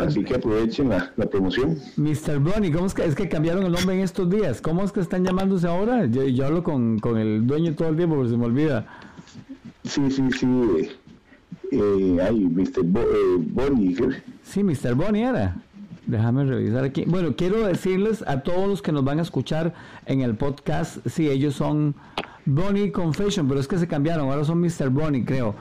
Así 0.00 0.22
que 0.22 0.34
aprovechen 0.34 0.90
la, 0.90 1.26
promoción. 1.30 1.78
Mr. 1.96 2.38
Bonnie, 2.38 2.70
¿cómo 2.70 2.86
es 2.86 2.94
que, 2.94 3.04
es 3.04 3.14
que 3.14 3.28
cambiaron 3.28 3.64
el 3.64 3.72
nombre 3.72 3.94
en 3.94 4.02
estos 4.02 4.28
días? 4.28 4.60
¿Cómo 4.60 4.84
es 4.84 4.92
que 4.92 5.00
están 5.00 5.24
llamándose 5.24 5.66
ahora? 5.66 6.06
Yo, 6.06 6.24
yo 6.24 6.46
hablo 6.46 6.62
con, 6.62 6.98
con 6.98 7.18
el 7.18 7.46
dueño 7.46 7.74
todo 7.74 7.88
el 7.88 7.96
tiempo 7.96 8.16
porque 8.16 8.30
se 8.30 8.36
me 8.36 8.44
olvida. 8.44 8.86
Sí, 9.84 10.10
sí, 10.10 10.22
sí. 10.30 10.90
Eh, 11.72 12.18
ay, 12.22 12.38
Mr. 12.38 12.80
Eh, 12.84 13.36
Bonnie. 13.38 13.96
Sí, 14.42 14.62
Mr. 14.62 14.94
Bonnie 14.94 15.22
era. 15.22 15.56
Déjame 16.06 16.44
revisar 16.44 16.84
aquí. 16.84 17.04
Bueno, 17.06 17.34
quiero 17.34 17.66
decirles 17.66 18.22
a 18.26 18.40
todos 18.40 18.68
los 18.68 18.82
que 18.82 18.92
nos 18.92 19.04
van 19.04 19.20
a 19.20 19.22
escuchar 19.22 19.72
en 20.04 20.20
el 20.20 20.34
podcast, 20.34 20.98
si 21.06 21.30
ellos 21.30 21.54
son 21.54 21.94
Bonnie 22.44 22.92
Confession, 22.92 23.48
pero 23.48 23.58
es 23.58 23.68
que 23.68 23.78
se 23.78 23.88
cambiaron, 23.88 24.28
ahora 24.28 24.44
son 24.44 24.60
Mr. 24.60 24.90
Bonnie, 24.90 25.24
creo. 25.24 25.54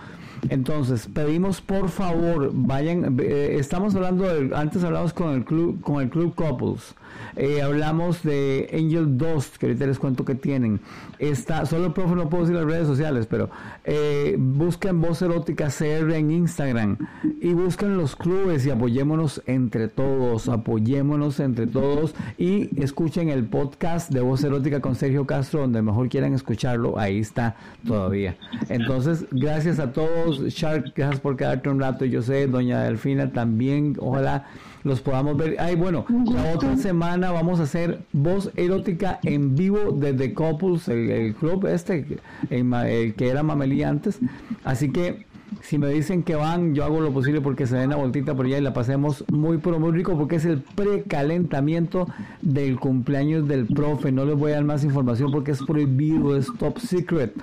Entonces, 0.49 1.07
pedimos 1.13 1.61
por 1.61 1.89
favor, 1.89 2.51
vayan, 2.53 3.17
eh, 3.21 3.57
estamos 3.59 3.95
hablando, 3.95 4.25
antes 4.55 4.83
hablamos 4.83 5.13
con 5.13 5.33
el 5.33 5.45
club, 5.45 5.81
con 5.81 6.01
el 6.01 6.09
club 6.09 6.33
Couples, 6.35 6.95
eh, 7.35 7.61
hablamos 7.61 8.23
de 8.23 8.69
Angel 8.73 9.17
Dust, 9.17 9.57
que 9.57 9.67
ahorita 9.67 9.85
les 9.85 9.99
cuento 9.99 10.25
que 10.25 10.35
tienen. 10.35 10.79
Está, 11.19 11.65
solo 11.65 11.93
profe 11.93 12.15
no 12.15 12.29
puedo 12.29 12.43
decir 12.43 12.57
las 12.57 12.65
redes 12.65 12.87
sociales, 12.87 13.27
pero 13.29 13.49
eh, 13.83 14.35
busquen 14.39 15.01
Voz 15.01 15.21
Erótica 15.21 15.67
CR 15.67 16.11
en 16.13 16.31
Instagram 16.31 16.97
y 17.39 17.53
busquen 17.53 17.97
los 17.97 18.15
clubes 18.15 18.65
y 18.65 18.71
apoyémonos 18.71 19.41
entre 19.45 19.87
todos, 19.87 20.49
apoyémonos 20.49 21.39
entre 21.39 21.67
todos 21.67 22.15
y 22.37 22.69
escuchen 22.81 23.29
el 23.29 23.45
podcast 23.45 24.11
de 24.11 24.21
Voz 24.21 24.43
Erótica 24.43 24.79
con 24.79 24.95
Sergio 24.95 25.25
Castro, 25.25 25.61
donde 25.61 25.81
mejor 25.81 26.09
quieran 26.09 26.33
escucharlo, 26.33 26.97
ahí 26.97 27.19
está 27.19 27.55
todavía. 27.85 28.35
Entonces, 28.69 29.25
gracias 29.31 29.79
a 29.79 29.91
todos, 29.93 30.30
Shark, 30.39 30.93
gracias 30.95 31.19
por 31.19 31.35
quedarte 31.35 31.69
un 31.69 31.79
rato, 31.79 32.05
yo 32.05 32.21
sé, 32.21 32.47
doña 32.47 32.83
Delfina 32.83 33.31
también, 33.31 33.95
ojalá 33.99 34.47
los 34.83 35.01
podamos 35.01 35.37
ver. 35.37 35.57
Ay, 35.59 35.75
bueno, 35.75 36.05
la 36.09 36.53
otra 36.53 36.75
semana 36.77 37.31
vamos 37.31 37.59
a 37.59 37.63
hacer 37.63 37.99
voz 38.13 38.51
erótica 38.55 39.19
en 39.23 39.55
vivo 39.55 39.91
desde 39.91 40.33
Couples, 40.33 40.87
el, 40.87 41.35
club 41.35 41.67
este, 41.67 42.05
el, 42.49 43.13
que 43.15 43.29
era 43.29 43.43
Mameli 43.43 43.83
antes. 43.83 44.19
Así 44.63 44.91
que 44.91 45.25
si 45.61 45.77
me 45.77 45.89
dicen 45.89 46.23
que 46.23 46.35
van, 46.35 46.73
yo 46.73 46.83
hago 46.83 47.01
lo 47.01 47.11
posible 47.11 47.41
porque 47.41 47.67
se 47.67 47.75
den 47.75 47.89
la 47.89 47.97
voltita 47.97 48.33
por 48.35 48.45
allá 48.45 48.57
y 48.57 48.61
la 48.61 48.73
pasemos 48.73 49.25
muy, 49.31 49.57
pero 49.57 49.79
muy 49.79 49.91
rico 49.91 50.17
porque 50.17 50.37
es 50.37 50.45
el 50.45 50.61
precalentamiento 50.61 52.07
del 52.41 52.79
cumpleaños 52.79 53.47
del 53.47 53.67
profe. 53.67 54.11
No 54.11 54.25
les 54.25 54.37
voy 54.37 54.51
a 54.51 54.55
dar 54.55 54.63
más 54.63 54.83
información 54.83 55.31
porque 55.31 55.51
es 55.51 55.61
prohibido, 55.63 56.35
es 56.35 56.47
top 56.57 56.79
secret 56.79 57.33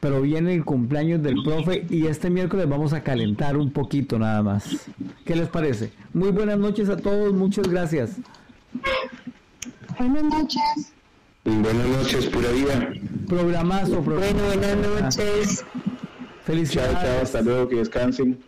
pero 0.00 0.20
viene 0.20 0.54
el 0.54 0.64
cumpleaños 0.64 1.22
del 1.22 1.42
profe 1.42 1.86
y 1.90 2.06
este 2.06 2.30
miércoles 2.30 2.68
vamos 2.68 2.92
a 2.92 3.02
calentar 3.02 3.56
un 3.56 3.70
poquito 3.70 4.18
nada 4.18 4.42
más. 4.42 4.90
¿Qué 5.24 5.36
les 5.36 5.48
parece? 5.48 5.92
Muy 6.12 6.30
buenas 6.30 6.58
noches 6.58 6.88
a 6.88 6.96
todos, 6.96 7.32
muchas 7.32 7.68
gracias. 7.68 8.16
Buenas 9.98 10.24
noches. 10.24 10.92
Buenas 11.44 11.86
noches, 11.88 12.26
pura 12.26 12.50
vida. 12.50 12.92
Programazo, 13.28 14.00
programazo. 14.00 14.44
Bueno, 14.56 14.76
buenas 14.78 15.16
noches. 15.16 15.64
Felicidades. 16.44 16.92
Chao, 16.92 17.02
chao, 17.02 17.22
hasta 17.22 17.40
luego, 17.42 17.68
que 17.68 17.76
descansen. 17.76 18.38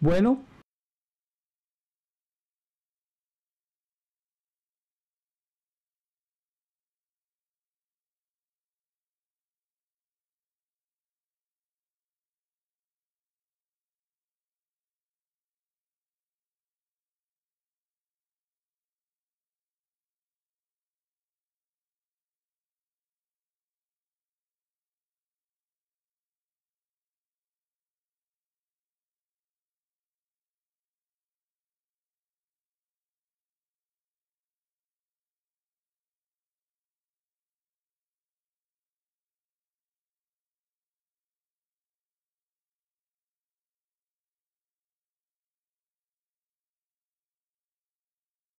Bueno, 0.00 0.42